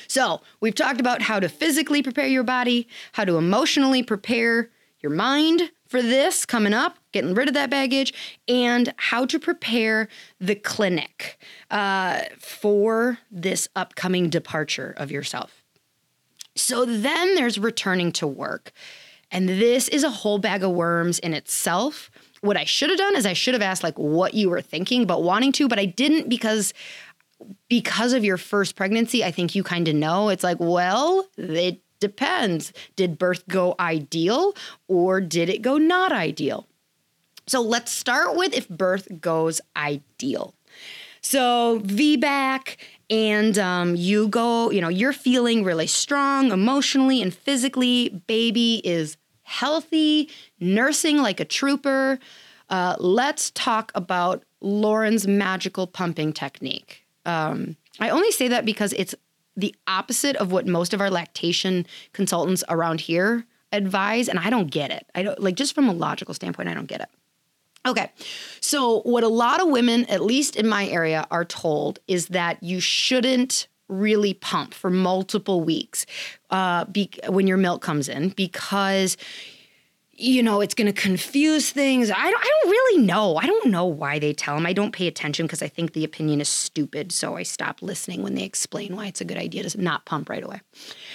so, 0.08 0.40
we've 0.60 0.74
talked 0.74 1.00
about 1.00 1.22
how 1.22 1.40
to 1.40 1.48
physically 1.48 2.02
prepare 2.02 2.26
your 2.26 2.42
body, 2.44 2.88
how 3.12 3.24
to 3.24 3.36
emotionally 3.36 4.02
prepare 4.02 4.70
your 5.00 5.12
mind 5.12 5.70
for 5.88 6.00
this 6.00 6.46
coming 6.46 6.72
up, 6.72 6.98
getting 7.12 7.34
rid 7.34 7.48
of 7.48 7.54
that 7.54 7.70
baggage, 7.70 8.12
and 8.48 8.92
how 8.96 9.26
to 9.26 9.38
prepare 9.38 10.08
the 10.40 10.54
clinic 10.54 11.38
uh, 11.70 12.22
for 12.38 13.18
this 13.30 13.68
upcoming 13.76 14.30
departure 14.30 14.94
of 14.96 15.10
yourself. 15.10 15.62
So, 16.56 16.84
then 16.84 17.34
there's 17.34 17.58
returning 17.58 18.12
to 18.12 18.26
work. 18.26 18.72
And 19.30 19.48
this 19.48 19.88
is 19.88 20.04
a 20.04 20.10
whole 20.10 20.38
bag 20.38 20.62
of 20.62 20.70
worms 20.70 21.18
in 21.18 21.34
itself. 21.34 22.10
What 22.44 22.58
I 22.58 22.64
should 22.64 22.90
have 22.90 22.98
done 22.98 23.16
is 23.16 23.24
I 23.24 23.32
should 23.32 23.54
have 23.54 23.62
asked 23.62 23.82
like 23.82 23.98
what 23.98 24.34
you 24.34 24.50
were 24.50 24.60
thinking 24.60 25.02
about 25.02 25.22
wanting 25.22 25.50
to, 25.52 25.66
but 25.66 25.78
I 25.78 25.86
didn't 25.86 26.28
because 26.28 26.74
because 27.68 28.12
of 28.12 28.22
your 28.22 28.36
first 28.36 28.76
pregnancy, 28.76 29.24
I 29.24 29.30
think 29.30 29.54
you 29.54 29.62
kind 29.62 29.88
of 29.88 29.94
know. 29.94 30.28
It's 30.28 30.44
like, 30.44 30.58
well, 30.60 31.26
it 31.38 31.80
depends. 32.00 32.72
Did 32.96 33.18
birth 33.18 33.48
go 33.48 33.74
ideal 33.80 34.54
or 34.88 35.22
did 35.22 35.48
it 35.48 35.62
go 35.62 35.78
not 35.78 36.12
ideal? 36.12 36.66
So 37.46 37.62
let's 37.62 37.90
start 37.90 38.36
with 38.36 38.52
if 38.52 38.68
birth 38.68 39.08
goes 39.22 39.62
ideal. 39.74 40.54
So 41.22 41.80
VBAC 41.80 42.76
and 43.08 43.58
um, 43.58 43.96
you 43.96 44.28
go, 44.28 44.70
you 44.70 44.82
know, 44.82 44.88
you're 44.88 45.14
feeling 45.14 45.64
really 45.64 45.86
strong 45.86 46.52
emotionally 46.52 47.22
and 47.22 47.32
physically. 47.32 48.22
Baby 48.26 48.82
is 48.84 49.16
healthy, 49.54 50.28
nursing 50.58 51.18
like 51.18 51.38
a 51.38 51.44
trooper. 51.44 52.18
Uh, 52.70 52.96
let's 52.98 53.50
talk 53.52 53.92
about 53.94 54.44
Lauryn's 54.62 55.26
magical 55.28 55.86
pumping 55.86 56.32
technique. 56.32 57.04
Um, 57.24 57.76
I 58.00 58.10
only 58.10 58.32
say 58.32 58.48
that 58.48 58.64
because 58.64 58.92
it's 58.94 59.14
the 59.56 59.74
opposite 59.86 60.34
of 60.36 60.50
what 60.50 60.66
most 60.66 60.92
of 60.92 61.00
our 61.00 61.10
lactation 61.10 61.86
consultants 62.12 62.64
around 62.68 63.00
here 63.00 63.46
advise, 63.70 64.28
and 64.28 64.38
I 64.40 64.50
don't 64.50 64.70
get 64.70 64.90
it. 64.90 65.06
I 65.14 65.22
don't 65.22 65.38
like 65.40 65.54
just 65.54 65.74
from 65.74 65.88
a 65.88 65.92
logical 65.92 66.34
standpoint, 66.34 66.68
I 66.68 66.74
don't 66.74 66.86
get 66.86 67.00
it. 67.00 67.08
Okay, 67.86 68.10
so 68.60 69.02
what 69.02 69.22
a 69.22 69.28
lot 69.28 69.60
of 69.60 69.68
women, 69.68 70.06
at 70.06 70.22
least 70.22 70.56
in 70.56 70.66
my 70.66 70.88
area, 70.88 71.26
are 71.30 71.44
told 71.44 72.00
is 72.08 72.28
that 72.28 72.62
you 72.62 72.80
shouldn't 72.80 73.68
really 73.88 74.34
pump 74.34 74.74
for 74.74 74.90
multiple 74.90 75.60
weeks 75.60 76.06
uh, 76.50 76.84
be- 76.86 77.10
when 77.28 77.46
your 77.46 77.56
milk 77.56 77.82
comes 77.82 78.08
in 78.08 78.30
because 78.30 79.16
you 80.16 80.42
know, 80.42 80.60
it's 80.60 80.74
going 80.74 80.92
to 80.92 80.92
confuse 80.92 81.70
things. 81.70 82.10
I 82.10 82.30
don't, 82.30 82.40
I 82.40 82.60
don't 82.62 82.70
really 82.70 83.02
know. 83.02 83.36
I 83.36 83.46
don't 83.46 83.70
know 83.70 83.84
why 83.84 84.18
they 84.18 84.32
tell 84.32 84.54
them. 84.54 84.66
I 84.66 84.72
don't 84.72 84.92
pay 84.92 85.06
attention 85.06 85.46
because 85.46 85.62
I 85.62 85.68
think 85.68 85.92
the 85.92 86.04
opinion 86.04 86.40
is 86.40 86.48
stupid. 86.48 87.10
So 87.12 87.36
I 87.36 87.42
stop 87.42 87.82
listening 87.82 88.22
when 88.22 88.34
they 88.34 88.44
explain 88.44 88.94
why 88.94 89.06
it's 89.06 89.20
a 89.20 89.24
good 89.24 89.36
idea 89.36 89.68
to 89.68 89.80
not 89.80 90.04
pump 90.04 90.28
right 90.28 90.42
away. 90.42 90.60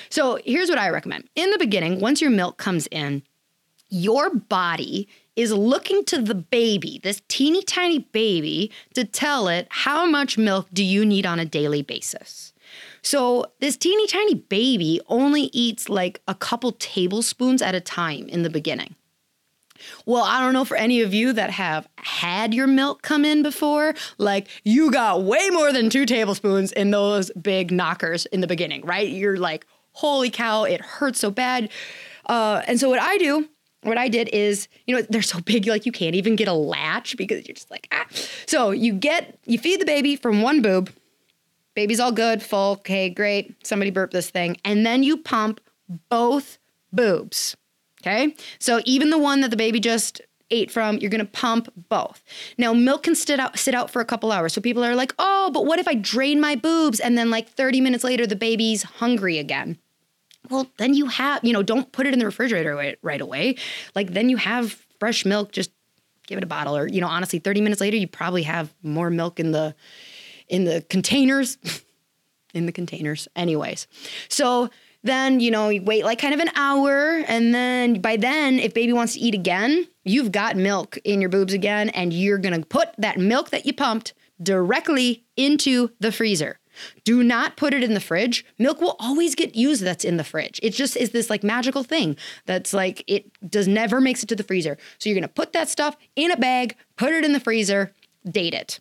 So 0.10 0.40
here's 0.44 0.70
what 0.70 0.78
I 0.78 0.90
recommend. 0.90 1.30
In 1.36 1.50
the 1.52 1.58
beginning, 1.58 2.00
once 2.00 2.22
your 2.22 2.32
milk 2.32 2.58
comes 2.58 2.88
in, 2.88 3.24
your 3.90 4.30
body 4.36 5.08
is 5.36 5.52
looking 5.54 6.04
to 6.06 6.22
the 6.22 6.36
baby, 6.36 7.00
this 7.02 7.22
teeny 7.28 7.64
tiny 7.64 8.00
baby, 8.00 8.72
to 8.94 9.06
tell 9.06 9.48
it 9.48 9.68
how 9.70 10.06
much 10.06 10.38
milk 10.38 10.68
do 10.74 10.84
you 10.84 11.06
need 11.06 11.26
on 11.26 11.40
a 11.40 11.46
daily 11.46 11.82
basis. 11.82 12.54
So 13.02 13.46
this 13.60 13.78
teeny 13.78 14.08
tiny 14.08 14.36
baby 14.36 15.02
only 15.08 15.50
eats 15.54 15.90
like 15.90 16.22
a 16.28 16.36
couple 16.36 16.74
tablespoons 16.74 17.62
at 17.62 17.76
a 17.76 17.82
time 17.82 18.28
in 18.28 18.44
the 18.44 18.50
beginning. 18.50 18.96
Well, 20.06 20.24
I 20.24 20.42
don't 20.42 20.54
know 20.54 20.66
for 20.66 20.76
any 20.76 21.02
of 21.02 21.14
you 21.14 21.34
that 21.34 21.52
have 21.52 21.88
had 21.98 22.54
your 22.54 22.68
milk 22.68 23.02
come 23.02 23.24
in 23.24 23.44
before, 23.44 23.94
like 24.18 24.48
you 24.64 24.92
got 24.92 25.24
way 25.24 25.50
more 25.52 25.72
than 25.72 25.90
two 25.90 26.06
tablespoons 26.06 26.72
in 26.74 26.92
those 26.92 27.32
big 27.32 27.72
knockers 27.72 28.26
in 28.28 28.42
the 28.42 28.48
beginning, 28.48 28.86
right? 28.86 29.08
You're 29.08 29.38
like, 29.38 29.66
holy 29.94 30.30
cow, 30.30 30.64
it 30.64 30.82
hurts 30.82 31.20
so 31.20 31.32
bad. 31.32 31.70
Uh, 32.26 32.62
and 32.68 32.80
so 32.80 32.90
what 32.90 33.00
I 33.00 33.18
do, 33.18 33.48
what 33.84 33.98
I 33.98 34.10
did 34.10 34.30
is, 34.30 34.68
you 34.86 34.96
know, 34.96 35.02
they're 35.10 35.22
so 35.22 35.40
big, 35.40 35.66
like 35.66 35.86
you 35.86 35.92
can't 35.92 36.16
even 36.16 36.36
get 36.36 36.48
a 36.48 36.54
latch 36.54 37.16
because 37.16 37.48
you're 37.48 37.56
just 37.56 37.72
like, 37.72 37.88
ah. 37.92 38.06
So 38.46 38.72
you 38.72 38.94
get, 38.94 39.40
you 39.46 39.58
feed 39.58 39.80
the 39.80 39.86
baby 39.86 40.16
from 40.16 40.42
one 40.42 40.62
boob, 40.62 40.92
baby's 41.80 42.00
all 42.00 42.12
good, 42.12 42.44
full, 42.44 42.74
okay, 42.74 43.10
great. 43.10 43.66
Somebody 43.66 43.90
burp 43.90 44.12
this 44.12 44.30
thing. 44.30 44.58
And 44.66 44.86
then 44.86 45.02
you 45.02 45.16
pump 45.16 45.62
both 46.10 46.58
boobs. 46.92 47.56
Okay. 48.02 48.36
So 48.60 48.82
even 48.86 49.10
the 49.10 49.18
one 49.18 49.42
that 49.42 49.50
the 49.50 49.58
baby 49.58 49.80
just 49.80 50.22
ate 50.52 50.72
from, 50.72 50.98
you're 50.98 51.12
going 51.12 51.26
to 51.26 51.32
pump 51.32 51.72
both. 51.90 52.24
Now, 52.58 52.74
milk 52.74 53.04
can 53.04 53.16
sit 53.16 53.40
out, 53.40 53.58
sit 53.58 53.76
out 53.76 53.92
for 53.92 54.02
a 54.02 54.06
couple 54.06 54.32
hours. 54.32 54.54
So 54.54 54.62
people 54.62 54.84
are 54.84 54.96
like, 54.96 55.14
oh, 55.20 55.52
but 55.54 55.66
what 55.66 55.80
if 55.80 55.88
I 55.88 55.96
drain 55.96 56.42
my 56.42 56.56
boobs 56.56 57.00
and 57.00 57.18
then 57.18 57.30
like 57.30 57.50
30 57.50 57.82
minutes 57.82 58.04
later, 58.04 58.26
the 58.28 58.36
baby's 58.36 58.84
hungry 58.84 59.38
again? 59.38 59.78
Well, 60.50 60.68
then 60.78 60.94
you 60.94 61.08
have, 61.08 61.44
you 61.44 61.54
know, 61.54 61.64
don't 61.64 61.92
put 61.92 62.08
it 62.08 62.14
in 62.14 62.20
the 62.20 62.26
refrigerator 62.26 62.76
right, 62.76 62.98
right 63.02 63.22
away. 63.22 63.56
Like 63.96 64.14
then 64.14 64.30
you 64.30 64.38
have 64.38 64.86
fresh 65.00 65.26
milk, 65.26 65.52
just 65.52 65.72
give 66.26 66.38
it 66.38 66.44
a 66.44 66.48
bottle. 66.48 66.76
Or, 66.76 66.88
you 66.88 67.02
know, 67.02 67.08
honestly, 67.08 67.40
30 67.40 67.62
minutes 67.62 67.82
later, 67.82 67.98
you 67.98 68.08
probably 68.08 68.44
have 68.44 68.74
more 68.82 69.10
milk 69.10 69.40
in 69.40 69.52
the 69.52 69.76
in 70.50 70.66
the 70.66 70.82
containers, 70.90 71.58
in 72.54 72.66
the 72.66 72.72
containers, 72.72 73.28
anyways. 73.36 73.88
So 74.28 74.70
then, 75.04 75.40
you 75.40 75.52
know, 75.52 75.70
you 75.70 75.82
wait 75.82 76.04
like 76.04 76.20
kind 76.20 76.34
of 76.34 76.40
an 76.40 76.50
hour. 76.56 77.24
And 77.28 77.54
then 77.54 78.02
by 78.02 78.18
then, 78.18 78.60
if 78.60 78.74
baby 78.74 78.92
wants 78.92 79.14
to 79.14 79.20
eat 79.20 79.34
again, 79.34 79.88
you've 80.04 80.32
got 80.32 80.58
milk 80.58 80.98
in 81.04 81.22
your 81.22 81.30
boobs 81.30 81.54
again. 81.54 81.90
And 81.90 82.12
you're 82.12 82.38
going 82.38 82.60
to 82.60 82.66
put 82.66 82.90
that 82.98 83.18
milk 83.18 83.52
that 83.52 83.66
you 83.66 83.74
pumped 83.74 84.14
directly 84.42 85.24
into 85.38 85.92
the 86.00 86.12
freezer. 86.12 86.60
Do 87.04 87.24
not 87.24 87.58
put 87.58 87.74
it 87.74 87.84
in 87.84 87.94
the 87.94 88.00
fridge. 88.00 88.46
Milk 88.58 88.80
will 88.80 88.96
always 89.00 89.36
get 89.36 89.56
used 89.56 89.84
that's 89.84 90.06
in 90.06 90.18
the 90.18 90.24
fridge. 90.24 90.60
It 90.64 90.72
just 90.72 90.96
is 90.96 91.12
this 91.12 91.30
like 91.30 91.44
magical 91.44 91.84
thing 91.84 92.16
that's 92.46 92.74
like 92.74 93.04
it 93.08 93.30
does 93.50 93.68
never 93.68 94.00
makes 94.00 94.24
it 94.24 94.28
to 94.28 94.36
the 94.36 94.44
freezer. 94.44 94.78
So 94.98 95.10
you're 95.10 95.16
going 95.16 95.28
to 95.28 95.34
put 95.34 95.54
that 95.54 95.70
stuff 95.70 95.98
in 96.16 96.32
a 96.32 96.38
bag, 96.38 96.76
put 96.96 97.12
it 97.12 97.26
in 97.26 97.34
the 97.34 97.40
freezer, 97.40 97.94
date 98.30 98.54
it. 98.54 98.80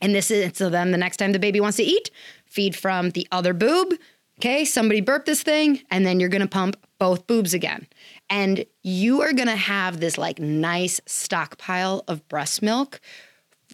And 0.00 0.14
this 0.14 0.30
is 0.30 0.56
so 0.56 0.68
then 0.68 0.90
the 0.90 0.98
next 0.98 1.16
time 1.16 1.32
the 1.32 1.38
baby 1.38 1.60
wants 1.60 1.76
to 1.78 1.82
eat, 1.82 2.10
feed 2.46 2.76
from 2.76 3.10
the 3.10 3.26
other 3.32 3.52
boob. 3.52 3.94
Okay, 4.38 4.66
somebody 4.66 5.00
burp 5.00 5.24
this 5.24 5.42
thing, 5.42 5.80
and 5.90 6.04
then 6.06 6.20
you're 6.20 6.28
gonna 6.28 6.46
pump 6.46 6.76
both 6.98 7.26
boobs 7.26 7.54
again. 7.54 7.86
And 8.28 8.66
you 8.82 9.22
are 9.22 9.32
gonna 9.32 9.56
have 9.56 10.00
this 10.00 10.18
like 10.18 10.38
nice 10.38 11.00
stockpile 11.06 12.04
of 12.06 12.26
breast 12.28 12.60
milk. 12.62 13.00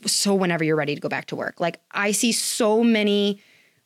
So 0.06 0.34
whenever 0.34 0.64
you're 0.64 0.76
ready 0.76 0.94
to 0.94 1.00
go 1.00 1.08
back 1.08 1.26
to 1.26 1.36
work, 1.36 1.60
like 1.60 1.80
I 1.90 2.12
see 2.12 2.32
so 2.32 2.82
many 2.82 3.40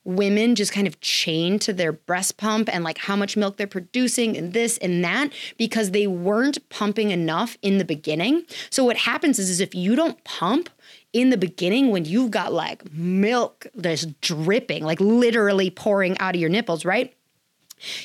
women 0.07 0.55
just 0.55 0.72
kind 0.72 0.87
of 0.87 1.01
chained 1.01 1.61
to 1.61 1.72
their 1.72 1.92
breast 1.92 2.37
pump 2.37 2.72
and 2.72 2.85
like 2.85 2.96
how 2.96 3.16
much 3.16 3.37
milk 3.37 3.57
they're 3.57 3.66
producing 3.66 4.37
and 4.37 4.53
this 4.53 4.79
and 4.79 5.05
that 5.05 5.33
because 5.59 5.90
they 5.90 6.07
weren't 6.07 6.66
pumping 6.68 7.11
enough 7.11 7.59
in 7.61 7.79
the 7.79 7.85
beginning. 7.85 8.44
So 8.70 8.85
what 8.85 8.96
happens 8.96 9.38
is, 9.38 9.51
is 9.51 9.61
if 9.61 9.75
you 9.75 9.96
don't 9.96 10.22
pump, 10.22 10.70
in 11.12 11.31
the 11.31 11.37
beginning 11.37 11.90
when 11.90 12.05
you've 12.05 12.31
got 12.31 12.53
like 12.53 12.90
milk 12.92 13.66
that's 13.75 14.07
dripping, 14.21 14.85
like 14.85 15.01
literally 15.01 15.71
pouring 15.71 16.19
out 16.19 16.35
of 16.35 16.40
your 16.40 16.51
nipples, 16.51 16.85
right? 16.85 17.14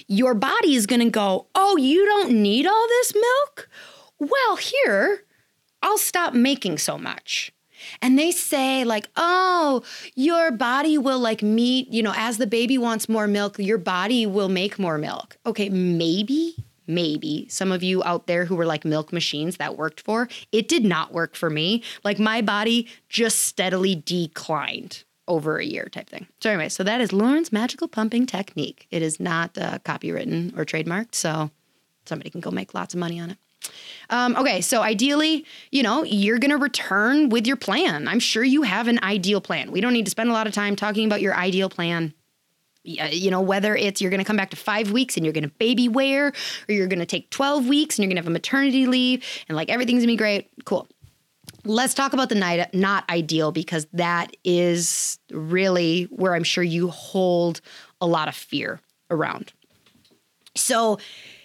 Your 0.08 0.34
body 0.34 0.76
is 0.76 0.86
going 0.86 1.02
to 1.02 1.10
go, 1.10 1.48
Oh, 1.56 1.78
you 1.78 2.06
don't 2.06 2.32
need 2.32 2.68
all 2.68 2.88
this 2.88 3.14
milk? 3.14 3.70
Well, 4.20 4.56
here, 4.58 5.24
I'll 5.82 5.98
stop 5.98 6.34
making 6.34 6.78
so 6.78 6.98
much. 6.98 7.52
And 8.02 8.18
they 8.18 8.32
say, 8.32 8.84
like, 8.84 9.08
oh, 9.16 9.82
your 10.16 10.52
body 10.52 10.98
will 11.00 11.20
like 11.20 11.42
meet, 11.42 11.88
you 11.90 12.04
know, 12.04 12.14
as 12.16 12.38
the 12.38 12.46
baby 12.46 12.78
wants 12.78 13.10
more 13.10 13.28
milk, 13.28 13.58
your 13.58 13.80
body 13.80 14.26
will 14.26 14.50
make 14.50 14.78
more 14.78 15.00
milk. 15.00 15.38
Okay, 15.46 15.70
maybe 15.70 16.56
maybe 16.94 17.48
some 17.50 17.72
of 17.72 17.82
you 17.82 18.04
out 18.04 18.28
there 18.28 18.46
who 18.46 18.56
were 18.56 18.66
like 18.66 18.86
milk 18.86 19.12
machines 19.12 19.58
that 19.58 19.78
worked 19.78 20.02
for. 20.02 20.28
It 20.52 20.68
did 20.68 20.84
not 20.84 21.14
work 21.14 21.36
for 21.36 21.50
me. 21.50 21.84
Like 22.04 22.20
my 22.20 22.42
body 22.42 22.88
just 23.10 23.40
steadily 23.40 23.96
declined 23.96 25.04
over 25.28 25.58
a 25.58 25.66
year 25.66 25.86
type 25.86 26.10
thing. 26.10 26.28
So 26.42 26.50
anyway, 26.50 26.70
so 26.70 26.84
that 26.84 27.00
is 27.00 27.12
Lauryn's 27.12 27.52
magical 27.52 27.88
pumping 27.88 28.26
technique. 28.26 28.88
It 28.92 29.02
is 29.02 29.20
not 29.20 29.58
uh, 29.58 29.80
copywritten 29.80 30.58
or 30.58 30.66
trademarked, 30.66 31.16
so 31.16 31.52
somebody 32.06 32.30
can 32.30 32.42
go 32.42 32.52
make 32.52 32.74
lots 32.74 32.94
of 32.94 33.00
money 33.00 33.20
on 33.20 33.32
it. 33.32 33.38
Um, 34.10 34.36
okay, 34.36 34.60
so 34.62 34.82
ideally, 34.82 35.46
you 35.72 35.84
know, 35.84 36.04
you're 36.04 36.40
going 36.40 36.52
to 36.52 36.58
return 36.58 37.30
with 37.30 37.48
your 37.48 37.56
plan. 37.56 38.08
I'm 38.08 38.20
sure 38.20 38.44
you 38.44 38.64
have 38.64 38.88
an 38.88 39.00
ideal 39.04 39.40
plan. 39.40 39.72
We 39.72 39.82
don't 39.82 39.94
need 39.94 40.06
to 40.06 40.12
spend 40.12 40.30
a 40.30 40.34
lot 40.34 40.48
of 40.48 40.54
time 40.54 40.76
talking 40.76 41.06
about 41.06 41.22
your 41.22 41.36
ideal 41.36 41.70
plan. 41.70 42.14
Uh, 43.00 43.06
you 43.12 43.30
know, 43.30 43.42
whether 43.42 43.76
it's 43.76 44.02
you're 44.02 44.10
going 44.10 44.20
to 44.20 44.26
come 44.26 44.38
back 44.38 44.50
to 44.50 44.56
five 44.56 44.92
weeks 44.92 45.16
and 45.16 45.26
you're 45.26 45.34
going 45.34 45.44
to 45.44 45.54
baby 45.60 45.88
wear, 45.88 46.34
or 46.68 46.74
you're 46.74 46.88
going 46.88 47.00
to 47.00 47.06
take 47.06 47.30
12 47.30 47.68
weeks 47.68 47.98
and 47.98 48.04
you're 48.04 48.10
going 48.10 48.16
to 48.16 48.22
have 48.22 48.28
a 48.28 48.32
maternity 48.32 48.88
leave 48.88 49.24
and 49.48 49.56
like 49.56 49.70
everything's 49.70 50.00
going 50.00 50.08
to 50.08 50.14
be 50.14 50.18
great. 50.18 50.50
Cool. 50.66 50.88
Let's 51.64 51.94
talk 51.94 52.14
about 52.14 52.30
the 52.30 52.36
night 52.36 52.74
not 52.74 53.08
ideal 53.10 53.52
because 53.52 53.86
that 53.94 54.36
is 54.44 55.20
really 55.32 56.06
where 56.06 56.34
I'm 56.34 56.44
sure 56.44 56.64
you 56.64 56.90
hold 56.90 57.62
a 58.00 58.08
lot 58.08 58.28
of 58.28 58.36
fear 58.36 58.80
around. 59.12 59.54
So, 60.56 60.98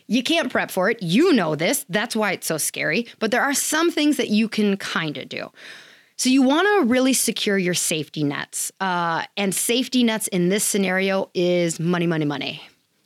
you 0.09 0.22
can't 0.22 0.51
prep 0.51 0.70
for 0.70 0.91
it. 0.91 1.03
You 1.03 1.32
know 1.32 1.57
this. 1.57 1.84
That's 1.89 2.14
why 2.14 2.32
it's 2.32 2.47
so 2.47 2.59
scary. 2.59 3.09
But 3.18 3.30
there 3.30 3.43
are 3.43 3.55
some 3.55 3.91
things 3.91 4.16
that 4.18 4.28
you 4.28 4.49
can 4.49 4.76
kind 4.76 5.18
of 5.18 5.28
do. 5.28 5.51
So 6.17 6.31
you 6.31 6.43
want 6.43 6.67
to 6.67 6.91
really 6.91 7.12
secure 7.12 7.59
your 7.59 7.75
safety 7.75 8.25
nets. 8.25 8.73
Uh, 8.81 9.25
and 9.37 9.55
safety 9.55 10.03
nets 10.03 10.29
in 10.29 10.49
this 10.49 10.64
scenario 10.64 11.31
is 11.35 11.79
money, 11.79 12.07
money, 12.07 12.25
money. 12.25 12.62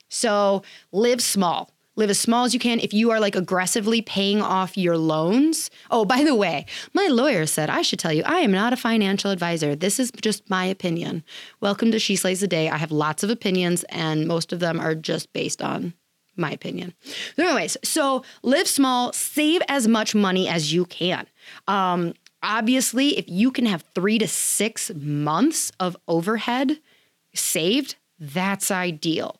So 0.08 0.62
live 0.92 1.20
small. 1.20 1.70
Live 1.96 2.10
as 2.10 2.20
small 2.20 2.44
as 2.44 2.54
you 2.54 2.60
can. 2.60 2.78
If 2.78 2.94
you 2.94 3.10
are 3.10 3.18
like 3.18 3.34
aggressively 3.34 4.00
paying 4.00 4.40
off 4.40 4.78
your 4.78 4.96
loans. 4.96 5.70
Oh, 5.90 6.04
by 6.04 6.22
the 6.22 6.36
way, 6.36 6.66
my 6.94 7.08
lawyer 7.08 7.46
said 7.46 7.68
I 7.68 7.82
should 7.82 7.98
tell 7.98 8.12
you 8.12 8.22
I 8.24 8.38
am 8.38 8.52
not 8.52 8.72
a 8.72 8.76
financial 8.76 9.32
advisor. 9.32 9.74
This 9.74 9.98
is 9.98 10.12
just 10.22 10.48
my 10.48 10.64
opinion. 10.64 11.24
Welcome 11.60 11.90
to 11.90 11.98
She 11.98 12.14
Slays 12.14 12.40
the 12.40 12.48
Day. 12.48 12.70
I 12.70 12.76
have 12.78 12.92
lots 12.92 13.22
of 13.22 13.28
opinions, 13.28 13.84
and 13.88 14.28
most 14.28 14.52
of 14.52 14.60
them 14.60 14.80
are 14.80 14.94
just 14.94 15.32
based 15.32 15.60
on 15.60 15.94
my 16.36 16.52
opinion. 16.52 16.94
anyways, 17.36 17.76
so 17.84 18.22
live 18.42 18.68
small, 18.68 19.12
save 19.12 19.60
as 19.68 19.86
much 19.86 20.14
money 20.14 20.48
as 20.48 20.72
you 20.72 20.86
can. 20.86 21.26
Um, 21.68 22.14
obviously, 22.42 23.18
if 23.18 23.28
you 23.28 23.50
can 23.50 23.66
have 23.66 23.84
three 23.94 24.18
to 24.18 24.28
six 24.28 24.90
months 24.94 25.72
of 25.80 25.96
overhead 26.08 26.78
saved, 27.34 27.96
that's 28.18 28.70
ideal. 28.70 29.36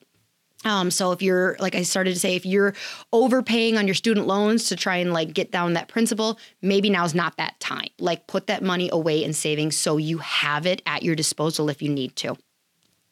Um, 0.65 0.91
so 0.91 1.13
if 1.13 1.23
you're 1.23 1.57
like 1.59 1.75
I 1.75 1.83
started 1.83 2.13
to 2.13 2.21
say, 2.21 2.37
if 2.37 2.45
you're 2.45 2.75
overpaying 3.13 3.79
on 3.79 3.87
your 3.87 3.95
student 3.95 4.27
loans 4.27 4.69
to 4.69 4.77
try 4.77 4.97
and 4.97 5.13
like 5.13 5.33
get 5.33 5.51
down 5.51 5.73
that 5.73 5.89
principal, 5.89 6.39
maybe 6.61 6.91
now's 6.91 7.15
not 7.15 7.37
that 7.39 7.59
time. 7.61 7.89
Like 7.99 8.27
put 8.27 8.47
that 8.49 8.63
money 8.63 8.91
away 8.93 9.25
in 9.25 9.33
savings 9.33 9.77
so 9.77 9.97
you 9.97 10.19
have 10.19 10.67
it 10.67 10.83
at 10.85 11.03
your 11.03 11.15
disposal 11.15 11.71
if 11.71 11.81
you 11.81 11.89
need 11.89 12.15
to. 12.17 12.37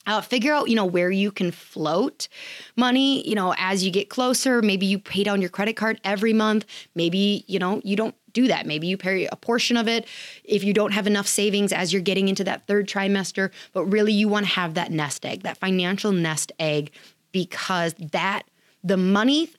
Uh, 0.07 0.23
figure 0.23 0.55
out, 0.55 0.71
you 0.71 0.75
know, 0.75 0.87
where 0.87 1.11
you 1.11 1.31
can 1.31 1.51
float 1.51 2.29
money, 2.77 3.29
you 3.29 3.35
know, 3.35 3.55
as 3.59 3.85
you 3.85 3.91
get 3.91 4.09
closer. 4.09 4.63
Maybe 4.63 4.87
you 4.87 4.99
pay 4.99 5.23
down 5.23 5.43
your 5.43 5.51
credit 5.51 5.77
card 5.77 6.01
every 6.03 6.33
month. 6.33 6.65
Maybe, 6.95 7.45
you 7.47 7.59
know, 7.59 7.83
you 7.85 7.95
don't 7.95 8.15
do 8.33 8.49
that. 8.49 8.67
Maybe 8.67 8.87
you 8.87 8.97
pay 8.97 9.27
a 9.27 9.37
portion 9.37 9.77
of 9.77 9.87
it 9.87 10.07
if 10.45 10.65
you 10.65 10.73
don't 10.73 10.93
have 10.93 11.07
enough 11.07 11.27
savings 11.27 11.73
as 11.73 11.93
you're 11.93 12.01
getting 12.01 12.29
into 12.29 12.45
that 12.45 12.67
third 12.67 12.89
trimester. 12.89 13.51
But 13.73 13.85
really, 13.87 14.13
you 14.13 14.29
want 14.29 14.47
to 14.47 14.53
have 14.53 14.75
that 14.75 14.91
nest 14.91 15.27
egg, 15.27 15.43
that 15.43 15.59
financial 15.59 16.13
nest 16.13 16.53
egg, 16.59 16.91
because 17.33 17.95
that 18.13 18.45
the 18.83 18.97
money 18.97 19.51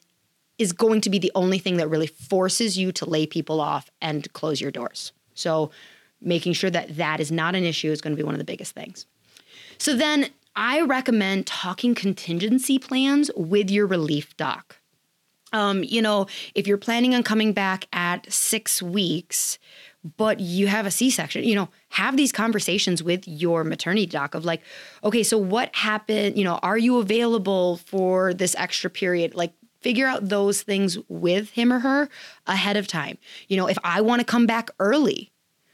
is 0.57 0.73
going 0.73 1.01
to 1.01 1.09
be 1.09 1.19
the 1.19 1.31
only 1.35 1.57
thing 1.57 1.77
that 1.77 1.89
really 1.89 2.07
forces 2.07 2.77
you 2.77 2.91
to 2.91 3.09
lay 3.09 3.25
people 3.25 3.61
off 3.61 3.89
and 4.01 4.31
close 4.33 4.59
your 4.59 4.71
doors. 4.71 5.11
So, 5.33 5.71
making 6.21 6.53
sure 6.53 6.69
that 6.69 6.97
that 6.97 7.19
is 7.21 7.31
not 7.31 7.55
an 7.55 7.63
issue 7.63 7.91
is 7.91 8.01
going 8.01 8.11
to 8.11 8.17
be 8.17 8.23
one 8.23 8.33
of 8.33 8.39
the 8.39 8.45
biggest 8.45 8.75
things. 8.75 9.05
So 9.79 9.95
then 9.95 10.29
I 10.55 10.81
recommend 10.81 11.47
talking 11.47 11.95
contingency 11.95 12.77
plans 12.77 13.31
with 13.35 13.71
your 13.71 13.87
relief 13.87 14.35
doc. 14.37 14.75
Um, 15.51 15.83
you 15.83 16.01
know, 16.01 16.27
if 16.53 16.67
you're 16.67 16.77
planning 16.77 17.15
on 17.15 17.23
coming 17.23 17.53
back 17.53 17.87
at 17.91 18.31
six 18.31 18.81
weeks, 18.83 19.57
but 20.17 20.39
you 20.39 20.67
have 20.67 20.85
a 20.85 20.91
C 20.91 21.09
section, 21.09 21.43
you 21.43 21.55
know, 21.55 21.69
have 21.89 22.17
these 22.17 22.31
conversations 22.31 23.01
with 23.01 23.27
your 23.27 23.63
maternity 23.63 24.05
doc 24.05 24.35
of 24.35 24.45
like, 24.45 24.61
okay, 25.03 25.23
so 25.23 25.37
what 25.37 25.73
happened? 25.75 26.37
You 26.37 26.43
know, 26.43 26.59
are 26.61 26.77
you 26.77 26.99
available 26.99 27.77
for 27.77 28.33
this 28.33 28.55
extra 28.57 28.89
period? 28.89 29.33
Like, 29.33 29.53
figure 29.81 30.07
out 30.07 30.27
those 30.27 30.61
things 30.61 30.97
with 31.07 31.51
him 31.51 31.71
or 31.71 31.79
her 31.79 32.09
ahead 32.45 32.77
of 32.77 32.85
time. 32.87 33.17
You 33.47 33.57
know, 33.57 33.67
if 33.67 33.77
I 33.83 34.01
want 34.01 34.19
to 34.19 34.25
come 34.25 34.45
back 34.45 34.69
early, 34.79 35.31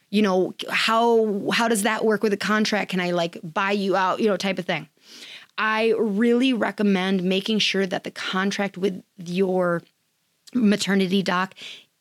you 0.10 0.22
know 0.22 0.54
how 0.70 1.50
how 1.52 1.68
does 1.68 1.84
that 1.84 2.06
work 2.06 2.24
with 2.24 2.34
a 2.34 2.38
contract? 2.38 2.92
Can 2.92 3.00
i 3.00 3.12
like 3.12 3.38
buy 3.44 3.72
you 3.72 3.96
out? 3.96 4.20
You 4.20 4.28
know 4.28 4.38
type 4.38 4.60
of 4.60 4.66
thing. 4.66 4.88
I 5.58 5.94
really 5.98 6.54
recommend 6.54 7.24
making 7.24 7.60
sure 7.60 7.86
that 7.88 8.04
the 8.04 8.12
contract 8.12 8.78
with 8.78 9.02
your 9.18 9.82
maternity 10.54 11.24
doc 11.24 11.54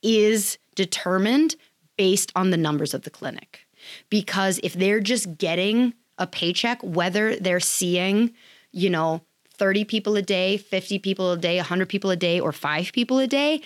is 0.02 0.59
determined 0.74 1.57
based 1.96 2.32
on 2.34 2.50
the 2.50 2.57
numbers 2.57 2.94
of 2.94 3.02
the 3.02 3.11
clinic. 3.11 3.66
Because 4.11 4.59
if 4.62 4.74
they're 4.74 5.00
just 5.00 5.38
getting 5.38 5.94
a 6.18 6.26
paycheck 6.26 6.80
whether 6.82 7.36
they're 7.36 7.61
seeing 7.61 8.32
you 8.72 8.90
know 8.90 9.20
30 9.57 9.84
people 9.84 10.16
a 10.16 10.22
day 10.22 10.57
50 10.57 10.98
people 11.00 11.32
a 11.32 11.36
day 11.36 11.57
100 11.57 11.88
people 11.88 12.11
a 12.11 12.16
day 12.16 12.40
or 12.40 12.52
5 12.52 12.92
people 12.92 13.18
a 13.18 13.26
day 13.26 13.61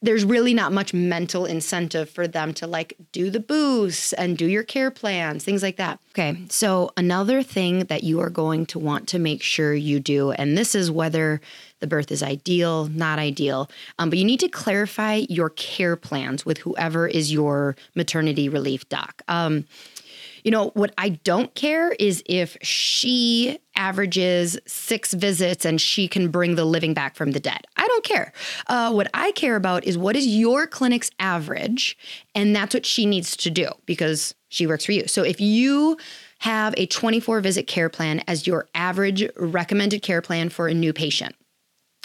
there's 0.00 0.24
really 0.24 0.54
not 0.54 0.72
much 0.72 0.94
mental 0.94 1.44
incentive 1.44 2.08
for 2.08 2.28
them 2.28 2.54
to 2.54 2.66
like 2.66 2.94
do 3.10 3.30
the 3.30 3.40
boosts 3.40 4.12
and 4.12 4.38
do 4.38 4.46
your 4.46 4.62
care 4.62 4.90
plans, 4.90 5.44
things 5.44 5.62
like 5.62 5.76
that. 5.76 5.98
Okay, 6.10 6.38
so 6.48 6.90
another 6.96 7.42
thing 7.42 7.80
that 7.86 8.04
you 8.04 8.20
are 8.20 8.30
going 8.30 8.66
to 8.66 8.78
want 8.78 9.08
to 9.08 9.18
make 9.18 9.42
sure 9.42 9.74
you 9.74 9.98
do, 9.98 10.30
and 10.32 10.56
this 10.56 10.74
is 10.74 10.90
whether 10.90 11.40
the 11.80 11.86
birth 11.86 12.12
is 12.12 12.22
ideal, 12.22 12.86
not 12.86 13.18
ideal, 13.18 13.70
um, 13.98 14.10
but 14.10 14.18
you 14.18 14.24
need 14.24 14.40
to 14.40 14.48
clarify 14.48 15.22
your 15.28 15.50
care 15.50 15.96
plans 15.96 16.46
with 16.46 16.58
whoever 16.58 17.06
is 17.06 17.32
your 17.32 17.76
maternity 17.94 18.48
relief 18.48 18.88
doc. 18.88 19.22
Um, 19.28 19.64
you 20.44 20.50
know, 20.50 20.70
what 20.74 20.92
I 20.98 21.10
don't 21.10 21.54
care 21.54 21.92
is 21.92 22.22
if 22.26 22.56
she 22.62 23.58
averages 23.76 24.58
six 24.66 25.14
visits 25.14 25.64
and 25.64 25.80
she 25.80 26.08
can 26.08 26.30
bring 26.30 26.56
the 26.56 26.64
living 26.64 26.94
back 26.94 27.14
from 27.16 27.30
the 27.30 27.40
dead. 27.40 27.60
I 27.76 27.86
don't 27.86 28.04
care. 28.04 28.32
Uh, 28.66 28.92
what 28.92 29.08
I 29.14 29.32
care 29.32 29.56
about 29.56 29.84
is 29.84 29.96
what 29.96 30.16
is 30.16 30.26
your 30.26 30.66
clinic's 30.66 31.10
average, 31.18 31.96
and 32.34 32.54
that's 32.54 32.74
what 32.74 32.84
she 32.84 33.06
needs 33.06 33.36
to 33.38 33.50
do 33.50 33.68
because 33.86 34.34
she 34.48 34.66
works 34.66 34.84
for 34.84 34.92
you. 34.92 35.06
So 35.06 35.22
if 35.22 35.40
you 35.40 35.96
have 36.40 36.74
a 36.76 36.86
24 36.86 37.40
visit 37.40 37.66
care 37.66 37.88
plan 37.88 38.22
as 38.26 38.46
your 38.46 38.68
average 38.74 39.28
recommended 39.36 40.02
care 40.02 40.22
plan 40.22 40.48
for 40.48 40.68
a 40.68 40.74
new 40.74 40.92
patient, 40.92 41.34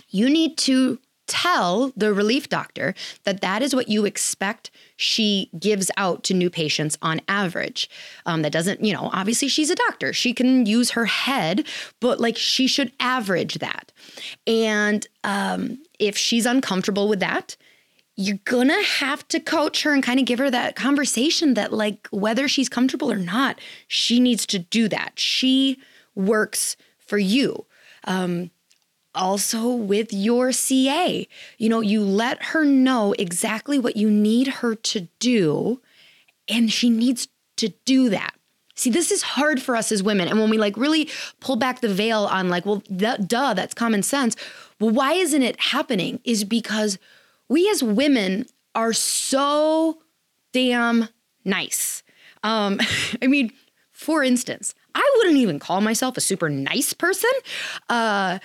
you 0.10 0.30
need 0.30 0.58
to 0.60 1.00
tell 1.28 1.92
the 1.96 2.14
relief 2.14 2.50
doctor 2.50 2.94
that 3.24 3.42
that 3.42 3.62
is 3.62 3.74
what 3.74 3.88
you 3.88 4.06
expect 4.06 4.72
she 4.96 5.50
gives 5.58 5.90
out 5.98 6.24
to 6.24 6.34
new 6.34 6.50
patients 6.50 6.98
on 7.02 7.22
average. 7.28 7.90
Um, 8.26 8.42
that 8.42 8.52
doesn't, 8.52 8.84
you 8.84 8.94
know, 8.94 9.10
obviously 9.14 9.48
she's 9.48 9.70
a 9.70 9.76
doctor. 9.76 10.14
She 10.14 10.34
can 10.34 10.66
use 10.66 10.92
her 10.92 11.06
head, 11.06 11.66
but 12.00 12.20
like 12.20 12.38
she 12.38 12.68
should 12.68 12.92
average 13.00 13.56
that. 13.56 13.92
And 14.46 15.08
um, 15.24 15.80
if 16.00 16.18
she's 16.18 16.46
uncomfortable 16.46 17.08
with 17.08 17.20
that, 17.20 17.56
you're 18.16 18.40
gonna 18.46 18.84
have 18.84 19.28
to 19.30 19.40
coach 19.40 19.84
her 19.84 19.92
and 19.92 20.04
kind 20.04 20.20
of 20.20 20.26
give 20.26 20.38
her 20.40 20.52
that 20.52 20.76
conversation 20.76 21.56
that, 21.56 21.74
like, 21.74 22.08
whether 22.12 22.48
she's 22.48 22.70
comfortable 22.70 23.12
or 23.12 23.18
not, 23.18 23.60
she 23.88 24.20
needs 24.20 24.46
to 24.46 24.60
do 24.60 24.88
that. 24.88 25.14
She 25.20 25.80
works 26.14 26.78
for 27.00 27.18
you. 27.18 27.66
Um, 28.04 28.52
also 29.16 29.70
with 29.70 30.12
your 30.14 30.52
CA. 30.52 31.28
You 31.58 31.70
know, 31.70 31.82
you 31.82 32.02
let 32.02 32.42
her 32.44 32.66
know 32.66 33.14
exactly 33.18 33.80
what 33.80 33.96
you 33.96 34.10
need 34.10 34.48
her 34.48 34.76
to 34.76 35.08
do, 35.20 35.82
and 36.48 36.72
she 36.72 36.90
needs 36.90 37.28
to 37.58 37.70
do 37.86 38.10
that. 38.10 38.34
See, 38.76 38.90
this 38.90 39.12
is 39.12 39.22
hard 39.22 39.62
for 39.62 39.76
us 39.76 39.92
as 39.92 40.02
women. 40.02 40.28
And 40.28 40.40
when 40.40 40.50
we 40.50 40.58
like 40.58 40.76
really 40.78 41.10
pull 41.40 41.56
back 41.56 41.82
the 41.82 41.94
veil 41.94 42.26
on, 42.26 42.50
like, 42.50 42.66
well, 42.66 42.82
duh, 42.96 43.54
that's 43.54 43.74
common 43.74 44.02
sense. 44.02 44.36
Well, 44.80 44.90
why 44.90 45.14
isn't 45.14 45.44
it 45.44 45.60
happening? 45.60 46.20
Is 46.24 46.44
because 46.44 46.98
we 47.48 47.70
as 47.70 47.84
women 47.84 48.48
are 48.74 48.94
so 48.94 50.00
damn 50.54 51.10
nice. 51.46 52.02
Um, 52.42 52.80
I 53.22 53.28
mean, 53.28 53.52
for 53.92 54.24
instance, 54.24 54.74
I 54.96 55.14
wouldn't 55.18 55.38
even 55.38 55.60
call 55.60 55.82
myself 55.82 56.18
a 56.18 56.22
super 56.22 56.50
nice 56.50 56.94
person. 56.94 57.32
Uh, 57.90 58.40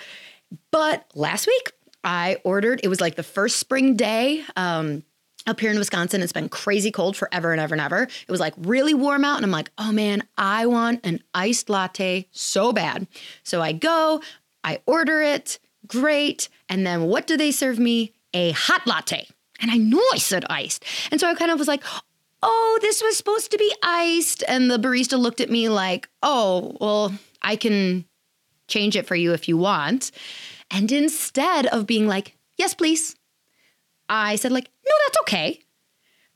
but 0.71 1.05
last 1.15 1.47
week, 1.47 1.71
I 2.03 2.37
ordered, 2.43 2.81
it 2.83 2.87
was 2.87 3.01
like 3.01 3.15
the 3.15 3.23
first 3.23 3.57
spring 3.57 3.95
day. 3.95 4.43
Um, 4.55 5.03
up 5.47 5.59
here 5.59 5.71
in 5.71 5.79
Wisconsin, 5.79 6.21
it's 6.21 6.33
been 6.33 6.49
crazy 6.49 6.91
cold 6.91 7.15
forever 7.15 7.51
and 7.51 7.61
ever 7.61 7.73
and 7.73 7.81
ever. 7.81 8.03
It 8.03 8.29
was 8.29 8.39
like 8.39 8.53
really 8.57 8.93
warm 8.93 9.25
out, 9.25 9.37
and 9.37 9.45
I'm 9.45 9.51
like, 9.51 9.71
oh 9.77 9.91
man, 9.91 10.23
I 10.37 10.65
want 10.65 11.05
an 11.05 11.23
iced 11.33 11.69
latte 11.69 12.27
so 12.31 12.71
bad. 12.71 13.07
So 13.43 13.61
I 13.61 13.71
go, 13.71 14.21
I 14.63 14.81
order 14.85 15.21
it, 15.21 15.59
great. 15.87 16.49
And 16.67 16.85
then 16.85 17.03
what 17.03 17.25
do 17.25 17.37
they 17.37 17.51
serve 17.51 17.79
me? 17.79 18.13
A 18.33 18.51
hot 18.51 18.85
latte. 18.85 19.27
And 19.61 19.71
I 19.71 19.77
know 19.77 20.03
I 20.13 20.17
said 20.17 20.45
iced. 20.49 20.85
And 21.11 21.19
so 21.19 21.27
I 21.27 21.33
kind 21.33 21.51
of 21.51 21.59
was 21.59 21.67
like, 21.67 21.83
oh, 22.43 22.79
this 22.81 23.01
was 23.01 23.17
supposed 23.17 23.51
to 23.51 23.57
be 23.57 23.73
iced. 23.83 24.43
And 24.47 24.69
the 24.69 24.77
barista 24.77 25.17
looked 25.17 25.41
at 25.41 25.49
me 25.49 25.67
like, 25.67 26.07
oh, 26.21 26.77
well, 26.79 27.13
I 27.41 27.55
can 27.55 28.05
change 28.69 28.95
it 28.95 29.07
for 29.07 29.15
you 29.15 29.33
if 29.33 29.47
you 29.47 29.57
want. 29.57 30.11
And 30.71 30.91
instead 30.91 31.65
of 31.67 31.87
being 31.87 32.07
like, 32.07 32.37
yes, 32.57 32.73
please, 32.73 33.15
I 34.07 34.35
said, 34.35 34.51
like, 34.51 34.69
no, 34.85 34.93
that's 35.05 35.19
okay. 35.21 35.59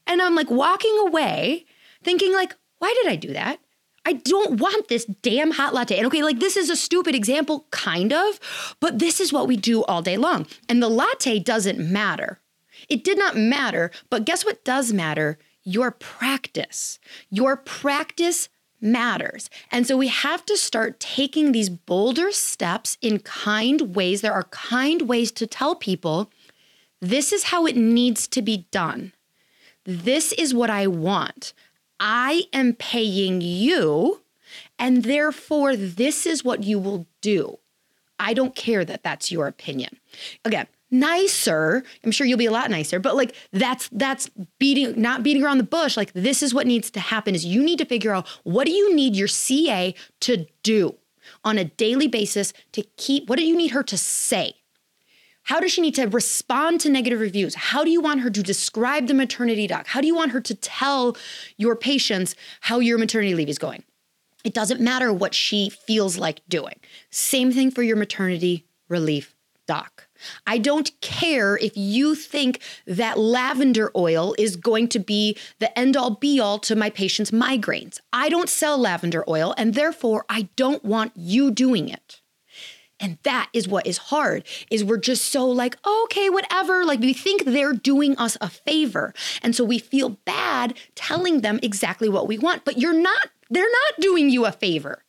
And 0.06 0.22
I'm 0.22 0.36
like 0.36 0.52
walking 0.52 0.96
away 1.08 1.66
thinking, 2.04 2.34
like, 2.34 2.56
why 2.80 2.94
did 3.02 3.12
I 3.12 3.16
do 3.16 3.34
that? 3.34 3.60
I 4.06 4.14
don't 4.14 4.60
want 4.60 4.90
this 4.90 5.06
damn 5.06 5.52
hot 5.52 5.74
latte. 5.74 5.98
And 5.98 6.08
okay, 6.08 6.24
like 6.24 6.40
this 6.40 6.58
is 6.58 6.70
a 6.70 6.76
stupid 6.76 7.16
example, 7.16 7.68
kind 7.72 8.12
of, 8.12 8.76
but 8.80 9.00
this 9.00 9.22
is 9.22 9.32
what 9.32 9.48
we 9.48 9.56
do 9.56 9.84
all 9.86 10.02
day 10.02 10.18
long. 10.18 10.46
And 10.68 10.84
the 10.84 10.90
latte 10.90 11.40
doesn't 11.40 11.80
matter. 11.80 12.42
It 12.90 13.04
did 13.04 13.18
not 13.18 13.38
matter, 13.38 13.92
but 14.10 14.26
guess 14.26 14.44
what 14.44 14.66
does 14.66 14.92
matter? 14.92 15.38
Your 15.64 15.92
practice. 15.92 17.00
Your 17.30 17.56
practice 17.56 18.50
matters. 18.84 19.50
And 19.72 19.88
so 19.88 19.98
we 19.98 20.10
have 20.10 20.46
to 20.46 20.58
start 20.58 21.00
taking 21.00 21.52
these 21.52 21.70
bolder 21.70 22.32
steps 22.32 22.98
in 23.02 23.20
kind 23.20 23.96
ways. 23.96 24.22
There 24.22 24.34
are 24.34 24.44
kind 24.44 25.04
ways 25.04 25.32
to 25.34 25.48
tell 25.48 25.76
people 25.76 26.30
this 27.02 27.34
is 27.34 27.46
how 27.46 27.66
it 27.66 27.76
needs 27.76 28.28
to 28.30 28.42
be 28.42 28.66
done. 28.72 29.14
This 29.86 30.32
is 30.34 30.54
what 30.54 30.70
I 30.70 30.88
want. 30.88 31.54
I 32.00 32.44
am 32.54 32.74
paying 32.74 33.42
you, 33.42 34.22
and 34.80 35.04
therefore, 35.04 35.76
this 35.76 36.26
is 36.26 36.44
what 36.44 36.64
you 36.64 36.80
will 36.80 37.06
do. 37.22 37.60
I 38.20 38.34
don't 38.34 38.56
care 38.56 38.86
that 38.86 39.04
that's 39.04 39.32
your 39.32 39.48
opinion. 39.48 40.00
Again, 40.46 40.68
nicer 40.94 41.84
i'm 42.04 42.12
sure 42.12 42.26
you'll 42.28 42.38
be 42.38 42.46
a 42.46 42.52
lot 42.52 42.70
nicer 42.70 43.00
but 43.00 43.16
like 43.16 43.36
that's 43.52 43.90
that's 43.90 44.30
beating 44.60 45.00
not 45.00 45.24
beating 45.24 45.44
around 45.44 45.58
the 45.58 45.64
bush 45.64 45.98
like 45.98 46.14
this 46.14 46.44
is 46.44 46.54
what 46.54 46.68
needs 46.68 46.92
to 46.92 47.00
happen 47.00 47.34
is 47.34 47.46
you 47.46 47.64
need 47.64 47.80
to 47.80 47.86
figure 47.86 48.14
out 48.14 48.28
what 48.44 48.66
do 48.66 48.72
you 48.72 48.96
need 48.96 49.16
your 49.16 49.28
ca 49.28 49.94
to 50.20 50.46
do 50.62 50.96
on 51.44 51.58
a 51.58 51.66
daily 51.66 52.08
basis 52.08 52.54
to 52.72 52.84
keep 52.98 53.28
what 53.28 53.40
do 53.40 53.46
you 53.46 53.58
need 53.58 53.72
her 53.72 53.84
to 53.84 53.98
say 53.98 54.56
how 55.44 55.60
does 55.60 55.72
she 55.72 55.82
need 55.82 55.96
to 55.96 56.06
respond 56.06 56.80
to 56.82 56.90
negative 56.90 57.20
reviews? 57.20 57.54
How 57.54 57.84
do 57.84 57.92
you 57.92 58.00
want 58.00 58.22
her 58.22 58.30
to 58.30 58.42
describe 58.42 59.08
the 59.08 59.14
maternity 59.14 59.68
doc? 59.68 59.88
How 59.88 60.00
do 60.00 60.08
you 60.08 60.16
want 60.16 60.32
her 60.32 60.40
to 60.40 60.56
tell 60.56 61.18
your 61.58 61.76
patients 61.76 62.34
how 62.62 62.80
your 62.80 62.98
maternity 62.98 63.36
leave 63.36 63.50
is 63.50 63.58
going? 63.58 63.84
It 64.44 64.54
doesn't 64.54 64.82
matter 64.82 65.12
what 65.12 65.34
she 65.34 65.70
feels 65.70 66.18
like 66.18 66.42
doing. 66.48 66.80
Same 67.10 67.52
thing 67.52 67.72
for 67.72 67.84
your 67.84 67.98
maternity 67.98 68.66
relief 68.88 69.36
doc. 69.68 70.08
I 70.46 70.58
don't 70.58 70.92
care 71.02 71.58
if 71.58 71.76
you 71.76 72.16
think 72.16 72.62
that 72.86 73.18
lavender 73.18 73.92
oil 73.96 74.36
is 74.38 74.56
going 74.56 74.88
to 74.90 75.00
be 75.00 75.38
the 75.60 75.78
end 75.78 75.98
all 75.98 76.12
be 76.12 76.40
all 76.40 76.60
to 76.60 76.76
my 76.76 76.90
patient's 76.90 77.32
migraines. 77.32 78.00
I 78.12 78.30
don't 78.30 78.50
sell 78.50 78.78
lavender 78.78 79.24
oil, 79.28 79.54
and 79.58 79.74
therefore 79.74 80.26
I 80.30 80.50
don't 80.56 80.84
want 80.84 81.12
you 81.16 81.52
doing 81.52 81.90
it. 81.90 82.22
And 83.00 83.18
that 83.24 83.50
is 83.52 83.68
what 83.68 83.86
is 83.86 83.98
hard 83.98 84.46
is 84.72 84.84
we're 84.84 84.98
just 84.98 85.26
so 85.26 85.46
like, 85.46 85.78
okay, 85.86 86.30
whatever. 86.30 86.86
Like 86.86 87.02
we 87.02 87.12
think 87.12 87.44
they're 87.44 87.74
doing 87.74 88.16
us 88.18 88.38
a 88.40 88.50
favor. 88.50 89.14
And 89.42 89.54
so 89.54 89.66
we 89.66 89.78
feel 89.78 90.12
bad 90.26 90.78
telling 90.96 91.42
them 91.42 91.60
exactly 91.62 92.08
what 92.08 92.28
we 92.30 92.38
want, 92.38 92.64
but 92.64 92.78
you're 92.78 92.94
not, 92.94 93.30
they're 93.50 93.64
not 93.64 94.00
doing 94.00 94.30
you 94.30 94.46
a 94.46 94.54
favor. 94.54 95.04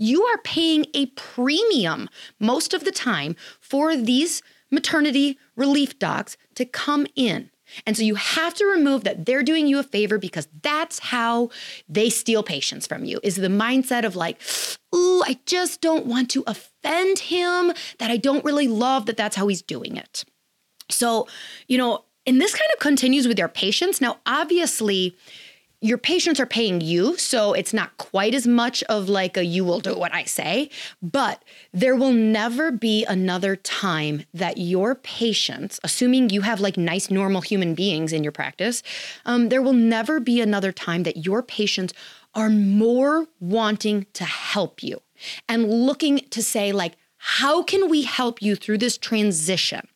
You 0.00 0.24
are 0.24 0.38
paying 0.38 0.86
a 0.94 1.06
premium 1.06 2.08
most 2.40 2.74
of 2.74 2.84
the 2.84 2.90
time 2.90 3.36
for 3.60 3.96
these 3.96 4.42
maternity 4.70 5.38
relief 5.56 5.98
docs 5.98 6.36
to 6.54 6.64
come 6.64 7.06
in. 7.14 7.50
And 7.86 7.96
so 7.96 8.02
you 8.02 8.14
have 8.16 8.54
to 8.54 8.64
remove 8.64 9.04
that 9.04 9.26
they're 9.26 9.42
doing 9.42 9.66
you 9.66 9.78
a 9.78 9.84
favor 9.84 10.18
because 10.18 10.48
that's 10.62 10.98
how 10.98 11.50
they 11.88 12.10
steal 12.10 12.42
patients 12.42 12.86
from 12.86 13.04
you 13.04 13.20
is 13.22 13.36
the 13.36 13.48
mindset 13.48 14.04
of 14.04 14.16
like, 14.16 14.40
ooh, 14.94 15.22
I 15.24 15.38
just 15.46 15.80
don't 15.80 16.06
want 16.06 16.30
to 16.30 16.44
offend 16.46 17.18
him, 17.20 17.72
that 17.98 18.10
I 18.10 18.16
don't 18.16 18.44
really 18.44 18.68
love 18.68 19.06
that 19.06 19.16
that's 19.16 19.36
how 19.36 19.46
he's 19.48 19.62
doing 19.62 19.96
it. 19.96 20.24
So, 20.90 21.28
you 21.68 21.78
know, 21.78 22.04
and 22.26 22.40
this 22.40 22.54
kind 22.54 22.70
of 22.72 22.80
continues 22.80 23.28
with 23.28 23.38
your 23.38 23.48
patients. 23.48 24.00
Now, 24.00 24.18
obviously, 24.26 25.16
your 25.82 25.98
patients 25.98 26.38
are 26.38 26.46
paying 26.46 26.80
you, 26.82 27.16
so 27.16 27.54
it's 27.54 27.72
not 27.72 27.96
quite 27.96 28.34
as 28.34 28.46
much 28.46 28.82
of 28.84 29.08
like 29.08 29.36
a 29.36 29.44
you 29.44 29.64
will 29.64 29.80
do 29.80 29.96
what 29.96 30.14
I 30.14 30.24
say, 30.24 30.68
but 31.00 31.42
there 31.72 31.96
will 31.96 32.12
never 32.12 32.70
be 32.70 33.04
another 33.06 33.56
time 33.56 34.24
that 34.34 34.58
your 34.58 34.94
patients, 34.94 35.80
assuming 35.82 36.30
you 36.30 36.42
have 36.42 36.60
like 36.60 36.76
nice, 36.76 37.10
normal 37.10 37.40
human 37.40 37.74
beings 37.74 38.12
in 38.12 38.22
your 38.22 38.32
practice, 38.32 38.82
um, 39.24 39.48
there 39.48 39.62
will 39.62 39.72
never 39.72 40.20
be 40.20 40.40
another 40.40 40.70
time 40.72 41.04
that 41.04 41.24
your 41.24 41.42
patients 41.42 41.94
are 42.34 42.50
more 42.50 43.26
wanting 43.40 44.06
to 44.12 44.24
help 44.24 44.82
you 44.82 45.00
and 45.48 45.68
looking 45.68 46.18
to 46.30 46.42
say, 46.42 46.72
like, 46.72 46.96
how 47.16 47.62
can 47.62 47.90
we 47.90 48.02
help 48.02 48.40
you 48.40 48.54
through 48.56 48.78
this 48.78 48.96
transition? 48.96 49.86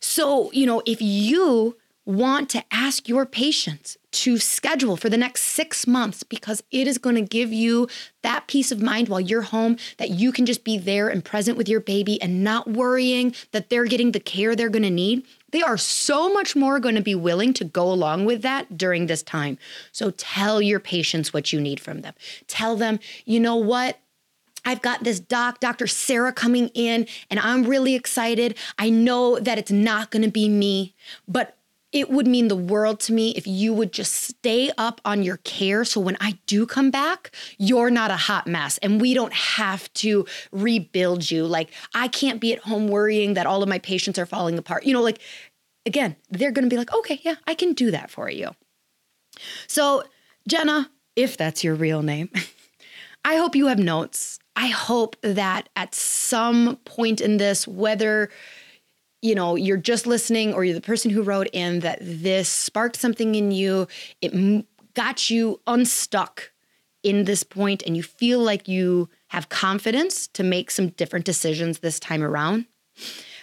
So, 0.00 0.50
you 0.52 0.66
know, 0.66 0.82
if 0.86 1.02
you 1.02 1.76
want 2.06 2.48
to 2.50 2.64
ask 2.72 3.06
your 3.06 3.26
patients 3.26 3.97
to 4.10 4.38
schedule 4.38 4.96
for 4.96 5.08
the 5.08 5.16
next 5.16 5.42
six 5.42 5.86
months 5.86 6.22
because 6.22 6.62
it 6.70 6.86
is 6.86 6.98
going 6.98 7.16
to 7.16 7.22
give 7.22 7.52
you 7.52 7.88
that 8.22 8.46
peace 8.46 8.72
of 8.72 8.80
mind 8.80 9.08
while 9.08 9.20
you're 9.20 9.42
home 9.42 9.76
that 9.98 10.10
you 10.10 10.32
can 10.32 10.46
just 10.46 10.64
be 10.64 10.78
there 10.78 11.08
and 11.08 11.24
present 11.24 11.58
with 11.58 11.68
your 11.68 11.80
baby 11.80 12.20
and 12.22 12.42
not 12.42 12.68
worrying 12.68 13.34
that 13.52 13.68
they're 13.68 13.84
getting 13.84 14.12
the 14.12 14.20
care 14.20 14.56
they're 14.56 14.70
going 14.70 14.82
to 14.82 14.90
need. 14.90 15.24
They 15.50 15.62
are 15.62 15.78
so 15.78 16.32
much 16.32 16.56
more 16.56 16.80
going 16.80 16.94
to 16.94 17.02
be 17.02 17.14
willing 17.14 17.52
to 17.54 17.64
go 17.64 17.90
along 17.90 18.24
with 18.24 18.42
that 18.42 18.76
during 18.76 19.06
this 19.06 19.22
time. 19.22 19.58
So 19.92 20.10
tell 20.10 20.60
your 20.60 20.80
patients 20.80 21.32
what 21.32 21.52
you 21.52 21.60
need 21.60 21.80
from 21.80 22.00
them. 22.00 22.14
Tell 22.46 22.76
them, 22.76 23.00
you 23.24 23.40
know 23.40 23.56
what? 23.56 23.98
I've 24.64 24.82
got 24.82 25.04
this 25.04 25.20
doc, 25.20 25.60
Dr. 25.60 25.86
Sarah, 25.86 26.32
coming 26.32 26.68
in, 26.74 27.06
and 27.30 27.40
I'm 27.40 27.64
really 27.64 27.94
excited. 27.94 28.56
I 28.78 28.90
know 28.90 29.38
that 29.38 29.58
it's 29.58 29.70
not 29.70 30.10
going 30.10 30.22
to 30.22 30.30
be 30.30 30.48
me, 30.48 30.94
but 31.26 31.57
it 31.92 32.10
would 32.10 32.26
mean 32.26 32.48
the 32.48 32.56
world 32.56 33.00
to 33.00 33.12
me 33.12 33.30
if 33.30 33.46
you 33.46 33.72
would 33.72 33.92
just 33.92 34.12
stay 34.12 34.70
up 34.76 35.00
on 35.04 35.22
your 35.22 35.38
care. 35.38 35.84
So 35.84 36.00
when 36.00 36.16
I 36.20 36.38
do 36.46 36.66
come 36.66 36.90
back, 36.90 37.34
you're 37.56 37.90
not 37.90 38.10
a 38.10 38.16
hot 38.16 38.46
mess 38.46 38.78
and 38.78 39.00
we 39.00 39.14
don't 39.14 39.32
have 39.32 39.92
to 39.94 40.26
rebuild 40.52 41.30
you. 41.30 41.46
Like, 41.46 41.70
I 41.94 42.08
can't 42.08 42.40
be 42.40 42.52
at 42.52 42.60
home 42.60 42.88
worrying 42.88 43.34
that 43.34 43.46
all 43.46 43.62
of 43.62 43.68
my 43.68 43.78
patients 43.78 44.18
are 44.18 44.26
falling 44.26 44.58
apart. 44.58 44.84
You 44.84 44.92
know, 44.92 45.02
like, 45.02 45.20
again, 45.86 46.16
they're 46.28 46.52
going 46.52 46.68
to 46.68 46.74
be 46.74 46.76
like, 46.76 46.92
okay, 46.92 47.20
yeah, 47.22 47.36
I 47.46 47.54
can 47.54 47.72
do 47.72 47.90
that 47.90 48.10
for 48.10 48.28
you. 48.28 48.50
So, 49.66 50.02
Jenna, 50.46 50.90
if 51.16 51.36
that's 51.36 51.64
your 51.64 51.74
real 51.74 52.02
name, 52.02 52.30
I 53.24 53.36
hope 53.36 53.56
you 53.56 53.66
have 53.68 53.78
notes. 53.78 54.38
I 54.54 54.68
hope 54.68 55.16
that 55.22 55.68
at 55.74 55.94
some 55.94 56.76
point 56.84 57.20
in 57.20 57.36
this, 57.36 57.66
whether 57.66 58.28
you 59.22 59.34
know, 59.34 59.56
you're 59.56 59.76
just 59.76 60.06
listening 60.06 60.54
or 60.54 60.64
you're 60.64 60.74
the 60.74 60.80
person 60.80 61.10
who 61.10 61.22
wrote 61.22 61.48
in 61.52 61.80
that 61.80 61.98
this 62.00 62.48
sparked 62.48 62.96
something 62.96 63.34
in 63.34 63.50
you, 63.50 63.88
it 64.20 64.64
got 64.94 65.30
you 65.30 65.60
unstuck 65.66 66.52
in 67.02 67.24
this 67.24 67.42
point 67.42 67.82
and 67.86 67.96
you 67.96 68.02
feel 68.02 68.40
like 68.40 68.68
you 68.68 69.08
have 69.28 69.48
confidence 69.48 70.26
to 70.28 70.42
make 70.42 70.70
some 70.70 70.88
different 70.90 71.24
decisions 71.24 71.78
this 71.78 72.00
time 72.00 72.22
around. 72.22 72.66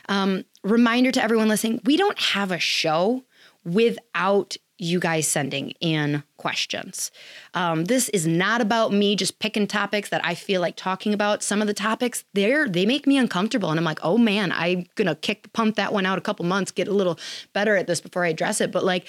Um, 0.08 0.46
reminder 0.64 1.12
to 1.12 1.24
everyone 1.24 1.48
listening 1.48 1.82
we 1.86 1.98
don't 1.98 2.20
have 2.20 2.52
a 2.52 2.60
show 2.60 3.24
without 3.64 4.58
you 4.78 5.00
guys 5.00 5.28
sending 5.28 5.72
in 5.80 6.24
questions. 6.38 7.12
Um, 7.54 7.86
this 7.86 8.10
is 8.10 8.28
not 8.28 8.62
about 8.62 8.92
me 8.92 9.16
just 9.16 9.40
picking 9.40 9.68
topics 9.68 10.10
that 10.10 10.24
I 10.24 10.36
feel 10.36 10.60
like 10.60 10.76
talking 10.76 11.14
about. 11.14 11.44
Some 11.44 11.62
of 11.62 11.68
the 11.68 11.74
topics 11.74 12.26
there 12.34 12.68
they 12.68 12.86
make 12.86 13.08
me 13.08 13.18
uncomfortable, 13.18 13.70
and 13.70 13.80
I'm 13.80 13.86
like, 13.86 14.00
oh 14.04 14.18
man, 14.18 14.52
I'm 14.52 14.86
gonna 14.96 15.16
kick 15.16 15.52
pump 15.54 15.76
that 15.76 15.94
one 15.94 16.06
out 16.06 16.18
a 16.18 16.22
couple 16.22 16.46
months, 16.46 16.72
get 16.72 16.88
a 16.88 16.94
little 16.94 17.18
better 17.54 17.76
at 17.76 17.88
this 17.88 18.02
before 18.02 18.26
I 18.26 18.30
address 18.30 18.60
it. 18.60 18.72
But 18.72 18.84
like, 18.84 19.08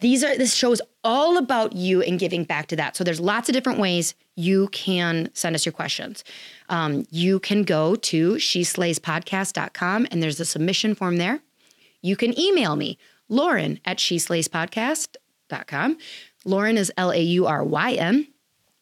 these 0.00 0.24
are 0.24 0.36
this 0.36 0.54
show 0.54 0.72
is 0.72 0.82
all 1.04 1.36
about 1.36 1.74
you 1.74 2.02
and 2.02 2.18
giving 2.18 2.44
back 2.44 2.66
to 2.68 2.76
that. 2.76 2.96
So 2.96 3.04
there's 3.04 3.20
lots 3.20 3.48
of 3.48 3.52
different 3.52 3.78
ways 3.78 4.14
you 4.34 4.68
can 4.68 5.30
send 5.34 5.54
us 5.54 5.64
your 5.64 5.72
questions. 5.72 6.24
Um, 6.68 7.06
you 7.10 7.38
can 7.40 7.62
go 7.62 7.94
to 7.96 8.34
sheslayspodcast.com 8.34 10.08
and 10.10 10.22
there's 10.22 10.40
a 10.40 10.44
submission 10.44 10.94
form 10.94 11.16
there. 11.16 11.40
You 12.02 12.16
can 12.16 12.38
email 12.38 12.76
me 12.76 12.98
Lauryn 13.30 13.80
at 13.84 13.98
sheslayspodcast.com. 13.98 15.98
Lauryn 16.46 16.76
is 16.76 16.92
L 16.96 17.12
A 17.12 17.20
U 17.20 17.46
R 17.46 17.64
Y 17.64 17.92
N. 17.92 18.26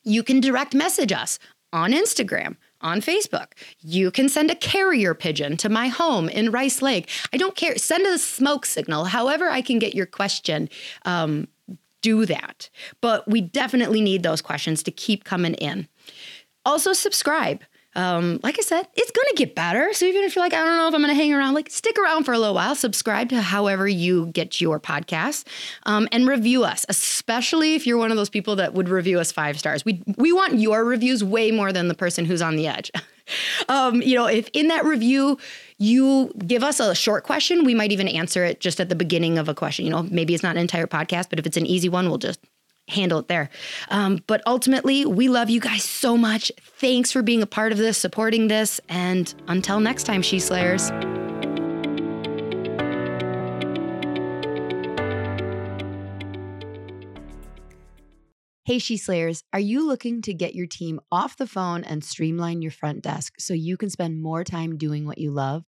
You 0.05 0.23
can 0.23 0.41
direct 0.41 0.75
message 0.75 1.13
us 1.13 1.39
on 1.73 1.93
Instagram, 1.93 2.57
on 2.81 3.01
Facebook. 3.01 3.53
You 3.81 4.11
can 4.11 4.29
send 4.29 4.51
a 4.51 4.55
carrier 4.55 5.15
pigeon 5.15 5.57
to 5.59 5.69
my 5.69 5.89
home 5.89 6.29
in 6.29 6.51
Rice 6.51 6.81
Lake. 6.81 7.11
I 7.33 7.37
don't 7.37 7.57
care. 7.57 7.77
Send 7.77 8.07
a 8.07 8.19
smoke 8.19 8.65
signal. 8.65 9.05
However, 9.05 9.51
I 9.51 9.61
can 9.61 9.79
get 9.79 9.95
your 9.95 10.07
question. 10.07 10.69
Um, 11.05 11.49
do 12.01 12.25
that. 12.27 12.71
But 13.01 13.29
we 13.29 13.41
definitely 13.41 14.01
need 14.01 14.23
those 14.23 14.41
questions 14.41 14.83
to 14.85 14.91
keep 14.91 15.25
coming 15.25 15.55
in. 15.55 15.89
Also, 16.65 16.93
subscribe. 16.93 17.63
Um, 17.99 18.39
like 18.45 18.57
I 18.61 18.63
said, 18.63 18.87
it's 18.95 19.11
gonna 19.11 19.35
get 19.35 19.57
better. 19.57 19.93
So 19.93 20.07
even 20.07 20.23
if 20.23 20.37
you're 20.37 20.45
like, 20.45 20.53
I 20.55 20.65
don't 20.65 20.77
know 20.77 20.87
if 20.87 20.95
I'm 20.95 21.01
gonna 21.01 21.15
hang 21.15 21.35
around, 21.35 21.55
like 21.55 21.69
stick 21.69 21.99
around 21.99 22.23
for 22.23 22.33
a 22.33 22.39
little 22.39 22.55
while. 22.55 22.77
Subscribe 22.77 23.29
to 23.31 23.43
however 23.43 23.89
you 23.89 24.27
get 24.27 24.61
your 24.61 24.79
podcast, 24.79 25.45
um, 25.85 26.07
and 26.13 26.29
review 26.29 26.63
us. 26.63 26.87
Especially 26.89 27.75
if 27.75 27.89
you're 27.89 27.99
one 27.99 28.13
of 28.13 28.17
those 28.17 28.31
people 28.31 28.55
that 28.55 28.73
would 28.73 28.89
review 28.89 29.19
us 29.19 29.33
five 29.33 29.59
stars. 29.59 29.85
We 29.85 30.01
we 30.17 30.33
want 30.33 30.61
your 30.61 30.85
reviews 30.85 31.25
way 31.25 31.51
more 31.51 31.73
than 31.73 31.89
the 31.89 31.95
person 31.95 32.25
who's 32.25 32.41
on 32.41 32.55
the 32.55 32.69
edge. 32.69 32.93
um, 33.69 34.01
you 34.01 34.15
know, 34.15 34.27
if 34.27 34.49
in 34.53 34.69
that 34.69 34.85
review 34.85 35.37
you 35.79 36.33
give 36.47 36.63
us 36.63 36.79
a 36.79 36.95
short 36.95 37.25
question, 37.25 37.65
we 37.65 37.75
might 37.75 37.91
even 37.91 38.07
answer 38.07 38.45
it 38.45 38.61
just 38.61 38.81
at 38.81 38.91
the 38.91 38.95
beginning 38.95 39.39
of 39.39 39.49
a 39.49 39.55
question. 39.55 39.85
You 39.85 39.91
know, 39.91 40.05
maybe 40.05 40.35
it's 40.35 40.45
not 40.45 40.55
an 40.55 40.63
entire 40.63 40.87
podcast, 40.87 41.31
but 41.31 41.41
if 41.41 41.47
it's 41.47 41.57
an 41.57 41.67
easy 41.67 41.89
one, 41.89 42.09
we'll 42.09 42.19
just 42.19 42.39
handle 42.89 43.19
it 43.21 43.29
there. 43.29 43.51
Um, 43.91 44.23
but 44.27 44.43
ultimately, 44.47 45.05
we 45.05 45.29
love 45.29 45.51
you 45.51 45.61
guys 45.61 45.85
so 45.85 46.17
much. 46.17 46.51
Thanks 46.61 47.13
for 47.13 47.23
being 47.23 47.43
a 47.43 47.47
part 47.47 47.73
of 47.73 47.79
this, 47.79 47.99
supporting 47.99 48.49
this, 48.49 48.81
and 48.89 49.33
until 49.47 49.81
next 49.81 50.05
time, 50.05 50.23
She 50.23 50.41
Slayers. 50.41 50.91
Hey, 58.65 58.79
She 58.79 58.99
Slayers, 58.99 59.45
are 59.55 59.61
you 59.61 59.87
looking 59.87 60.21
to 60.21 60.35
get 60.35 60.55
your 60.55 60.67
team 60.67 61.01
off 61.11 61.39
the 61.39 61.47
phone 61.47 61.85
and 61.85 62.05
streamline 62.05 62.61
your 62.61 62.71
front 62.71 63.03
desk 63.03 63.33
so 63.39 63.55
you 63.55 63.79
can 63.79 63.89
spend 63.89 64.23
more 64.23 64.45
time 64.45 64.77
doing 64.77 65.07
what 65.07 65.17
you 65.17 65.31
love? 65.31 65.65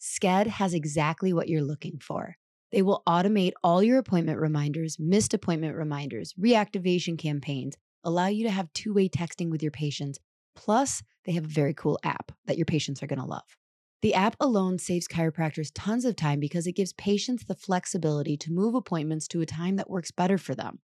Sked 0.00 0.48
has 0.48 0.74
exactly 0.74 1.32
what 1.32 1.48
you're 1.48 1.62
looking 1.62 2.00
for. 2.00 2.34
They 2.72 2.82
will 2.82 3.02
automate 3.06 3.52
all 3.62 3.82
your 3.82 3.98
appointment 3.98 4.40
reminders, 4.40 4.98
missed 4.98 5.34
appointment 5.34 5.76
reminders, 5.76 6.32
reactivation 6.40 7.18
campaigns, 7.18 7.76
allow 8.02 8.28
you 8.28 8.44
to 8.44 8.50
have 8.50 8.72
two 8.72 8.94
way 8.94 9.08
texting 9.08 9.50
with 9.50 9.62
your 9.62 9.70
patients. 9.70 10.18
Plus, 10.56 11.02
they 11.24 11.32
have 11.32 11.44
a 11.44 11.48
very 11.48 11.74
cool 11.74 11.98
app 12.02 12.32
that 12.46 12.56
your 12.56 12.64
patients 12.64 13.02
are 13.02 13.06
going 13.06 13.18
to 13.18 13.26
love. 13.26 13.56
The 14.00 14.14
app 14.14 14.36
alone 14.40 14.78
saves 14.78 15.06
chiropractors 15.06 15.70
tons 15.74 16.04
of 16.04 16.16
time 16.16 16.40
because 16.40 16.66
it 16.66 16.72
gives 16.72 16.92
patients 16.94 17.44
the 17.44 17.54
flexibility 17.54 18.36
to 18.38 18.52
move 18.52 18.74
appointments 18.74 19.28
to 19.28 19.40
a 19.40 19.46
time 19.46 19.76
that 19.76 19.90
works 19.90 20.10
better 20.10 20.38
for 20.38 20.54
them. 20.54 20.80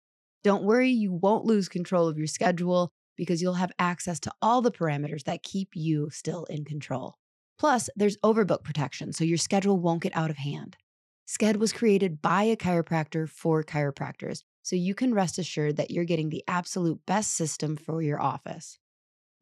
Don't 0.44 0.64
worry, 0.64 0.90
you 0.90 1.12
won't 1.12 1.46
lose 1.46 1.68
control 1.68 2.08
of 2.08 2.18
your 2.18 2.26
schedule 2.26 2.90
because 3.16 3.40
you'll 3.40 3.54
have 3.54 3.72
access 3.78 4.20
to 4.20 4.32
all 4.42 4.60
the 4.60 4.70
parameters 4.70 5.24
that 5.24 5.42
keep 5.42 5.70
you 5.74 6.10
still 6.10 6.44
in 6.44 6.64
control. 6.64 7.14
Plus, 7.58 7.88
there's 7.96 8.18
overbook 8.18 8.62
protection, 8.62 9.12
so 9.12 9.24
your 9.24 9.38
schedule 9.38 9.80
won't 9.80 10.02
get 10.02 10.14
out 10.14 10.30
of 10.30 10.36
hand. 10.36 10.76
Sked 11.26 11.56
was 11.56 11.72
created 11.72 12.22
by 12.22 12.44
a 12.44 12.56
chiropractor 12.56 13.28
for 13.28 13.64
chiropractors, 13.64 14.42
so 14.62 14.76
you 14.76 14.94
can 14.94 15.12
rest 15.12 15.38
assured 15.38 15.76
that 15.76 15.90
you're 15.90 16.04
getting 16.04 16.28
the 16.28 16.44
absolute 16.46 17.00
best 17.04 17.34
system 17.34 17.76
for 17.76 18.00
your 18.00 18.22
office. 18.22 18.78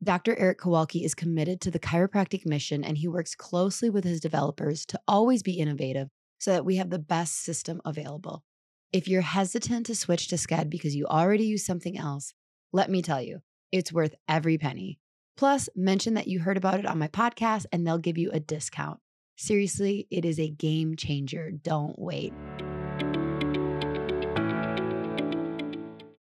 Dr. 0.03 0.35
Eric 0.39 0.61
Kowalke 0.61 1.05
is 1.05 1.14
committed 1.14 1.61
to 1.61 1.70
the 1.70 1.78
chiropractic 1.78 2.47
mission 2.47 2.85
and 2.85 2.99
he 2.99 3.09
works 3.09 3.35
closely 3.35 3.91
with 3.91 4.05
his 4.05 4.20
developers 4.20 4.85
to 4.87 5.01
always 5.07 5.43
be 5.43 5.59
innovative 5.59 6.09
so 6.39 6.53
that 6.53 6.64
we 6.64 6.76
have 6.76 6.91
the 6.91 6.99
best 6.99 7.41
system 7.43 7.80
available. 7.85 8.45
If 8.93 9.07
you're 9.07 9.22
hesitant 9.22 9.87
to 9.87 9.95
switch 9.95 10.28
to 10.28 10.37
Sked 10.37 10.70
because 10.70 10.95
you 10.97 11.07
already 11.07 11.45
use 11.45 11.64
something 11.66 11.99
else, 11.99 12.32
let 12.72 12.91
me 12.91 13.03
tell 13.03 13.20
you, 13.20 13.41
it's 13.72 13.93
worth 13.93 14.14
every 14.28 14.57
penny. 14.57 14.99
Plus, 15.37 15.68
mention 15.74 16.14
that 16.14 16.28
you 16.28 16.41
heard 16.41 16.57
about 16.57 16.78
it 16.78 16.87
on 16.87 16.99
my 16.99 17.09
podcast 17.09 17.66
and 17.72 17.87
they'll 17.87 17.99
give 17.99 18.18
you 18.18 18.30
a 18.30 18.41
discount. 18.41 19.01
Seriously, 19.37 20.07
it 20.11 20.24
is 20.24 20.39
a 20.39 20.49
game 20.49 20.97
changer. 20.97 21.51
Don't 21.51 21.99
wait. 21.99 22.32